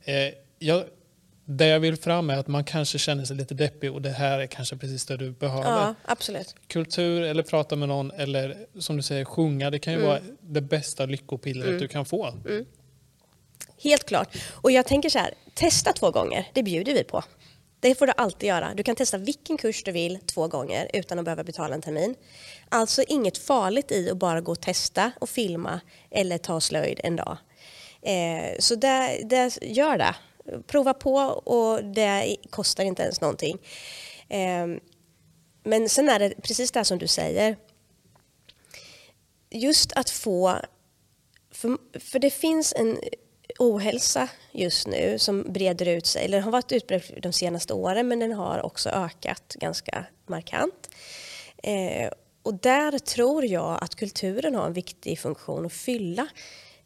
Eh, 0.04 0.34
jag, 0.58 0.84
det 1.48 1.66
jag 1.66 1.80
vill 1.80 1.96
fram 1.96 2.30
är 2.30 2.36
att 2.36 2.46
man 2.46 2.64
kanske 2.64 2.98
känner 2.98 3.24
sig 3.24 3.36
lite 3.36 3.54
deppig 3.54 3.92
och 3.92 4.02
det 4.02 4.10
här 4.10 4.38
är 4.38 4.46
kanske 4.46 4.76
precis 4.76 5.06
det 5.06 5.16
du 5.16 5.30
behöver. 5.30 5.70
Ja, 5.70 5.94
absolut. 6.04 6.54
Kultur 6.68 7.22
eller 7.22 7.42
prata 7.42 7.76
med 7.76 7.88
någon 7.88 8.10
eller 8.10 8.56
som 8.78 8.96
du 8.96 9.02
säger 9.02 9.24
sjunga, 9.24 9.70
det 9.70 9.78
kan 9.78 9.92
ju 9.92 9.98
mm. 9.98 10.08
vara 10.08 10.20
det 10.40 10.60
bästa 10.60 11.06
lyckopillret 11.06 11.68
mm. 11.68 11.80
du 11.80 11.88
kan 11.88 12.04
få. 12.04 12.26
Mm. 12.26 12.64
Helt 13.82 14.04
klart. 14.04 14.36
Och 14.52 14.70
jag 14.70 14.86
tänker 14.86 15.08
så 15.08 15.18
här, 15.18 15.34
testa 15.54 15.92
två 15.92 16.10
gånger, 16.10 16.48
det 16.52 16.62
bjuder 16.62 16.94
vi 16.94 17.04
på. 17.04 17.24
Det 17.80 17.94
får 17.94 18.06
du 18.06 18.12
alltid 18.16 18.48
göra. 18.48 18.74
Du 18.74 18.82
kan 18.82 18.96
testa 18.96 19.18
vilken 19.18 19.56
kurs 19.56 19.82
du 19.84 19.92
vill 19.92 20.18
två 20.26 20.48
gånger 20.48 20.90
utan 20.92 21.18
att 21.18 21.24
behöva 21.24 21.44
betala 21.44 21.74
en 21.74 21.82
termin. 21.82 22.14
Alltså 22.68 23.02
inget 23.08 23.38
farligt 23.38 23.92
i 23.92 24.10
att 24.10 24.16
bara 24.16 24.40
gå 24.40 24.52
och 24.52 24.60
testa 24.60 25.12
och 25.20 25.28
filma 25.28 25.80
eller 26.10 26.38
ta 26.38 26.60
slöjd 26.60 27.00
en 27.04 27.16
dag. 27.16 27.38
Eh, 28.02 28.58
så 28.58 28.74
det, 28.74 29.20
det, 29.24 29.58
gör 29.62 29.98
det 29.98 30.14
prova 30.66 30.94
på 30.94 31.14
och 31.44 31.84
det 31.84 32.36
kostar 32.50 32.84
inte 32.84 33.02
ens 33.02 33.20
någonting. 33.20 33.58
Ehm, 34.28 34.80
men 35.62 35.88
sen 35.88 36.08
är 36.08 36.18
det 36.18 36.42
precis 36.42 36.72
det 36.72 36.84
som 36.84 36.98
du 36.98 37.06
säger. 37.06 37.56
Just 39.50 39.92
att 39.92 40.10
få, 40.10 40.56
för, 41.50 41.98
för 42.00 42.18
det 42.18 42.30
finns 42.30 42.72
en 42.76 42.98
ohälsa 43.58 44.28
just 44.52 44.86
nu 44.86 45.18
som 45.18 45.52
breder 45.52 45.88
ut 45.88 46.06
sig, 46.06 46.28
Den 46.28 46.42
har 46.42 46.50
varit 46.50 46.72
utbredd 46.72 47.02
de 47.22 47.32
senaste 47.32 47.74
åren 47.74 48.08
men 48.08 48.18
den 48.18 48.32
har 48.32 48.66
också 48.66 48.88
ökat 48.88 49.56
ganska 49.60 50.04
markant. 50.26 50.90
Eh, 51.62 52.10
och 52.42 52.54
där 52.54 52.98
tror 52.98 53.44
jag 53.44 53.78
att 53.82 53.94
kulturen 53.94 54.54
har 54.54 54.66
en 54.66 54.72
viktig 54.72 55.18
funktion 55.18 55.66
att 55.66 55.72
fylla. 55.72 56.28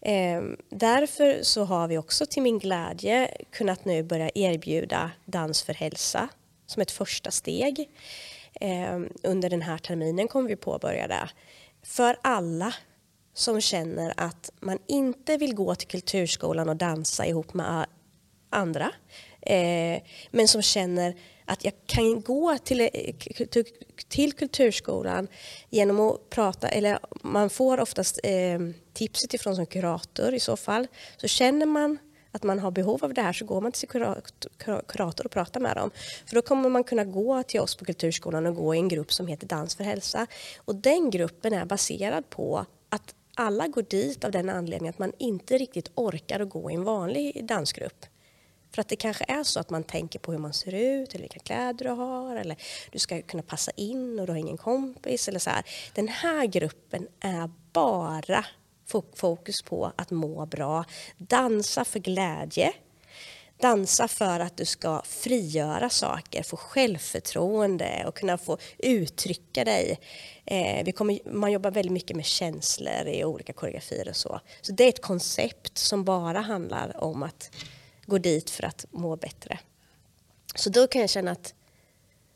Eh, 0.03 0.43
därför 0.71 1.43
så 1.43 1.65
har 1.65 1.89
vi 1.89 1.99
också 1.99 2.27
till 2.27 2.43
min 2.43 2.59
glädje 2.59 3.37
kunnat 3.51 3.85
nu 3.85 4.03
börja 4.03 4.31
erbjuda 4.35 5.11
Dans 5.25 5.63
för 5.63 5.75
hälsa 5.75 6.29
som 6.67 6.83
ett 6.83 6.91
första 6.91 7.31
steg. 7.31 7.91
Eh, 8.61 9.01
under 9.23 9.51
den 9.51 9.63
här 9.63 9.79
terminen 9.79 10.29
kommer 10.29 10.49
vi 10.49 10.57
påbörja 10.57 11.09
det. 11.09 11.29
För 11.83 12.17
alla 12.23 12.75
som 13.35 13.61
känner 13.61 14.15
att 14.17 14.51
man 14.61 14.79
inte 14.87 15.37
vill 15.37 15.55
gå 15.55 15.75
till 15.75 15.89
kulturskolan 15.89 16.69
och 16.69 16.77
dansa 16.77 17.27
ihop 17.27 17.55
med 17.55 17.87
andra. 18.51 18.91
Eh, 19.41 20.03
men 20.31 20.49
som 20.49 20.63
känner 20.63 21.15
att 21.51 21.65
jag 21.65 21.73
kan 21.87 22.21
gå 22.21 22.59
till, 22.59 22.81
eh, 22.81 22.89
till, 23.51 23.65
till 24.09 24.33
kulturskolan 24.33 25.29
genom 25.71 26.01
att 26.01 26.31
prata, 26.31 26.69
eller 26.69 26.99
man 27.23 27.51
får 27.51 27.81
oftast 27.81 28.21
eh, 28.23 28.59
tipset 28.93 29.35
ifrån 29.35 29.57
som 29.57 29.67
kurator 29.67 30.35
i 30.35 30.41
så 30.41 30.57
fall. 30.57 30.87
Så 31.17 31.29
känner 31.29 31.67
man 31.67 31.99
att 32.33 32.43
man 32.43 32.59
har 32.59 32.71
behov 32.71 33.05
av 33.05 33.15
det 33.15 33.23
här 33.23 33.33
så 33.33 33.45
går 33.45 33.61
man 33.61 33.73
till 33.73 33.81
sin 33.81 33.89
kurator 34.87 35.25
och 35.25 35.31
pratar 35.31 35.61
med 35.61 35.77
dem. 35.77 35.91
För 36.27 36.35
då 36.35 36.43
kommer 36.43 36.69
man 36.69 36.85
kunna 36.85 37.05
gå 37.05 37.43
till 37.43 37.61
oss 37.61 37.75
på 37.77 37.85
Kulturskolan 37.85 38.47
och 38.47 38.55
gå 38.55 38.75
i 38.75 38.79
en 38.79 38.89
grupp 38.89 39.13
som 39.13 39.27
heter 39.27 39.47
Dans 39.47 39.77
för 39.77 39.85
hälsa. 39.85 40.27
Och 40.59 40.75
den 40.75 41.11
gruppen 41.11 41.53
är 41.53 41.65
baserad 41.65 42.31
på 42.31 42.67
att 42.89 43.15
alla 43.35 43.69
går 43.69 43.83
dit 43.83 44.25
av 44.25 44.31
den 44.31 44.49
anledningen 44.49 44.91
att 44.91 44.99
man 44.99 45.13
inte 45.19 45.59
riktigt 45.59 45.91
orkar 45.95 46.41
att 46.41 46.51
gå 46.51 46.71
i 46.71 46.75
en 46.75 46.85
vanlig 46.85 47.45
dansgrupp. 47.45 48.07
För 48.73 48.81
att 48.81 48.89
det 48.89 48.97
kanske 48.97 49.25
är 49.29 49.43
så 49.43 49.61
att 49.61 49.71
man 49.71 49.85
tänker 49.85 50.19
på 50.19 50.33
hur 50.33 50.39
man 50.39 50.53
ser 50.53 50.75
ut 50.75 51.15
eller 51.15 51.23
vilka 51.23 51.39
kläder 51.39 51.85
du 51.85 51.91
har 51.91 52.37
eller 52.37 52.57
du 52.91 52.99
ska 52.99 53.23
kunna 53.23 53.43
passa 53.43 53.71
in 53.77 54.19
och 54.19 54.27
du 54.27 54.33
har 54.33 54.39
ingen 54.39 54.57
kompis 54.57 55.29
eller 55.29 55.39
så 55.39 55.51
här. 55.51 55.65
Den 55.95 56.09
här 56.09 56.47
gruppen 56.47 57.09
är 57.21 57.51
bara 57.73 58.45
fokus 59.15 59.63
på 59.63 59.93
att 59.97 60.11
må 60.11 60.47
bra, 60.47 60.85
dansa 61.19 61.85
för 61.85 61.99
glädje, 61.99 62.73
dansa 63.61 64.09
för 64.09 64.41
att 64.41 64.57
du 64.57 64.65
ska 64.65 65.03
frigöra 65.05 65.91
saker, 65.91 66.43
få 66.43 66.57
självförtroende 66.57 68.05
och 68.07 68.15
kunna 68.17 68.39
få 68.39 68.59
uttrycka 68.79 69.65
dig. 69.65 70.01
Eh, 70.45 70.85
vi 70.85 70.93
kommer, 70.93 71.19
man 71.33 71.53
jobbar 71.53 71.71
väldigt 71.71 71.93
mycket 71.93 72.17
med 72.17 72.25
känslor 72.25 73.07
i 73.07 73.25
olika 73.25 73.53
koreografier 73.53 74.09
och 74.09 74.17
så. 74.17 74.41
Så 74.61 74.73
det 74.73 74.85
är 74.85 74.89
ett 74.89 75.03
koncept 75.03 75.79
som 75.79 76.05
bara 76.05 76.41
handlar 76.41 77.05
om 77.05 77.23
att 77.23 77.51
gå 78.11 78.19
dit 78.19 78.51
för 78.51 78.65
att 78.65 78.87
må 78.91 79.17
bättre. 79.17 79.59
Så 80.55 80.71
då 80.71 80.87
kan 80.87 81.01
jag 81.01 81.11
känna 81.11 81.31
att 81.31 81.55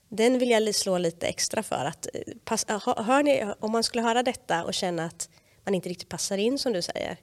den 0.08 0.38
vill 0.38 0.50
jag 0.50 0.74
slå 0.74 0.98
lite 0.98 1.26
extra 1.26 1.62
för. 1.62 1.84
Att 1.84 2.08
eh, 2.14 2.20
pass, 2.44 2.64
hör 2.96 3.22
ni, 3.22 3.52
om 3.60 3.72
man 3.72 3.82
skulle 3.82 4.02
höra 4.02 4.22
detta 4.22 4.64
och 4.64 4.74
känna 4.74 5.04
att 5.04 5.28
man 5.64 5.74
inte 5.74 5.88
riktigt 5.88 6.08
passar 6.08 6.38
in 6.38 6.58
som 6.58 6.72
du 6.72 6.82
säger 6.82 7.18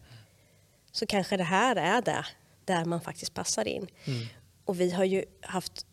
så 0.91 1.05
kanske 1.05 1.37
det 1.37 1.43
här 1.43 1.75
är 1.75 2.01
det 2.01 2.25
där 2.65 2.85
man 2.85 3.01
faktiskt 3.01 3.33
passar 3.33 3.67
in. 3.67 3.87
Mm. 4.05 4.27
Och 4.65 4.79
vi 4.79 4.91
har 4.91 5.03
ju 5.03 5.25
haft 5.41 5.85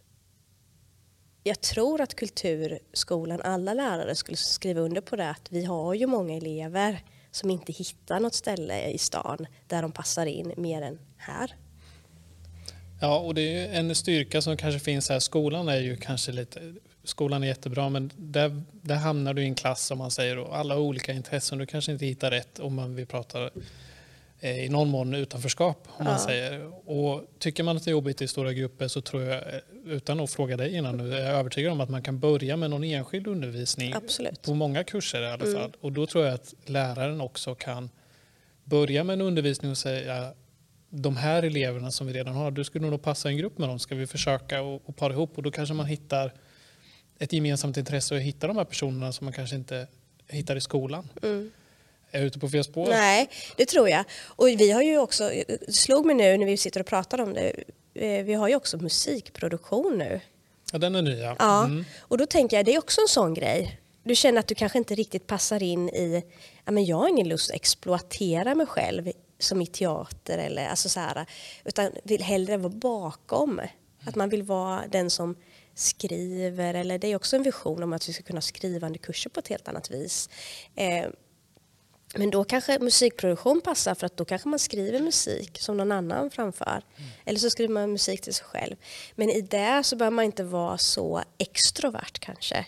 jag 1.42 1.60
tror 1.60 2.00
att 2.00 2.14
kulturskolan, 2.14 3.40
alla 3.42 3.74
lärare 3.74 4.14
skulle 4.14 4.36
skriva 4.36 4.80
under 4.80 5.00
på 5.00 5.16
det 5.16 5.30
att 5.30 5.52
vi 5.52 5.64
har 5.64 5.94
ju 5.94 6.06
många 6.06 6.36
elever 6.36 7.04
som 7.30 7.50
inte 7.50 7.72
hittar 7.72 8.20
något 8.20 8.34
ställe 8.34 8.88
i 8.90 8.98
stan 8.98 9.46
där 9.66 9.82
de 9.82 9.92
passar 9.92 10.26
in 10.26 10.54
mer 10.56 10.82
än 10.82 10.98
här. 11.16 11.54
Ja, 13.00 13.18
och 13.18 13.34
det 13.34 13.42
är 13.42 13.78
en 13.78 13.94
styrka 13.94 14.42
som 14.42 14.56
kanske 14.56 14.80
finns 14.80 15.08
här. 15.08 15.18
Skolan 15.18 15.68
är 15.68 15.80
ju 15.80 15.96
kanske 15.96 16.32
lite, 16.32 16.74
skolan 17.04 17.42
är 17.42 17.46
jättebra 17.46 17.88
men 17.88 18.10
där, 18.16 18.62
där 18.72 18.96
hamnar 18.96 19.34
du 19.34 19.42
i 19.42 19.44
en 19.44 19.54
klass 19.54 19.86
som 19.86 19.98
man 19.98 20.10
säger 20.10 20.38
och 20.38 20.56
alla 20.56 20.78
olika 20.78 21.12
intressen. 21.12 21.58
Du 21.58 21.66
kanske 21.66 21.92
inte 21.92 22.06
hittar 22.06 22.30
rätt 22.30 22.58
om 22.58 22.74
man 22.74 22.94
vill 22.94 23.06
prata 23.06 23.50
eh, 24.40 24.64
i 24.64 24.68
någon 24.68 24.88
mån 24.88 25.14
utanförskap 25.14 25.88
om 25.88 26.04
man 26.04 26.18
säger. 26.18 26.72
Och 26.90 27.24
tycker 27.38 27.62
man 27.62 27.76
att 27.76 27.84
det 27.84 27.90
är 27.90 27.92
jobbigt 27.92 28.22
i 28.22 28.28
stora 28.28 28.52
grupper 28.52 28.88
så 28.88 29.00
tror 29.00 29.22
jag, 29.22 29.36
eh, 29.36 29.60
utan 29.86 30.20
att 30.20 30.30
fråga 30.30 30.56
dig 30.56 30.74
innan 30.74 30.96
nu, 30.96 31.14
är 31.14 31.20
jag 31.20 31.38
övertygad 31.38 31.72
om 31.72 31.80
att 31.80 31.90
man 31.90 32.02
kan 32.02 32.18
börja 32.18 32.56
med 32.56 32.70
någon 32.70 32.84
enskild 32.84 33.26
undervisning 33.26 33.92
Absolut. 33.94 34.42
på 34.42 34.54
många 34.54 34.84
kurser 34.84 35.22
i 35.22 35.26
alla 35.26 35.44
fall. 35.58 35.72
Och 35.80 35.92
då 35.92 36.06
tror 36.06 36.24
jag 36.24 36.34
att 36.34 36.54
läraren 36.66 37.20
också 37.20 37.54
kan 37.54 37.90
börja 38.64 39.04
med 39.04 39.14
en 39.14 39.20
undervisning 39.20 39.70
och 39.70 39.78
säga 39.78 40.32
de 40.90 41.16
här 41.16 41.42
eleverna 41.42 41.90
som 41.90 42.06
vi 42.06 42.12
redan 42.12 42.34
har, 42.34 42.50
du 42.50 42.64
skulle 42.64 42.86
nog 42.90 43.02
passa 43.02 43.28
en 43.28 43.36
grupp 43.36 43.58
med 43.58 43.68
dem, 43.68 43.78
ska 43.78 43.94
vi 43.94 44.06
försöka 44.06 44.62
och, 44.62 44.82
och 44.88 44.96
para 44.96 45.12
ihop 45.12 45.36
och 45.36 45.42
då 45.42 45.50
kanske 45.50 45.74
man 45.74 45.86
hittar 45.86 46.32
ett 47.18 47.32
gemensamt 47.32 47.76
intresse 47.76 48.14
och 48.14 48.20
hitta 48.20 48.46
de 48.46 48.56
här 48.56 48.64
personerna 48.64 49.12
som 49.12 49.24
man 49.24 49.32
kanske 49.34 49.56
inte 49.56 49.86
hittar 50.28 50.56
i 50.56 50.60
skolan. 50.60 51.08
Mm. 51.22 51.50
Är 52.10 52.18
jag 52.18 52.26
ute 52.26 52.38
på 52.38 52.48
fel 52.48 52.64
spår? 52.64 52.86
Nej, 52.88 53.28
det 53.56 53.64
tror 53.66 53.88
jag. 53.88 54.04
Och 54.26 54.48
vi 54.48 54.70
har 54.70 54.82
ju 54.82 54.98
också, 54.98 55.30
det 55.66 55.72
slog 55.74 56.06
mig 56.06 56.14
nu 56.14 56.36
när 56.36 56.46
vi 56.46 56.56
sitter 56.56 56.80
och 56.80 56.86
pratar 56.86 57.20
om 57.20 57.34
det, 57.34 57.52
eh, 57.94 58.24
vi 58.24 58.34
har 58.34 58.48
ju 58.48 58.56
också 58.56 58.76
musikproduktion 58.78 59.98
nu. 59.98 60.20
Ja, 60.72 60.78
den 60.78 60.94
är 60.94 61.02
ny 61.02 61.18
ja. 61.18 61.36
Ja, 61.38 61.64
Mm. 61.64 61.84
och 61.98 62.18
då 62.18 62.26
tänker 62.26 62.56
jag 62.56 62.66
det 62.66 62.74
är 62.74 62.78
också 62.78 63.00
en 63.00 63.08
sån 63.08 63.34
grej. 63.34 63.80
Du 64.02 64.14
känner 64.14 64.40
att 64.40 64.46
du 64.46 64.54
kanske 64.54 64.78
inte 64.78 64.94
riktigt 64.94 65.26
passar 65.26 65.62
in 65.62 65.88
i, 65.88 66.22
ja 66.64 66.72
men 66.72 66.84
jag 66.84 66.96
har 66.96 67.08
ingen 67.08 67.28
lust 67.28 67.50
att 67.50 67.56
exploatera 67.56 68.54
mig 68.54 68.66
själv 68.66 69.12
som 69.38 69.62
i 69.62 69.66
teater 69.66 70.38
eller 70.38 70.68
alltså 70.68 70.88
så 70.88 71.00
här, 71.00 71.26
utan 71.64 71.92
vill 72.04 72.22
hellre 72.22 72.56
vara 72.56 72.72
bakom. 72.72 73.60
Att 74.04 74.14
man 74.14 74.28
vill 74.28 74.42
vara 74.42 74.86
den 74.88 75.10
som 75.10 75.36
skriver 75.74 76.74
eller 76.74 76.98
det 76.98 77.12
är 77.12 77.16
också 77.16 77.36
en 77.36 77.42
vision 77.42 77.82
om 77.82 77.92
att 77.92 78.08
vi 78.08 78.12
ska 78.12 78.22
kunna 78.22 78.36
ha 78.36 78.42
skrivande 78.42 78.98
kurser 78.98 79.30
på 79.30 79.40
ett 79.40 79.48
helt 79.48 79.68
annat 79.68 79.90
vis. 79.90 80.28
Eh, 80.74 81.06
men 82.14 82.30
då 82.30 82.44
kanske 82.44 82.78
musikproduktion 82.78 83.60
passar 83.60 83.94
för 83.94 84.06
att 84.06 84.16
då 84.16 84.24
kanske 84.24 84.48
man 84.48 84.58
skriver 84.58 85.00
musik 85.00 85.58
som 85.60 85.76
någon 85.76 85.92
annan 85.92 86.30
framför. 86.30 86.82
Eller 87.24 87.38
så 87.38 87.50
skriver 87.50 87.74
man 87.74 87.92
musik 87.92 88.20
till 88.20 88.34
sig 88.34 88.44
själv. 88.44 88.76
Men 89.14 89.30
i 89.30 89.40
det 89.40 89.82
så 89.84 89.96
behöver 89.96 90.14
man 90.14 90.24
inte 90.24 90.44
vara 90.44 90.78
så 90.78 91.22
extrovert 91.38 92.18
kanske. 92.20 92.66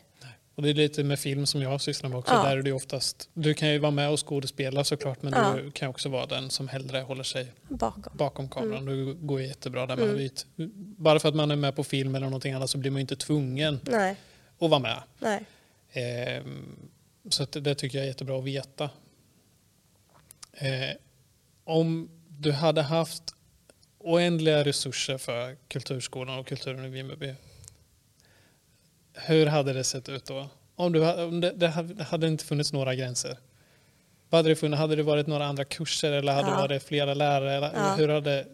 Och 0.61 0.65
det 0.65 0.71
är 0.71 0.75
lite 0.75 1.05
med 1.05 1.19
film 1.19 1.47
som 1.47 1.63
jag 1.63 1.81
sysslar 1.81 2.11
med 2.11 2.19
också. 2.19 2.35
Ja. 2.35 2.43
Där 2.43 2.57
är 2.57 2.63
det 2.63 2.73
oftast, 2.73 3.29
du 3.35 3.55
kan 3.55 3.69
ju 3.73 3.79
vara 3.79 3.91
med 3.91 4.11
och 4.11 4.27
skådespela 4.29 4.85
såklart 4.85 5.23
men 5.23 5.33
Ja. 5.33 5.53
du 5.57 5.71
kan 5.71 5.89
också 5.89 6.09
vara 6.09 6.27
den 6.27 6.51
som 6.51 6.69
hellre 6.69 6.99
håller 7.01 7.23
sig 7.23 7.53
Bakom. 7.69 8.13
bakom 8.17 8.49
kameran. 8.49 8.89
Mm. 8.89 9.07
Det 9.07 9.15
går 9.27 9.41
jättebra 9.43 9.87
där 9.87 9.97
med. 9.97 10.09
Vet- 10.09 10.47
Bara 10.77 11.19
för 11.21 11.29
att 11.29 11.35
man 11.35 11.51
är 11.51 11.57
med 11.57 11.77
på 11.77 11.85
film 11.85 12.15
eller 12.15 12.27
någonting 12.27 12.53
annat 12.53 12.71
så 12.71 12.79
blir 12.79 12.91
man 12.91 13.01
inte 13.01 13.17
tvungen 13.17 13.81
Nej, 13.83 14.17
att 14.59 14.71
vara 14.71 14.81
med. 14.81 15.03
nej. 15.19 15.45
Ehm, 15.93 16.77
så 17.31 17.45
det, 17.53 17.61
det 17.61 17.75
tycker 17.75 17.99
jag 17.99 18.05
är 18.05 18.09
jättebra 18.09 18.39
att 18.39 18.45
veta. 18.45 18.91
Eh, 20.53 20.97
om 21.65 22.11
du 22.29 22.53
hade 22.53 22.83
haft 22.83 23.23
oändliga 23.99 24.65
resurser 24.65 25.19
för 25.19 25.57
Kulturskolan 25.69 26.39
och 26.39 26.47
kulturen 26.47 26.85
i 26.85 26.89
Vimmerby. 26.89 27.35
Hur 29.15 29.47
hade 29.47 29.73
det 29.73 29.85
sett 29.85 30.09
ut 30.09 30.25
då? 30.25 30.49
Om, 30.77 30.93
du, 30.93 31.13
om 31.25 31.41
det, 31.41 31.51
det 31.51 31.69
hade 31.69 31.95
det 31.95 32.05
hade 32.05 32.27
inte 32.27 32.45
funnits 32.45 32.73
några 32.73 32.95
gränser. 32.95 33.37
Vad 34.31 34.39
hade 34.39 34.49
det 34.49 34.57
funnits? 34.57 34.79
Hade 34.79 34.97
det 34.97 35.03
varit 35.03 35.27
några 35.27 35.47
andra 35.47 35.65
kurser 35.65 36.13
eller 36.13 36.33
hade 36.33 36.49
Ja. 36.49 36.55
det 36.55 36.61
varit 36.63 36.83
flera 36.83 37.15
lärare? 37.15 37.55
Eller 37.57 37.73
Ja. 37.75 37.95
hur 37.95 38.09
hade, 38.09 38.47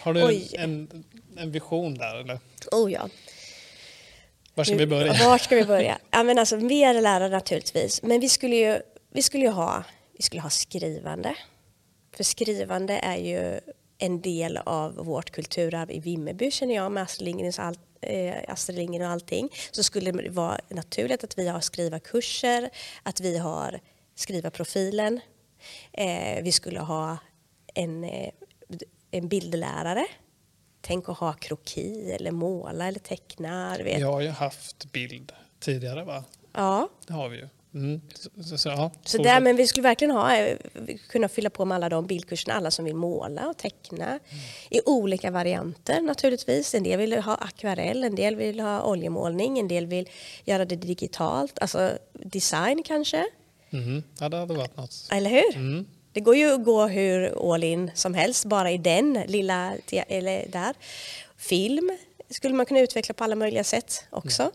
har 0.00 0.14
du 0.14 0.24
Oj. 0.24 0.48
en, 0.52 1.04
en 1.36 1.50
vision 1.50 1.94
där? 1.94 2.14
Eller? 2.20 2.38
Oh 2.72 2.92
ja. 2.92 3.08
Var 4.54 4.64
ska 4.64 4.74
vi 4.76 4.86
börja? 4.86 5.12
Var 5.12 5.38
ska 5.38 5.56
vi 5.56 5.64
börja? 5.64 5.98
Ja, 6.10 6.22
men 6.22 6.38
alltså, 6.38 6.56
mer 6.56 7.00
lärare 7.02 7.28
naturligtvis. 7.28 8.02
Men 8.02 8.20
vi 8.20 8.28
skulle 8.28 8.56
ju, 8.56 8.78
vi 9.12 9.22
skulle 9.22 9.44
ju 9.44 9.50
ha, 9.50 9.84
vi 10.16 10.22
skulle 10.22 10.42
ha 10.42 10.50
skrivande. 10.50 11.34
För 12.16 12.24
skrivande 12.24 12.94
är 12.98 13.16
ju 13.16 13.60
en 13.98 14.20
del 14.20 14.56
av 14.56 14.94
vårt 14.94 15.30
kulturarv 15.30 15.90
i 15.90 16.00
Vimmerby 16.00 16.50
känner 16.50 16.74
jag 16.74 16.92
med 16.92 17.02
Astrid 17.02 17.26
Lindgrens 17.26 17.58
all, 17.58 17.78
eh, 18.00 18.34
Astrid 18.48 18.78
Lindgren 18.78 19.06
och 19.06 19.12
allting. 19.12 19.48
Så 19.70 19.82
skulle 19.82 20.10
det 20.12 20.30
vara 20.30 20.60
naturligt 20.68 21.24
att 21.24 21.38
vi 21.38 21.48
har 21.48 21.60
skrivarkurser, 21.60 22.70
att 23.02 23.20
vi 23.20 23.38
har 23.38 23.80
skrivarprofilen. 24.14 25.20
Eh, 25.92 26.42
vi 26.42 26.52
skulle 26.52 26.80
ha 26.80 27.18
en, 27.74 28.04
eh, 28.04 28.30
en 29.10 29.28
bildlärare. 29.28 30.06
Tänk 30.80 31.08
att 31.08 31.18
ha 31.18 31.32
kroki 31.32 32.12
eller 32.12 32.30
måla 32.30 32.88
eller 32.88 33.00
teckna. 33.00 33.76
Vet. 33.78 33.98
Vi 33.98 34.02
har 34.02 34.20
ju 34.20 34.28
haft 34.28 34.92
bild 34.92 35.32
tidigare 35.60 36.04
va? 36.04 36.24
Ja, 36.52 36.88
Det 37.06 37.12
har 37.12 37.28
vi 37.28 37.36
ju. 37.36 37.48
Mm. 37.78 38.00
Så, 38.14 38.30
så, 38.42 38.58
så, 38.58 38.68
ja, 38.68 38.90
så 39.04 39.22
där, 39.22 39.40
men 39.40 39.56
vi 39.56 39.66
skulle 39.66 39.82
verkligen 39.82 40.14
ha, 40.14 40.36
eh, 40.36 40.56
kunna 41.08 41.28
fylla 41.28 41.50
på 41.50 41.64
med 41.64 41.74
alla 41.76 41.88
de 41.88 42.06
bildkurserna, 42.06 42.54
alla 42.54 42.70
som 42.70 42.84
vill 42.84 42.94
måla 42.94 43.48
och 43.48 43.56
teckna 43.56 44.18
i 44.70 44.80
olika 44.86 45.30
varianter 45.30 46.00
naturligtvis. 46.00 46.74
En 46.74 46.82
del 46.82 46.98
vill 46.98 47.18
ha 47.22 47.34
akvarell, 47.34 48.04
en 48.04 48.14
del 48.14 48.36
vill 48.36 48.60
ha 48.60 48.82
oljemålning, 48.82 49.58
en 49.58 49.68
del 49.68 49.86
vill 49.86 50.08
göra 50.44 50.64
det 50.64 50.76
digitalt, 50.76 51.58
alltså 51.58 51.98
design 52.12 52.82
kanske, 52.82 53.24
Mhm. 53.70 54.02
Ja, 54.20 54.28
det 54.28 54.36
hade 54.36 54.54
varit 54.54 54.76
något. 54.76 55.08
eller 55.12 55.30
hur? 55.30 55.56
Mm. 55.56 55.86
Det 56.12 56.20
går 56.20 56.36
ju 56.36 56.54
att 56.54 56.64
gå 56.64 56.86
hur 56.86 57.52
all 57.54 57.64
in 57.64 57.90
som 57.94 58.14
helst 58.14 58.44
bara 58.44 58.70
i 58.70 58.78
den 58.78 59.12
lilla, 59.26 59.72
eller 59.90 60.46
där. 60.48 60.74
Film 61.36 61.90
skulle 62.30 62.54
man 62.54 62.66
kunna 62.66 62.80
utveckla 62.80 63.14
på 63.14 63.24
alla 63.24 63.36
möjliga 63.36 63.64
sätt 63.64 64.04
också. 64.10 64.50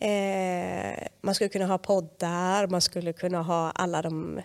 Eh, 0.00 1.06
man 1.20 1.34
skulle 1.34 1.48
kunna 1.48 1.66
ha 1.66 1.78
poddar, 1.78 2.66
man 2.66 2.80
skulle 2.80 3.12
kunna 3.12 3.42
ha 3.42 3.70
alla 3.70 4.02
de 4.02 4.40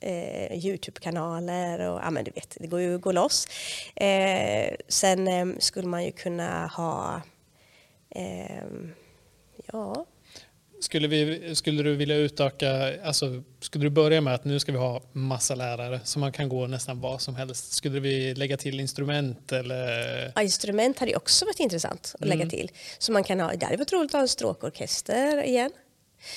eh, 0.00 0.66
Youtube-kanaler 0.66 1.90
och 1.90 2.00
ja 2.04 2.10
men 2.10 2.24
du 2.24 2.30
vet, 2.30 2.56
det 2.60 2.66
går 2.66 2.80
ju 2.80 2.94
att 2.94 3.00
gå 3.00 3.12
loss. 3.12 3.46
Eh, 3.96 4.74
sen 4.88 5.28
eh, 5.28 5.46
skulle 5.58 5.88
man 5.88 6.04
ju 6.04 6.12
kunna 6.12 6.66
ha 6.66 7.20
eh, 8.10 8.64
ja, 9.72 10.06
skulle, 10.80 11.08
vi, 11.08 11.54
skulle 11.54 11.82
du 11.82 11.96
vilja 11.96 12.16
utöka, 12.16 13.02
alltså, 13.04 13.42
skulle 13.60 13.84
du 13.84 13.90
börja 13.90 14.20
med 14.20 14.34
att 14.34 14.44
nu 14.44 14.58
ska 14.60 14.72
vi 14.72 14.78
ha 14.78 15.02
massa 15.12 15.54
lärare 15.54 16.00
så 16.04 16.18
man 16.18 16.32
kan 16.32 16.48
gå 16.48 16.66
nästan 16.66 17.00
vad 17.00 17.20
som 17.20 17.36
helst? 17.36 17.72
Skulle 17.72 18.00
vi 18.00 18.34
lägga 18.34 18.56
till 18.56 18.80
instrument 18.80 19.52
eller? 19.52 20.32
Ja, 20.34 20.42
instrument 20.42 20.98
hade 20.98 21.10
ju 21.10 21.16
också 21.16 21.44
varit 21.44 21.60
intressant 21.60 22.14
att 22.20 22.28
lägga 22.28 22.46
till. 22.46 22.70
Så 22.98 23.12
man 23.12 23.24
kan 23.24 23.40
ha, 23.40 23.52
det 23.52 23.66
hade 23.66 23.76
varit 23.78 23.92
roligt 23.92 24.10
att 24.10 24.12
ha 24.12 24.20
en 24.20 24.28
stråkorkester 24.28 25.42
igen. 25.42 25.70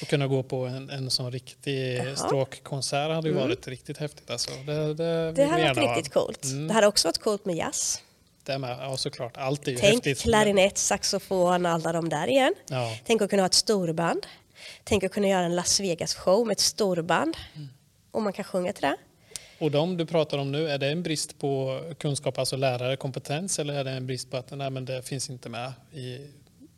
Och 0.01 0.07
kunna 0.07 0.27
gå 0.27 0.43
på 0.43 0.65
en, 0.65 0.89
en 0.89 1.09
sån 1.09 1.31
riktig 1.31 1.97
Jaha. 1.97 2.15
stråkkonsert 2.15 3.09
hade 3.11 3.27
ju 3.29 3.33
varit 3.35 3.67
riktigt 3.67 3.97
häftigt. 3.97 4.29
Alltså. 4.29 4.49
Det, 4.65 4.93
det, 4.93 5.31
Det 5.31 5.45
hade 5.45 5.63
varit 5.63 5.77
gärna 5.77 5.81
ha. 5.81 5.95
riktigt 5.95 6.13
coolt. 6.13 6.43
Mm. 6.45 6.67
Det 6.67 6.73
hade 6.73 6.87
också 6.87 7.07
varit 7.07 7.17
coolt 7.17 7.45
med 7.45 7.55
jazz. 7.55 8.01
Det 8.43 8.57
med, 8.57 8.77
ja 8.81 8.97
såklart, 8.97 9.37
allt 9.37 9.67
är 9.67 9.71
ju 9.71 9.77
Tänk 9.77 10.05
häftigt. 10.05 10.21
klarinett, 10.21 10.77
saxofon, 10.77 11.65
alla 11.65 11.91
de 11.91 12.09
där 12.09 12.27
igen. 12.27 12.53
Ja. 12.69 12.97
Tänk 13.05 13.21
att 13.21 13.29
kunna 13.29 13.41
ha 13.41 13.47
ett 13.47 13.53
storband. 13.53 14.25
Tänk 14.83 15.03
att 15.03 15.11
kunna 15.11 15.27
göra 15.27 15.45
en 15.45 15.55
Las 15.55 15.79
Vegas-show 15.79 16.45
med 16.45 16.51
ett 16.51 16.59
storband. 16.59 17.37
Mm. 17.55 17.67
Och 18.11 18.21
man 18.21 18.33
kan 18.33 18.45
sjunga 18.45 18.73
till 18.73 18.81
det. 18.81 18.95
Och 19.59 19.71
de 19.71 19.97
du 19.97 20.05
pratar 20.05 20.37
om 20.37 20.51
nu, 20.51 20.69
är 20.69 20.77
det 20.77 20.87
en 20.87 21.03
brist 21.03 21.39
på 21.39 21.81
kunskap, 21.97 22.37
alltså 22.37 22.55
lärare, 22.55 22.95
kompetens 22.95 23.59
eller 23.59 23.73
är 23.73 23.83
det 23.83 23.91
en 23.91 24.07
brist 24.07 24.31
på 24.31 24.37
att 24.37 24.51
nej, 24.51 24.69
men 24.69 24.85
det 24.85 25.01
finns 25.01 25.29
inte 25.29 25.49
med 25.49 25.73
i, 25.93 26.27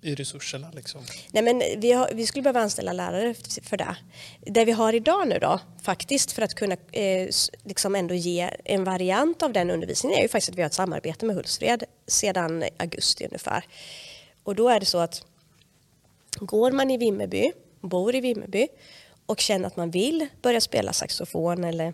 i 0.02 0.16
resurserna? 0.16 0.72
Liksom? 0.74 1.02
Nej, 1.32 1.44
men 1.44 1.82
vi, 1.82 1.92
har, 1.92 2.10
vi 2.14 2.26
skulle 2.26 2.44
behöva 2.44 2.60
anställa 2.60 2.94
lärare 2.94 3.36
för 3.64 3.78
det. 3.78 3.96
Det 4.40 4.66
vi 4.66 4.72
har 4.72 4.94
idag 4.94 5.28
nu 5.28 5.40
då, 5.40 5.60
faktiskt 5.82 6.32
för 6.32 6.42
att 6.42 6.56
kunna 6.56 6.78
eh, 6.92 7.30
liksom 7.64 7.96
ändå 7.96 8.14
ge 8.14 8.50
en 8.64 8.84
variant 8.84 9.44
av 9.44 9.54
den 9.54 9.70
undervisningen 9.72 10.18
är 10.18 10.22
ju 10.22 10.30
faktiskt 10.30 10.50
att 10.50 10.58
vi 10.58 10.62
har 10.62 10.68
ett 10.68 10.74
samarbete 10.74 11.26
med 11.26 11.36
Hultsfred 11.36 11.84
sedan 12.08 12.64
augusti 12.78 13.26
ungefär. 13.26 13.66
Och 14.44 14.56
då 14.56 14.70
är 14.70 14.80
det 14.80 14.86
så 14.86 14.98
att 14.98 15.26
går 16.36 16.72
man 16.72 16.92
i 16.92 16.98
Vimmerby, 16.98 17.52
bor 17.82 18.16
i 18.16 18.22
Vimmerby 18.22 18.68
och 19.26 19.40
känner 19.40 19.68
att 19.68 19.78
man 19.78 19.92
vill 19.92 20.28
börja 20.42 20.62
spela 20.62 20.94
saxofon 20.94 21.64
eller 21.64 21.94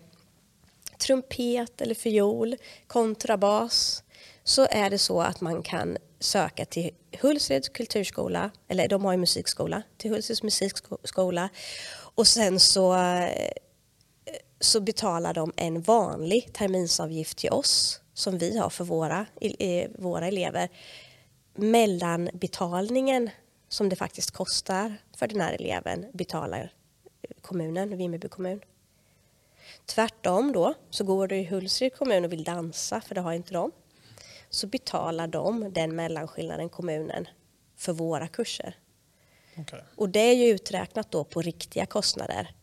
trumpet 0.98 1.82
eller 1.82 1.96
fiol, 1.96 2.56
kontrabas 2.88 4.04
så 4.44 4.68
är 4.72 4.90
det 4.90 4.98
så 4.98 5.22
att 5.22 5.42
man 5.42 5.64
kan 5.64 5.98
söka 6.20 6.66
till 6.66 6.92
Hultsfreds 7.22 7.70
kulturskola, 7.70 8.52
eller 8.68 8.88
de 8.88 9.06
har 9.06 9.12
ju 9.12 9.18
musikskola, 9.18 9.84
till 9.98 10.12
Hultsfreds 10.12 10.44
musikskola 10.44 11.50
och 12.16 12.28
sen 12.28 12.60
så, 12.60 12.96
eh, 12.96 13.52
så 14.60 14.80
betalar 14.80 15.34
de 15.34 15.54
en 15.56 15.82
vanlig 15.82 16.54
terminsavgift 16.54 17.38
till 17.38 17.50
oss 17.50 18.02
som 18.14 18.38
vi 18.38 18.58
har 18.58 18.70
för 18.70 18.84
våra, 18.84 19.26
våra 19.98 20.28
elever 20.28 20.70
mellan 21.56 22.30
betalningen 22.34 23.30
som 23.70 23.90
det 23.90 23.96
faktiskt 23.96 24.32
kostar 24.32 24.94
för 25.18 25.28
den 25.28 25.42
här 25.42 25.54
eleven 25.54 26.06
betalar 26.14 26.72
kommunen, 27.42 27.98
Vimmerby 27.98 28.28
kommun. 28.28 28.62
Tvärtom 29.86 30.52
då, 30.52 30.74
så 30.90 31.04
går 31.04 31.28
du 31.28 31.36
i 31.36 31.46
Hultsfreds 31.46 31.98
kommun 31.98 32.26
och 32.26 32.32
vill 32.32 32.44
dansa, 32.44 33.02
för 33.02 33.16
det 33.16 33.22
har 33.22 33.34
inte 33.34 33.54
de, 33.54 33.72
så 34.50 34.68
betalar 34.68 35.28
de 35.28 35.74
den 35.74 35.96
mellanskillnaden 35.96 36.70
kommunen 36.70 37.28
för 37.76 37.94
våra 37.94 38.28
kurser. 38.28 38.78
Okej. 39.58 39.84
Och 39.96 40.10
det 40.10 40.20
är 40.20 40.34
ju 40.34 40.46
uträknat 40.46 41.12
då 41.12 41.24
på 41.24 41.42
riktiga 41.42 41.86
kostnader. 41.86 42.56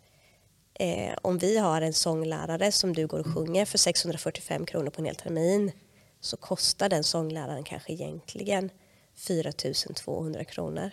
Eh, 0.74 1.14
om 1.22 1.38
vi 1.38 1.58
har 1.58 1.82
en 1.82 1.92
sånglärare 1.92 2.72
som 2.72 2.92
du 2.92 3.06
går 3.06 3.18
och 3.18 3.34
sjunger 3.34 3.64
för 3.64 3.78
645 3.78 4.66
kronor 4.66 4.90
på 4.90 5.00
en 5.00 5.06
hel 5.06 5.16
termin 5.16 5.72
så 6.20 6.36
kostar 6.36 6.88
den 6.88 7.04
sångläraren 7.04 7.64
kanske 7.64 7.92
egentligen 7.92 8.70
4 9.14 9.52
200 9.52 10.44
kronor 10.44 10.90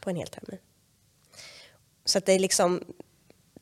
på 0.00 0.10
en 0.10 0.16
hel 0.16 0.28
termin. 0.28 0.60
Så 2.04 2.20
det 2.20 2.32
är 2.32 2.38
liksom 2.38 2.84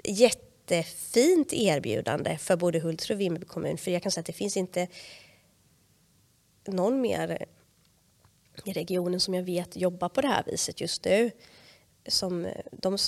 jättefint 0.04 1.52
erbjudande 1.52 2.38
för 2.38 2.56
både 2.56 2.78
Hultsfred 2.78 3.16
och 3.16 3.20
Vimmerby 3.20 3.46
kommun 3.46 3.78
för 3.78 3.90
jag 3.90 4.02
kan 4.02 4.12
säga 4.12 4.20
att 4.20 4.26
det 4.26 4.32
finns 4.32 4.56
inte 4.56 4.88
någon 6.66 7.00
mer 7.00 7.46
i 8.64 8.72
regionen 8.72 9.20
som 9.20 9.34
jag 9.34 9.42
vet 9.42 9.76
jobbar 9.76 10.08
på 10.08 10.20
det 10.20 10.28
här 10.28 10.42
viset 10.46 10.80
just 10.80 11.04
nu. 11.04 11.30
Som 12.06 12.48
de, 12.72 12.98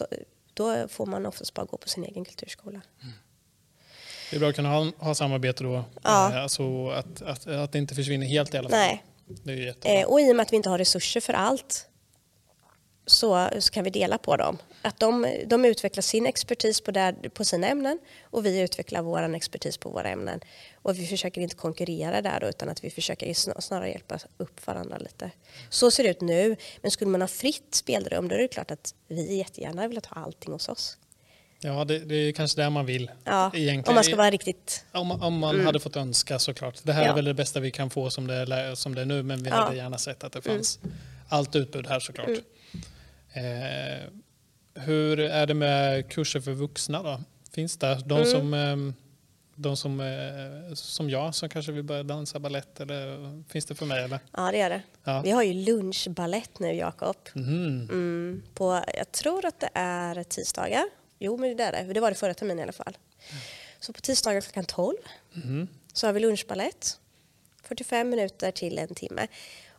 då 0.54 0.88
får 0.88 1.06
man 1.06 1.26
oftast 1.26 1.54
bara 1.54 1.66
gå 1.66 1.76
på 1.76 1.88
sin 1.88 2.04
egen 2.04 2.24
kulturskola. 2.24 2.80
Mm. 3.02 3.14
Det 4.30 4.36
är 4.36 4.40
bra 4.40 4.48
att 4.48 4.56
kunna 4.56 4.68
ha, 4.68 4.92
ha 4.98 5.14
samarbete 5.14 5.64
då, 5.64 5.84
ja. 6.02 6.30
Eh, 6.30 6.42
alltså 6.42 6.88
att, 6.88 7.22
att, 7.22 7.46
att 7.46 7.72
det 7.72 7.78
inte 7.78 7.94
försvinner 7.94 8.26
helt 8.26 8.54
i 8.54 8.58
alla 8.58 8.68
fall. 8.68 8.78
Nej. 8.78 9.04
Det 9.26 9.52
är 9.68 10.00
eh, 10.00 10.06
och 10.06 10.20
i 10.20 10.32
och 10.32 10.36
med 10.36 10.42
att 10.42 10.52
vi 10.52 10.56
inte 10.56 10.68
har 10.68 10.78
resurser 10.78 11.20
för 11.20 11.32
allt 11.32 11.88
så, 13.06 13.48
så 13.58 13.72
kan 13.72 13.84
vi 13.84 13.90
dela 13.90 14.18
på 14.18 14.36
dem. 14.36 14.58
Att 14.82 15.00
de, 15.00 15.26
de 15.46 15.64
utvecklar 15.64 16.02
sin 16.02 16.26
expertis 16.26 16.80
på, 16.80 16.90
där, 16.90 17.12
på 17.12 17.44
sina 17.44 17.66
ämnen 17.66 17.98
och 18.22 18.46
vi 18.46 18.60
utvecklar 18.60 19.02
vår 19.02 19.34
expertis 19.34 19.76
på 19.76 19.90
våra 19.90 20.08
ämnen. 20.08 20.40
Och 20.82 20.98
vi 20.98 21.06
försöker 21.06 21.40
inte 21.40 21.56
konkurrera 21.56 22.22
där 22.22 22.40
då, 22.40 22.46
utan 22.46 22.68
att 22.68 22.84
vi 22.84 22.90
försöker 22.90 23.34
snarare 23.60 23.90
hjälpa 23.90 24.18
upp 24.36 24.66
varandra 24.66 24.98
lite. 24.98 25.30
Så 25.70 25.90
ser 25.90 26.04
det 26.04 26.10
ut 26.10 26.20
nu, 26.20 26.56
men 26.82 26.90
skulle 26.90 27.10
man 27.10 27.20
ha 27.20 27.28
fritt 27.28 27.74
spelrum 27.74 28.28
då 28.28 28.34
är 28.34 28.38
det 28.38 28.48
klart 28.48 28.70
att 28.70 28.94
vi 29.08 29.36
jättegärna 29.36 29.88
vill 29.88 30.00
ha 30.10 30.22
allting 30.22 30.52
hos 30.52 30.68
oss. 30.68 30.98
Ja, 31.60 31.84
det, 31.84 31.98
det 31.98 32.14
är 32.14 32.32
kanske 32.32 32.62
det 32.62 32.70
man 32.70 32.86
vill. 32.86 33.10
Ja, 33.24 33.50
egentligen. 33.54 33.88
om 33.88 33.94
man 33.94 34.04
ska 34.04 34.16
vara 34.16 34.30
riktigt... 34.30 34.84
Om, 34.92 35.10
om 35.10 35.38
man 35.38 35.54
mm. 35.54 35.66
hade 35.66 35.80
fått 35.80 35.96
önska 35.96 36.38
såklart. 36.38 36.80
Det 36.82 36.92
här 36.92 37.04
ja. 37.04 37.10
är 37.10 37.14
väl 37.14 37.24
det 37.24 37.34
bästa 37.34 37.60
vi 37.60 37.70
kan 37.70 37.90
få 37.90 38.10
som 38.10 38.26
det 38.26 38.34
är, 38.34 38.74
som 38.74 38.94
det 38.94 39.00
är 39.00 39.04
nu, 39.04 39.22
men 39.22 39.42
vi 39.42 39.50
ja. 39.50 39.56
hade 39.56 39.76
gärna 39.76 39.98
sett 39.98 40.24
att 40.24 40.32
det 40.32 40.42
fanns 40.42 40.78
mm. 40.82 40.96
allt 41.28 41.56
utbud 41.56 41.86
här 41.86 42.00
såklart. 42.00 42.28
Mm. 42.28 42.40
Eh, 43.34 44.08
hur 44.74 45.20
är 45.20 45.46
det 45.46 45.54
med 45.54 46.08
kurser 46.08 46.40
för 46.40 46.52
vuxna 46.52 47.02
då? 47.02 47.20
Finns 47.52 47.76
det 47.76 48.02
de 48.06 48.14
mm. 48.14 48.30
som, 48.30 48.54
ehm, 48.54 48.94
de 49.54 49.76
som, 49.76 50.00
eh, 50.00 50.74
som 50.74 51.10
jag 51.10 51.34
som 51.34 51.48
kanske 51.48 51.72
vill 51.72 51.82
börja 51.82 52.02
dansa 52.02 52.38
ballett 52.38 52.80
eller 52.80 53.42
finns 53.48 53.64
det 53.64 53.74
för 53.74 53.86
mig? 53.86 54.04
Eller? 54.04 54.18
Ja 54.32 54.50
det 54.50 54.58
gör 54.58 54.70
det. 54.70 54.82
Ja. 55.04 55.20
Vi 55.20 55.30
har 55.30 55.42
ju 55.42 55.52
lunchballett 55.52 56.58
nu 56.58 56.72
Jakob. 56.72 57.16
Mm. 57.34 57.88
Mm, 57.90 58.42
på, 58.54 58.84
jag 58.96 59.12
tror 59.12 59.46
att 59.46 59.60
det 59.60 59.70
är 59.74 60.22
tisdagar. 60.24 60.84
Jo 61.18 61.36
men 61.36 61.56
det 61.56 61.64
är 61.64 61.72
det, 61.72 61.92
det 61.92 62.00
var 62.00 62.10
det 62.10 62.16
förra 62.16 62.34
terminen 62.34 62.58
i 62.58 62.62
alla 62.62 62.72
fall. 62.72 62.96
Så 63.80 63.92
på 63.92 64.00
tisdagar 64.00 64.40
klockan 64.40 64.64
12 64.64 64.96
mm. 65.34 65.68
så 65.92 66.06
har 66.06 66.12
vi 66.12 66.20
lunchballett. 66.20 66.98
45 67.62 68.10
minuter 68.10 68.50
till 68.50 68.78
en 68.78 68.94
timme. 68.94 69.26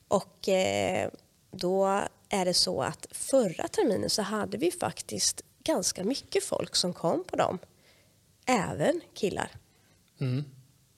Och 0.08 0.50
eh, 0.50 1.10
då 1.52 2.02
är 2.30 2.46
det 2.46 2.54
så 2.54 2.82
att 2.82 3.08
förra 3.12 3.68
terminen 3.68 4.10
så 4.10 4.22
hade 4.22 4.58
vi 4.58 4.72
faktiskt 4.72 5.42
ganska 5.64 6.04
mycket 6.04 6.44
folk 6.44 6.76
som 6.76 6.94
kom 6.94 7.24
på 7.24 7.36
dem. 7.36 7.60
Även 8.46 9.02
killar. 9.14 9.52
Mm. 10.22 10.44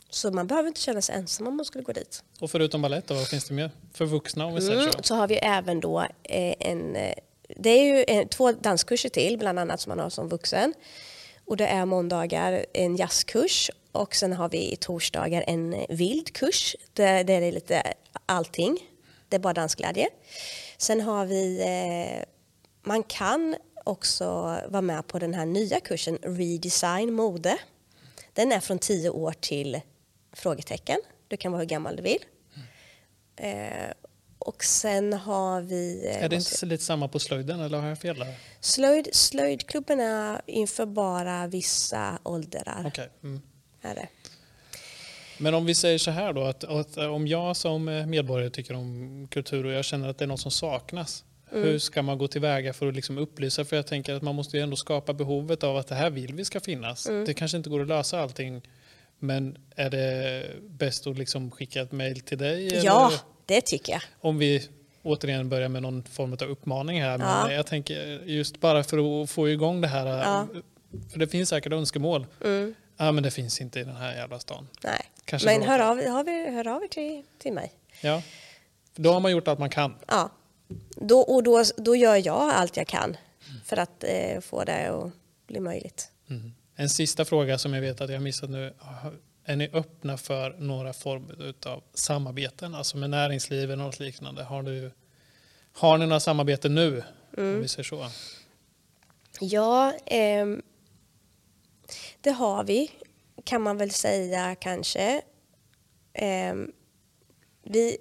Så 0.10 0.32
man 0.32 0.48
behöver 0.48 0.68
inte 0.68 0.82
känna 0.82 1.02
sig 1.02 1.16
ensam 1.16 1.48
om 1.48 1.58
man 1.58 1.66
skulle 1.66 1.84
gå 1.84 1.92
dit. 1.92 2.24
Och 2.40 2.52
förutom 2.52 2.82
balett, 2.82 3.10
vad 3.10 3.28
finns 3.28 3.46
det 3.46 3.54
mer 3.54 3.72
för 3.94 4.06
vuxna? 4.06 4.46
Om 4.46 4.56
vi 4.56 4.62
säger 4.62 4.80
mm, 4.80 4.92
så. 4.92 5.04
så 5.04 5.16
har 5.16 5.28
vi 5.28 5.36
även 5.36 5.80
då 5.80 6.02
eh, 6.24 6.56
en... 6.60 6.96
Eh, 6.96 7.14
det 7.56 7.70
är 7.70 7.84
ju 7.84 8.06
en, 8.08 8.28
två 8.28 8.52
danskurser 8.52 9.10
till, 9.10 9.38
bland 9.38 9.60
annat 9.60 9.82
som 9.82 9.90
man 9.90 10.00
har 10.00 10.10
som 10.10 10.30
vuxen. 10.30 10.74
Och 11.46 11.58
det 11.58 11.68
är 11.68 11.86
måndagar 11.86 12.66
en 12.74 12.96
jazzkurs 12.96 13.72
och 13.92 14.16
sen 14.16 14.34
har 14.34 14.50
vi 14.50 14.76
torsdagar 14.76 15.44
en 15.48 15.86
vild 15.90 16.34
kurs 16.34 16.76
där, 16.94 17.24
där 17.24 17.42
det 17.42 17.48
är 17.48 17.52
lite 17.52 17.84
allting. 18.26 18.80
Det 19.30 19.36
är 19.36 19.40
bara 19.40 19.54
dansglädje. 19.54 20.10
Sen 20.78 21.02
har 21.02 21.26
vi, 21.26 21.62
eh, 21.62 22.24
man 22.84 23.04
kan 23.04 23.56
också 23.84 24.26
vara 24.68 24.82
med 24.82 25.08
på 25.08 25.20
den 25.20 25.34
här 25.34 25.46
nya 25.46 25.80
kursen 25.80 26.18
Redesign 26.18 27.14
mode. 27.14 27.58
Den 28.34 28.52
är 28.52 28.60
från 28.60 28.80
10 28.80 29.10
år 29.10 29.34
till 29.40 29.82
frågetecken. 30.34 30.98
Du 31.28 31.38
kan 31.38 31.52
vara 31.52 31.60
hur 31.60 31.70
gammal 31.70 31.96
du 31.96 32.04
vill. 32.04 32.24
Mm. 33.40 33.94
och 34.40 34.64
sen 34.64 35.14
har 35.14 35.62
vi... 35.62 36.08
Eh, 36.08 36.24
är 36.24 36.30
det 36.30 36.36
inte 36.36 36.66
lite 36.66 36.84
samma 36.84 37.08
på 37.08 37.20
slöjden 37.20 37.60
eller 37.60 37.80
har 37.80 37.88
jag 37.88 38.00
fel 38.00 38.20
där? 38.20 38.36
Slöjd, 38.60 39.10
slöjdklubben 39.12 40.00
är 40.00 40.42
inför 40.46 40.86
bara 40.86 41.48
vissa 41.48 42.20
åldrar. 42.24 42.84
Okay. 42.88 43.08
Mm. 43.24 43.42
Är 43.82 43.96
det. 43.96 44.08
Men 45.38 45.54
om 45.54 45.66
vi 45.66 45.76
säger 45.76 45.98
så 45.98 46.12
här 46.12 46.34
då, 46.34 46.44
att, 46.44 46.64
att, 46.64 46.98
om 46.98 47.28
jag 47.28 47.56
som 47.56 47.86
medborgare 47.86 48.50
tycker 48.50 48.74
om 48.74 49.28
kultur 49.32 49.66
och 49.66 49.72
jag 49.72 49.86
känner 49.86 50.10
att 50.10 50.18
det 50.18 50.26
är 50.26 50.28
något 50.28 50.40
som 50.40 50.52
saknas, 50.52 51.26
mm. 51.52 51.64
hur 51.64 51.80
ska 51.80 52.02
man 52.02 52.18
gå 52.18 52.28
tillväga 52.28 52.74
för 52.74 52.88
att 52.88 52.96
liksom 52.96 53.18
upplysa? 53.18 53.66
För 53.66 53.76
jag 53.76 53.88
tänker 53.88 54.14
att 54.14 54.22
man 54.22 54.36
måste 54.36 54.58
ju 54.58 54.64
ändå 54.64 54.76
skapa 54.76 55.14
behovet 55.14 55.64
av 55.64 55.78
att 55.78 55.88
det 55.88 55.96
här 55.96 56.10
vill 56.10 56.34
vi 56.34 56.46
ska 56.46 56.60
finnas. 56.60 57.08
Mm. 57.08 57.26
Det 57.26 57.34
kanske 57.34 57.58
inte 57.58 57.70
går 57.70 57.82
att 57.82 57.88
lösa 57.88 58.22
allting, 58.22 58.62
men 59.20 59.58
är 59.76 59.90
det 59.90 60.46
bäst 60.62 61.08
att 61.08 61.18
liksom 61.18 61.52
skicka 61.52 61.82
ett 61.82 61.92
mejl 61.92 62.20
till 62.20 62.38
dig? 62.38 62.84
Ja, 62.84 63.08
eller? 63.08 63.20
det 63.46 63.62
tycker 63.62 63.94
jag. 63.94 64.02
Om 64.20 64.38
vi 64.38 64.68
återigen 65.04 65.50
börjar 65.50 65.70
med 65.70 65.82
någon 65.82 66.04
form 66.04 66.34
av 66.34 66.44
uppmaning 66.44 67.02
här. 67.02 67.20
Ja. 67.20 67.46
Men 67.48 67.56
jag 67.56 67.66
tänker 67.66 68.22
just 68.26 68.60
bara 68.60 68.84
för 68.84 69.24
att 69.24 69.30
få 69.30 69.50
igång 69.50 69.82
det 69.82 69.88
här, 69.88 70.06
ja. 70.06 70.48
för 71.12 71.20
det 71.20 71.28
finns 71.28 71.50
säkert 71.50 71.74
önskemål. 71.74 72.26
Mm. 72.44 72.76
Ja, 72.98 73.12
men 73.12 73.24
det 73.24 73.32
finns 73.32 73.62
inte 73.62 73.80
i 73.80 73.84
den 73.84 73.96
här 73.96 74.16
jävla 74.16 74.40
stan. 74.40 74.68
Nej, 74.84 75.02
Kanske 75.28 75.46
men 75.46 75.70
hör 75.70 75.80
av, 75.80 76.02
hör, 76.02 76.24
vi, 76.24 76.52
hör 76.52 76.68
av 76.68 76.84
er 76.84 76.88
till, 76.88 77.24
till 77.38 77.54
mig. 77.54 77.72
Ja, 78.02 78.22
då 78.96 79.14
har 79.14 79.20
man 79.20 79.32
gjort 79.32 79.48
allt 79.48 79.60
man 79.60 79.70
kan. 79.70 79.96
Ja, 80.08 80.30
då, 80.96 81.20
och 81.20 81.44
då, 81.44 81.64
då 81.78 81.96
gör 81.96 82.16
jag 82.16 82.50
allt 82.50 82.78
jag 82.78 82.88
kan 82.88 83.18
för 83.66 83.78
att 83.78 84.04
eh, 84.04 84.42
få 84.42 84.64
det 84.64 84.88
att 84.88 85.12
bli 85.48 85.60
möjligt. 85.60 86.12
Mm. 86.30 86.54
En 86.76 86.90
sista 86.90 87.26
fråga 87.26 87.58
som 87.58 87.74
jag 87.74 87.82
vet 87.82 88.02
att 88.02 88.10
jag 88.10 88.22
missat 88.22 88.50
nu. 88.50 88.74
Är 89.46 89.56
ni 89.56 89.70
öppna 89.74 90.18
för 90.18 90.56
några 90.60 90.94
former 90.94 91.54
av 91.66 91.84
samarbeten, 91.94 92.76
alltså 92.76 92.98
med 92.98 93.10
näringslivet 93.10 93.74
och 93.74 93.78
något 93.78 94.00
liknande? 94.00 94.44
Har, 94.44 94.64
du, 94.64 94.92
har 95.74 95.98
ni 95.98 96.06
några 96.06 96.20
samarbeten 96.20 96.76
nu? 96.76 97.04
Mm. 97.38 97.56
Om 97.56 97.62
vi 97.62 97.68
säger 97.68 97.84
så. 97.84 98.10
Ja, 99.40 99.94
eh, 100.06 100.46
det 102.22 102.32
har 102.32 102.64
vi, 102.64 102.92
kan 103.48 103.62
man 103.62 103.78
väl 103.78 103.92
säga 103.92 104.56
kanske. 104.56 105.22
Eh, 106.14 106.56
vi... 107.64 107.98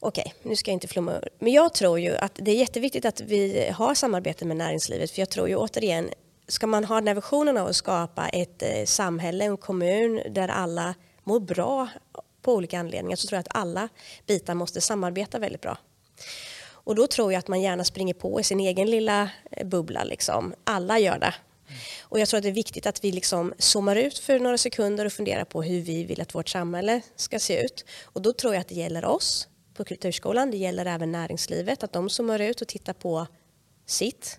Okej, 0.00 0.24
okay, 0.26 0.50
nu 0.50 0.56
ska 0.56 0.70
jag 0.70 0.76
inte 0.76 0.88
flumma 0.88 1.12
ur. 1.12 1.28
Men 1.38 1.52
jag 1.52 1.74
tror 1.74 2.00
ju 2.00 2.16
att 2.16 2.32
det 2.34 2.50
är 2.50 2.56
jätteviktigt 2.56 3.04
att 3.04 3.20
vi 3.20 3.70
har 3.74 3.94
samarbete 3.94 4.44
med 4.44 4.56
näringslivet. 4.56 5.10
För 5.10 5.20
jag 5.20 5.30
tror 5.30 5.48
ju 5.48 5.56
återigen, 5.56 6.10
ska 6.48 6.66
man 6.66 6.84
ha 6.84 6.94
den 6.94 7.08
här 7.08 7.14
visionen 7.14 7.58
av 7.58 7.66
att 7.66 7.76
skapa 7.76 8.28
ett 8.28 8.62
eh, 8.62 8.84
samhälle, 8.84 9.44
en 9.44 9.56
kommun 9.56 10.22
där 10.30 10.48
alla 10.48 10.94
mår 11.24 11.40
bra 11.40 11.88
på 12.42 12.54
olika 12.54 12.78
anledningar 12.78 13.16
så 13.16 13.28
tror 13.28 13.36
jag 13.36 13.40
att 13.40 13.56
alla 13.56 13.88
bitar 14.26 14.54
måste 14.54 14.80
samarbeta 14.80 15.38
väldigt 15.38 15.60
bra. 15.60 15.78
Och 16.70 16.94
då 16.94 17.06
tror 17.06 17.32
jag 17.32 17.38
att 17.38 17.48
man 17.48 17.60
gärna 17.60 17.84
springer 17.84 18.14
på 18.14 18.40
i 18.40 18.44
sin 18.44 18.60
egen 18.60 18.90
lilla 18.90 19.30
eh, 19.50 19.66
bubbla. 19.66 20.04
Liksom. 20.04 20.54
Alla 20.64 20.98
gör 20.98 21.18
det. 21.18 21.34
Och 22.02 22.20
jag 22.20 22.28
tror 22.28 22.38
att 22.38 22.42
det 22.42 22.48
är 22.48 22.52
viktigt 22.52 22.86
att 22.86 23.04
vi 23.04 23.12
liksom 23.12 23.54
zoomar 23.58 23.96
ut 23.96 24.18
för 24.18 24.38
några 24.38 24.58
sekunder 24.58 25.04
och 25.04 25.12
funderar 25.12 25.44
på 25.44 25.62
hur 25.62 25.80
vi 25.80 26.04
vill 26.04 26.20
att 26.20 26.34
vårt 26.34 26.48
samhälle 26.48 27.00
ska 27.16 27.38
se 27.38 27.64
ut. 27.64 27.84
Och 28.04 28.22
då 28.22 28.32
tror 28.32 28.54
jag 28.54 28.60
att 28.60 28.68
det 28.68 28.74
gäller 28.74 29.04
oss 29.04 29.48
på 29.74 29.84
Kulturskolan, 29.84 30.50
det 30.50 30.56
gäller 30.56 30.86
även 30.86 31.12
näringslivet, 31.12 31.82
att 31.82 31.92
de 31.92 32.10
zoomar 32.10 32.38
ut 32.38 32.60
och 32.60 32.68
tittar 32.68 32.92
på 32.92 33.26
sitt 33.86 34.38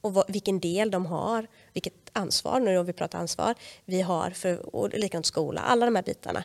och 0.00 0.14
vad, 0.14 0.24
vilken 0.28 0.60
del 0.60 0.90
de 0.90 1.06
har, 1.06 1.46
vilket 1.72 1.94
ansvar, 2.12 2.60
nu 2.60 2.76
har 2.76 2.84
vi 2.84 2.92
pratar 2.92 3.18
ansvar, 3.18 3.54
vi 3.84 4.00
har 4.00 4.30
för, 4.30 4.76
och 4.76 4.88
likadant 4.88 5.26
skola, 5.26 5.60
alla 5.60 5.86
de 5.86 5.96
här 5.96 6.02
bitarna. 6.02 6.44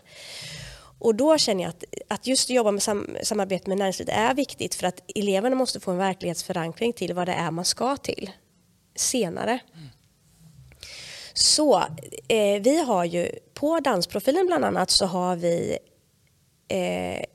Och 1.00 1.16
då 1.16 1.38
känner 1.38 1.64
jag 1.64 1.70
att, 1.70 1.84
att 2.08 2.28
just 2.28 2.50
jobba 2.50 2.72
med 2.72 2.84
sam, 2.84 3.18
samarbete 3.24 3.70
med 3.70 3.78
näringslivet 3.78 4.16
är 4.16 4.34
viktigt 4.34 4.76
för 4.76 4.88
att 4.88 5.02
eleverna 5.16 5.56
måste 5.56 5.80
få 5.80 5.92
en 5.92 5.98
verklighetsförankring 5.98 6.94
till 6.94 7.14
vad 7.14 7.28
det 7.28 7.34
är 7.34 7.52
man 7.52 7.66
ska 7.66 7.98
till 7.98 8.32
senare. 8.96 9.60
Mm. 9.74 9.88
Så 11.38 11.78
eh, 12.28 12.62
vi 12.62 12.84
har 12.84 13.06
ju 13.06 13.32
på 13.54 13.80
dansprofilen 13.80 14.48
bland 14.48 14.66
annat 14.66 14.90
så 14.90 15.06
har 15.06 15.36
vi, 15.36 15.78
eh, 16.68 17.26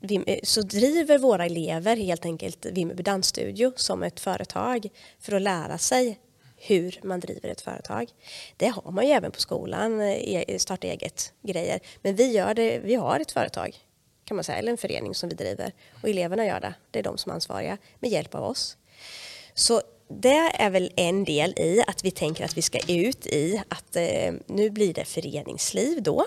vi 0.00 0.24
eh, 0.26 0.38
så 0.42 0.62
driver 0.62 1.18
våra 1.18 1.46
elever 1.46 1.96
helt 1.96 2.24
enkelt 2.24 2.66
Vimmerby 2.66 3.02
dansstudio 3.02 3.72
som 3.76 4.02
ett 4.02 4.20
företag 4.20 4.88
för 5.20 5.32
att 5.32 5.42
lära 5.42 5.78
sig 5.78 6.18
hur 6.56 7.00
man 7.02 7.20
driver 7.20 7.48
ett 7.48 7.60
företag. 7.60 8.10
Det 8.56 8.66
har 8.66 8.90
man 8.90 9.06
ju 9.06 9.12
även 9.12 9.30
på 9.30 9.40
skolan, 9.40 10.00
eh, 10.00 10.58
starta 10.58 10.86
eget 10.86 11.32
grejer. 11.42 11.80
Men 12.02 12.16
vi, 12.16 12.32
gör 12.32 12.54
det, 12.54 12.78
vi 12.78 12.94
har 12.94 13.20
ett 13.20 13.32
företag 13.32 13.76
kan 14.24 14.36
man 14.36 14.44
säga, 14.44 14.58
eller 14.58 14.72
en 14.72 14.78
förening 14.78 15.14
som 15.14 15.28
vi 15.28 15.34
driver 15.34 15.72
och 16.02 16.08
eleverna 16.08 16.46
gör 16.46 16.60
det. 16.60 16.74
Det 16.90 16.98
är 16.98 17.02
de 17.02 17.18
som 17.18 17.30
är 17.30 17.34
ansvariga 17.34 17.78
med 17.98 18.10
hjälp 18.10 18.34
av 18.34 18.44
oss. 18.44 18.76
Så 19.54 19.82
det 20.08 20.50
är 20.54 20.70
väl 20.70 20.92
en 20.96 21.24
del 21.24 21.54
i 21.56 21.84
att 21.86 22.04
vi 22.04 22.10
tänker 22.10 22.44
att 22.44 22.56
vi 22.56 22.62
ska 22.62 22.78
ut 22.88 23.26
i 23.26 23.62
att 23.68 23.96
eh, 23.96 24.32
nu 24.46 24.70
blir 24.70 24.94
det 24.94 25.04
föreningsliv 25.04 26.02
då. 26.02 26.26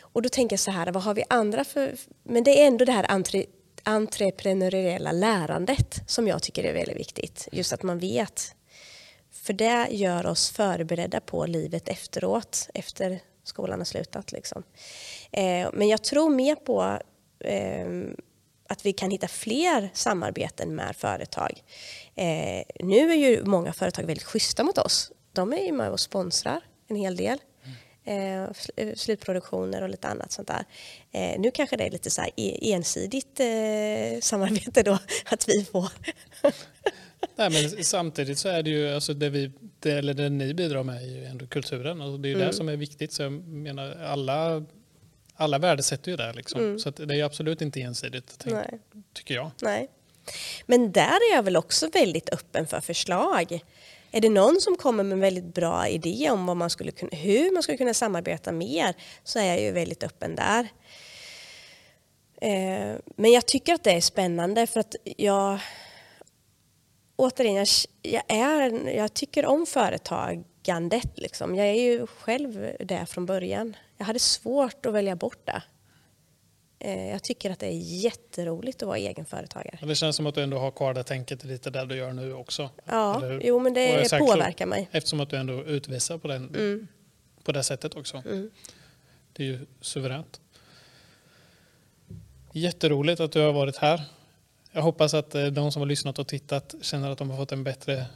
Och 0.00 0.22
då 0.22 0.28
tänker 0.28 0.54
jag 0.54 0.60
så 0.60 0.70
här, 0.70 0.92
vad 0.92 1.02
har 1.02 1.14
vi 1.14 1.24
andra 1.28 1.64
för... 1.64 1.96
Men 2.22 2.44
det 2.44 2.62
är 2.62 2.66
ändå 2.66 2.84
det 2.84 2.92
här 2.92 3.06
entre, 3.10 3.44
entreprenöriella 3.82 5.12
lärandet 5.12 6.00
som 6.06 6.28
jag 6.28 6.42
tycker 6.42 6.64
är 6.64 6.72
väldigt 6.72 6.96
viktigt. 6.96 7.48
Just 7.52 7.72
att 7.72 7.82
man 7.82 7.98
vet. 7.98 8.54
För 9.30 9.52
det 9.52 9.86
gör 9.90 10.26
oss 10.26 10.50
förberedda 10.50 11.20
på 11.20 11.46
livet 11.46 11.88
efteråt, 11.88 12.68
efter 12.74 13.20
skolan 13.44 13.80
har 13.80 13.84
slutat. 13.84 14.32
Liksom. 14.32 14.62
Eh, 15.32 15.68
men 15.72 15.88
jag 15.88 16.02
tror 16.02 16.30
mer 16.30 16.54
på 16.54 16.98
eh, 17.40 17.88
att 18.68 18.86
vi 18.86 18.92
kan 18.92 19.10
hitta 19.10 19.28
fler 19.28 19.90
samarbeten 19.92 20.74
med 20.74 20.96
företag. 20.96 21.62
Eh, 22.18 22.64
nu 22.80 23.10
är 23.10 23.14
ju 23.14 23.44
många 23.44 23.72
företag 23.72 24.02
väldigt 24.02 24.26
schyssta 24.26 24.64
mot 24.64 24.78
oss. 24.78 25.12
De 25.32 25.52
är 25.52 25.64
ju 25.66 25.72
med 25.72 25.90
och 25.90 26.00
sponsrar 26.00 26.60
en 26.88 26.96
hel 26.96 27.16
del. 27.16 27.38
Eh, 28.04 28.44
slutproduktioner 28.94 29.82
och 29.82 29.88
lite 29.88 30.08
annat 30.08 30.32
sånt 30.32 30.48
där. 30.48 30.64
Eh, 31.12 31.40
nu 31.40 31.50
kanske 31.50 31.76
det 31.76 31.84
är 31.84 31.90
lite 31.90 32.10
så 32.10 32.22
e-, 32.36 32.72
ensidigt 32.72 33.40
eh, 33.40 34.20
samarbete 34.20 34.82
då, 34.82 34.98
att 35.24 35.48
vi 35.48 35.64
får. 35.64 35.88
Nej, 37.36 37.50
men 37.50 37.84
samtidigt 37.84 38.38
så 38.38 38.48
är 38.48 38.62
det 38.62 38.70
ju, 38.70 38.94
alltså 38.94 39.14
det, 39.14 39.30
vi, 39.30 39.52
det, 39.80 39.92
eller 39.92 40.14
det 40.14 40.28
ni 40.28 40.54
bidrar 40.54 40.82
med 40.82 40.96
är 40.96 41.06
ju 41.06 41.24
ändå 41.24 41.46
kulturen 41.46 42.00
och 42.00 42.20
det 42.20 42.28
är 42.28 42.30
ju 42.30 42.36
mm. 42.36 42.46
det 42.46 42.52
som 42.52 42.68
är 42.68 42.76
viktigt. 42.76 43.12
Så 43.12 43.22
jag 43.22 43.32
menar 43.32 43.90
alla, 43.90 44.64
alla 45.34 45.58
värdesätter 45.58 46.10
ju 46.10 46.16
det 46.16 46.32
liksom. 46.32 46.60
Mm. 46.60 46.78
Så 46.78 46.90
det 46.90 47.14
är 47.14 47.24
absolut 47.24 47.62
inte 47.62 47.80
ensidigt, 47.80 48.34
tänk, 48.38 48.56
tycker 49.12 49.34
jag. 49.34 49.50
Nej. 49.62 49.88
Men 50.66 50.92
där 50.92 51.30
är 51.30 51.34
jag 51.34 51.42
väl 51.42 51.56
också 51.56 51.88
väldigt 51.88 52.28
öppen 52.28 52.66
för 52.66 52.80
förslag. 52.80 53.60
Är 54.10 54.20
det 54.20 54.28
någon 54.28 54.60
som 54.60 54.76
kommer 54.76 55.04
med 55.04 55.12
en 55.12 55.20
väldigt 55.20 55.54
bra 55.54 55.88
idé 55.88 56.30
om 56.30 56.46
vad 56.46 56.56
man 56.56 56.70
skulle 56.70 56.90
kunna, 56.90 57.16
hur 57.16 57.52
man 57.52 57.62
skulle 57.62 57.78
kunna 57.78 57.94
samarbeta 57.94 58.52
mer 58.52 58.94
så 59.24 59.38
är 59.38 59.44
jag 59.44 59.60
ju 59.60 59.72
väldigt 59.72 60.02
öppen 60.02 60.34
där. 60.34 60.68
Eh, 62.40 62.96
men 63.16 63.32
jag 63.32 63.46
tycker 63.46 63.74
att 63.74 63.84
det 63.84 63.92
är 63.92 64.00
spännande 64.00 64.66
för 64.66 64.80
att 64.80 64.96
jag 65.04 65.58
återigen, 67.16 67.56
jag, 67.56 67.66
jag, 68.02 68.22
är, 68.28 68.96
jag 68.96 69.14
tycker 69.14 69.46
om 69.46 69.66
företagandet. 69.66 71.18
Liksom. 71.18 71.54
Jag 71.54 71.66
är 71.66 71.82
ju 71.82 72.06
själv 72.06 72.76
där 72.80 73.04
från 73.04 73.26
början. 73.26 73.76
Jag 73.96 74.06
hade 74.06 74.18
svårt 74.18 74.86
att 74.86 74.92
välja 74.92 75.16
bort 75.16 75.46
det. 75.46 75.62
Eh, 76.80 77.10
jag 77.10 77.22
tycker 77.22 77.50
att 77.50 77.58
det 77.58 77.66
är 77.66 78.02
jätteroligt 78.04 78.82
att 78.82 78.86
vara 78.86 78.98
egenföretagare. 78.98 79.78
Det 79.82 79.94
känns 79.94 80.16
som 80.16 80.26
att 80.26 80.34
du 80.34 80.42
ändå 80.42 80.58
har 80.58 80.70
kvar 80.70 80.94
det 80.94 81.02
tänket 81.02 81.44
lite 81.44 81.70
där 81.70 81.86
du 81.86 81.96
gör 81.96 82.12
nu 82.12 82.32
också. 82.32 82.70
Ja, 82.84 83.22
jo 83.42 83.58
men 83.58 83.74
det 83.74 84.18
påverkar 84.18 84.66
mig. 84.66 84.88
Eftersom 84.92 85.20
att 85.20 85.30
du 85.30 85.36
ändå 85.36 85.64
utvisar 85.64 86.18
på, 86.18 86.28
den, 86.28 86.48
mm. 86.48 86.88
på 87.44 87.52
det 87.52 87.62
sättet 87.62 87.94
också. 87.94 88.22
Mm. 88.26 88.50
Det 89.32 89.42
är 89.42 89.46
ju 89.46 89.66
suveränt. 89.80 90.40
Jätteroligt 92.52 93.20
att 93.20 93.32
du 93.32 93.40
har 93.40 93.52
varit 93.52 93.76
här. 93.76 94.02
Jag 94.72 94.82
hoppas 94.82 95.14
att 95.14 95.34
eh, 95.34 95.46
de 95.46 95.72
som 95.72 95.82
har 95.82 95.86
lyssnat 95.86 96.18
och 96.18 96.26
tittat 96.26 96.74
känner 96.82 97.10
att 97.10 97.18
de 97.18 97.30
har 97.30 97.36
fått 97.36 97.52
en 97.52 97.64
bättre, 97.64 98.06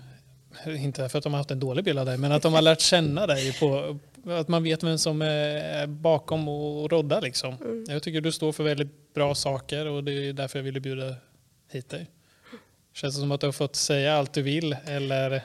inte 0.67 1.09
för 1.09 1.19
att 1.19 1.25
de 1.25 1.33
har 1.33 1.39
haft 1.39 1.51
en 1.51 1.61
dålig 1.61 1.85
bild 1.85 1.99
av 1.99 2.07
dig, 2.07 2.19
men 2.19 2.33
att 2.33 2.43
de 2.43 2.55
har 2.55 2.63
lärt 2.63 2.81
känna 2.81 3.27
dig 3.27 3.59
på, 3.61 3.99
att 4.27 4.49
man 4.49 4.63
vet 4.63 4.83
vem 4.83 4.99
som 4.99 5.23
är 5.23 5.87
bakom 5.87 6.49
och 6.49 6.91
roddar. 6.91 7.21
Liksom. 7.21 7.55
Mm. 7.55 7.85
Jag 7.89 8.03
tycker 8.03 8.21
du 8.21 8.33
står 8.33 8.53
för 8.53 8.65
väldigt 8.65 9.15
bra 9.15 9.35
saker 9.35 9.87
och 9.87 10.05
det 10.05 10.13
är 10.13 10.33
därför 10.33 10.59
jag 10.59 10.65
ville 10.65 10.81
bjuda 10.81 11.15
hit 11.71 11.89
dig. 11.89 12.11
Känns 12.93 13.15
det 13.15 13.21
som 13.21 13.33
att 13.33 13.41
du 13.41 13.47
har 13.47 13.53
fått 13.53 13.77
säga 13.77 14.15
allt 14.15 14.33
du 14.33 14.43
vill 14.43 14.77
eller? 14.87 15.43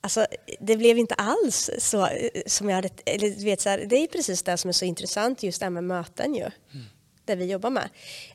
Alltså, 0.00 0.26
det 0.60 0.76
blev 0.76 0.98
inte 0.98 1.14
alls 1.14 1.70
så 1.78 2.06
eh, 2.06 2.28
som 2.46 2.68
jag 2.68 2.76
hade... 2.76 2.90
Eller, 3.06 3.44
vet, 3.44 3.60
så 3.60 3.68
här, 3.68 3.84
det 3.88 3.96
är 3.96 4.06
precis 4.06 4.42
det 4.42 4.56
som 4.56 4.68
är 4.68 4.72
så 4.72 4.84
intressant, 4.84 5.42
just 5.42 5.60
det 5.60 5.66
här 5.66 5.70
med 5.70 5.84
möten 5.84 6.34
ju. 6.34 6.40
Mm. 6.40 6.86
Det 7.24 7.34
vi 7.34 7.44
jobbar 7.44 7.70
med. 7.70 7.88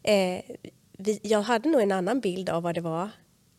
Eh, 0.04 0.56
vi, 0.98 1.20
jag 1.24 1.42
hade 1.42 1.70
nog 1.70 1.82
en 1.82 1.92
annan 1.92 2.20
bild 2.20 2.50
av 2.50 2.64
vad 2.64 2.76
det 2.76 2.82
var 2.82 3.10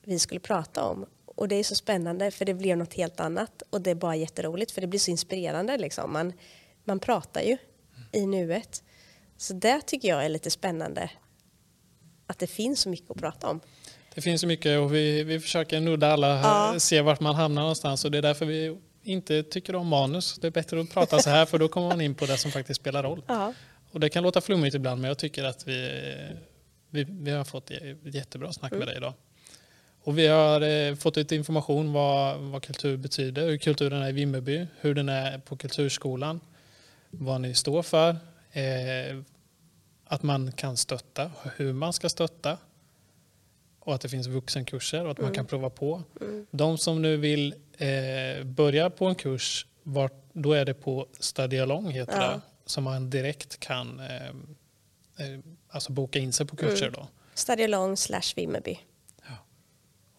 vi 0.05 0.19
skulle 0.19 0.41
prata 0.41 0.85
om 0.85 1.07
och 1.35 1.49
det 1.49 1.55
är 1.55 1.65
så 1.65 1.75
spännande 1.75 2.31
för 2.31 2.45
det 2.45 2.55
blev 2.55 2.79
något 2.79 2.95
helt 2.95 3.21
annat 3.21 3.63
och 3.71 3.81
det 3.81 3.91
är 3.91 3.95
bara 3.95 4.17
jätteroligt 4.17 4.71
för 4.71 4.81
det 4.81 4.87
blir 4.87 5.01
så 5.01 5.11
inspirerande 5.11 5.79
liksom. 5.79 6.13
Man, 6.13 6.33
man 6.85 7.01
pratar 7.01 7.43
ju 7.43 7.57
i 8.13 8.27
nuet. 8.27 8.83
Så 9.37 9.55
det 9.55 9.81
tycker 9.81 10.09
jag 10.09 10.25
är 10.25 10.29
lite 10.29 10.51
spännande. 10.51 11.11
Att 12.27 12.39
det 12.39 12.47
finns 12.47 12.81
så 12.81 12.89
mycket 12.89 13.11
att 13.11 13.17
prata 13.17 13.49
om. 13.49 13.61
Det 14.15 14.21
finns 14.21 14.41
så 14.41 14.47
mycket 14.47 14.79
och 14.79 14.95
vi, 14.95 15.23
vi 15.23 15.41
försöker 15.41 15.81
nudda 15.81 16.13
alla, 16.13 16.29
ja. 16.29 16.81
se 16.81 17.01
vart 17.01 17.21
man 17.21 17.35
hamnar 17.35 17.63
någonstans 17.63 18.05
och 18.05 18.11
det 18.11 18.19
är 18.19 18.23
därför 18.23 18.47
vi 18.47 18.79
inte 19.03 19.43
tycker 19.43 19.75
om 19.75 19.87
manus. 19.87 20.39
Det 20.39 20.47
är 20.47 20.51
bättre 20.51 20.81
att 20.81 20.91
prata 20.91 21.19
så 21.19 21.31
här 21.31 21.47
för 21.47 21.59
då 21.59 21.69
kommer 21.69 21.89
man 21.89 22.01
in 22.01 22.15
på 22.15 22.27
det 22.27 22.37
som 22.37 22.51
faktiskt 22.51 22.81
spelar 22.81 23.03
roll. 23.03 23.23
Ja. 23.27 23.55
Och 23.93 24.01
det 24.01 24.09
kan 24.09 24.23
låta 24.23 24.41
flummigt 24.41 24.75
ibland 24.75 25.01
men 25.01 25.09
jag 25.09 25.19
tycker 25.19 25.45
att 25.45 25.69
vi, 25.69 26.03
vi, 26.91 27.05
vi 27.09 27.31
har 27.31 27.45
fått 27.45 27.71
jättebra 28.05 28.53
snack 28.53 28.73
med 28.73 28.83
mm. 28.83 28.89
dig 28.89 28.97
idag. 28.97 29.15
Och 30.05 30.19
vi 30.19 30.27
har 30.27 30.61
eh, 30.61 30.95
fått 30.95 31.19
ut 31.19 31.33
information 31.33 31.93
vad, 31.93 32.39
vad 32.39 32.63
kultur 32.63 32.97
betyder, 32.97 33.47
hur 33.47 33.57
kulturen 33.57 34.03
är 34.03 34.09
i 34.09 34.13
Vimmerby, 34.13 34.67
hur 34.81 34.95
den 34.95 35.09
är 35.09 35.39
på 35.39 35.57
Kulturskolan, 35.57 36.41
vad 37.11 37.41
ni 37.41 37.55
står 37.55 37.83
för, 37.83 38.11
eh, 38.53 39.19
att 40.05 40.23
man 40.23 40.53
kan 40.53 40.77
stötta, 40.77 41.31
hur 41.57 41.73
man 41.73 41.93
ska 41.93 42.09
stötta 42.09 42.59
och 43.81 43.95
att 43.95 44.01
det 44.01 44.09
finns 44.09 44.27
vuxenkurser 44.27 45.05
och 45.05 45.11
att 45.11 45.19
mm. 45.19 45.29
man 45.29 45.35
kan 45.35 45.47
prova 45.47 45.71
på. 45.71 46.03
Mm. 46.21 46.47
De 46.51 46.79
som 46.79 47.03
nu 47.03 47.17
vill 47.17 47.55
eh, 47.79 48.45
börja 48.45 48.91
på 48.91 49.07
en 49.07 49.15
kurs, 49.15 49.67
var, 49.83 50.11
då 50.33 50.53
är 50.53 50.65
det 50.65 50.75
på 50.75 51.07
Study 51.19 51.59
Along 51.59 51.91
heter 51.91 52.21
ja. 52.21 52.29
det, 52.29 52.41
som 52.67 52.85
man 52.85 53.11
direkt 53.11 53.61
kan 53.61 54.01
eh, 54.01 54.27
eh 54.27 55.39
alltså 55.69 55.93
boka 55.93 56.19
in 56.19 56.33
sig 56.33 56.47
på 56.47 56.57
kurser. 56.57 56.87
Mm. 56.87 57.01
Då. 57.01 57.09
Study 57.35 57.65
Along 57.65 57.97
slash 57.97 58.33
Vimmerby. 58.37 58.79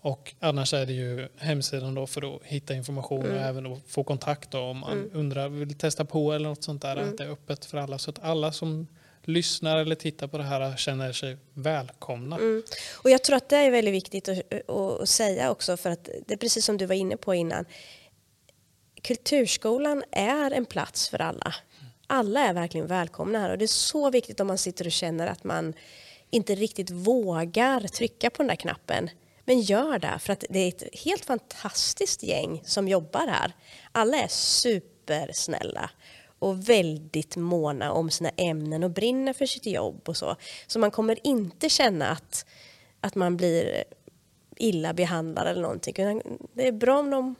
Och 0.05 0.35
annars 0.39 0.73
är 0.73 0.85
det 0.85 0.93
ju 0.93 1.27
hemsidan 1.37 1.95
då 1.95 2.07
för 2.07 2.35
att 2.35 2.43
hitta 2.43 2.73
information 2.73 3.25
mm. 3.25 3.37
och 3.37 3.41
även 3.41 3.81
få 3.87 4.03
kontakt 4.03 4.51
då 4.51 4.59
om 4.59 4.77
man 4.77 4.91
mm. 4.91 5.09
undrar, 5.13 5.49
vill 5.49 5.77
testa 5.77 6.05
på 6.05 6.33
eller 6.33 6.49
något 6.49 6.63
sånt 6.63 6.81
där. 6.81 6.97
Mm. 6.97 7.09
Att 7.09 7.17
det 7.17 7.23
är 7.23 7.29
öppet 7.29 7.65
för 7.65 7.77
alla 7.77 7.97
så 7.97 8.09
att 8.09 8.23
alla 8.23 8.51
som 8.51 8.87
lyssnar 9.23 9.77
eller 9.77 9.95
tittar 9.95 10.27
på 10.27 10.37
det 10.37 10.43
här 10.43 10.77
känner 10.77 11.11
sig 11.11 11.37
välkomna. 11.53 12.35
Mm. 12.35 12.63
Och 12.93 13.09
jag 13.09 13.23
tror 13.23 13.35
att 13.35 13.49
det 13.49 13.57
är 13.57 13.71
väldigt 13.71 13.93
viktigt 13.93 14.29
att, 14.29 14.69
att, 14.69 15.09
säga 15.09 15.51
också 15.51 15.77
för 15.77 15.89
att 15.89 16.09
det 16.27 16.33
är 16.33 16.37
precis 16.37 16.65
som 16.65 16.77
du 16.77 16.85
var 16.85 16.95
inne 16.95 17.17
på 17.17 17.35
innan. 17.35 17.65
Kulturskolan 19.01 20.03
är 20.11 20.51
en 20.51 20.65
plats 20.65 21.09
för 21.09 21.21
alla. 21.21 21.55
Alla 22.07 22.39
är 22.39 22.53
verkligen 22.53 22.87
välkomna 22.87 23.39
här 23.39 23.49
och 23.49 23.57
det 23.57 23.65
är 23.65 23.67
så 23.67 24.09
viktigt 24.09 24.39
om 24.39 24.47
man 24.47 24.57
sitter 24.57 24.85
och 24.85 24.91
känner 24.91 25.27
att 25.27 25.43
man 25.43 25.73
inte 26.29 26.55
riktigt 26.55 26.89
vågar 26.89 27.87
trycka 27.87 28.29
på 28.29 28.37
den 28.37 28.47
där 28.47 28.55
knappen 28.55 29.09
men 29.45 29.61
gör 29.61 29.99
det, 29.99 30.19
för 30.19 30.33
att 30.33 30.43
det 30.49 30.59
är 30.59 30.67
ett 30.67 30.83
helt 31.05 31.25
fantastiskt 31.25 32.23
gäng 32.23 32.61
som 32.65 32.87
jobbar 32.87 33.27
här. 33.27 33.53
Alla 33.91 34.17
är 34.17 34.27
supersnälla 34.27 35.89
och 36.39 36.69
väldigt 36.69 37.35
måna 37.35 37.91
om 37.91 38.09
sina 38.09 38.29
ämnen 38.29 38.83
och 38.83 38.91
brinner 38.91 39.33
för 39.33 39.45
sitt 39.45 39.65
jobb 39.65 40.09
och 40.09 40.17
så. 40.17 40.35
Så 40.67 40.79
man 40.79 40.91
kommer 40.91 41.27
inte 41.27 41.69
känna 41.69 42.09
att, 42.09 42.45
att 43.01 43.15
man 43.15 43.37
blir 43.37 43.83
illa 44.57 44.93
behandlad 44.93 45.47
eller 45.47 45.61
någonting. 45.61 46.21
Det 46.53 46.67
är 46.67 46.71
bra 46.71 46.99
om 46.99 47.09
de 47.09 47.35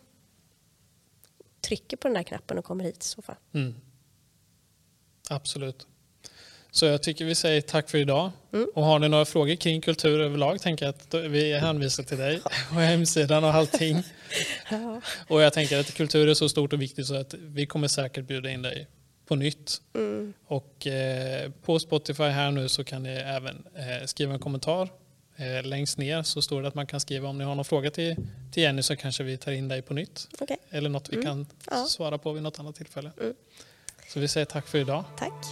trycker 1.62 1.98
på 1.98 2.08
den 2.08 2.16
där 2.16 2.24
knappen 2.24 2.58
och 2.58 2.66
kommer 2.66 2.84
hit 2.84 3.04
i 3.04 3.08
så 3.08 3.22
fall. 3.22 3.36
Mm. 3.54 3.76
Absolut. 5.30 5.88
Så 6.76 6.86
jag 6.86 7.04
tycker 7.04 7.26
vi 7.26 7.36
säger 7.36 7.62
tack 7.62 7.90
för 7.90 7.98
idag. 7.98 8.32
Mm. 8.54 8.68
Och 8.76 8.84
har 8.84 9.00
ni 9.00 9.10
några 9.10 9.26
frågor 9.26 9.56
kring 9.56 9.82
kultur 9.82 10.20
överlag 10.20 10.62
tänker 10.62 10.86
jag 10.86 10.96
att 10.96 11.14
vi 11.14 11.54
hänvisar 11.54 12.04
till 12.04 12.18
dig 12.18 12.42
och 12.70 12.82
hemsidan 12.82 13.44
och 13.44 13.50
allting. 13.50 14.04
ja. 14.72 15.02
Och 15.28 15.42
jag 15.42 15.54
tänker 15.54 15.80
att 15.80 15.94
kultur 15.94 16.30
är 16.30 16.34
så 16.34 16.50
stort 16.50 16.74
och 16.74 16.82
viktigt 16.82 17.08
så 17.08 17.16
att 17.16 17.34
vi 17.34 17.66
kommer 17.66 17.88
säkert 17.88 18.26
bjuda 18.26 18.50
in 18.50 18.62
dig 18.62 18.88
på 19.28 19.36
nytt. 19.36 19.82
Mm. 19.94 20.34
Och 20.48 20.88
eh, 20.88 21.52
på 21.62 21.80
Spotify 21.80 22.24
här 22.24 22.52
nu 22.52 22.70
så 22.70 22.84
kan 22.84 23.04
ni 23.04 23.10
även 23.10 23.66
eh, 23.76 24.06
skriva 24.06 24.34
en 24.34 24.40
kommentar. 24.40 24.90
Eh, 25.36 25.64
längst 25.64 25.98
ner 25.98 26.24
så 26.24 26.42
står 26.42 26.62
det 26.62 26.68
att 26.68 26.76
man 26.76 26.88
kan 26.88 27.00
skriva 27.00 27.30
om 27.30 27.38
ni 27.38 27.44
har 27.44 27.56
någon 27.56 27.66
fråga 27.66 27.92
till, 27.92 28.16
till 28.52 28.64
Jenny 28.64 28.82
så 28.82 28.96
kanske 28.96 29.24
vi 29.24 29.38
tar 29.38 29.52
in 29.52 29.68
dig 29.68 29.82
på 29.82 29.94
nytt. 29.94 30.28
Okay. 30.40 30.58
Eller 30.70 30.90
något 30.90 31.10
vi 31.10 31.16
mm. 31.16 31.26
kan 31.26 31.46
ja. 31.72 31.86
svara 31.86 32.18
på 32.18 32.32
vid 32.32 32.44
något 32.44 32.60
annat 32.60 32.76
tillfälle. 32.76 33.12
Mm. 33.22 33.34
Så 34.10 34.20
vi 34.20 34.28
säger 34.28 34.46
tack 34.46 34.68
för 34.68 34.78
idag. 34.78 35.04
Tack. 35.18 35.46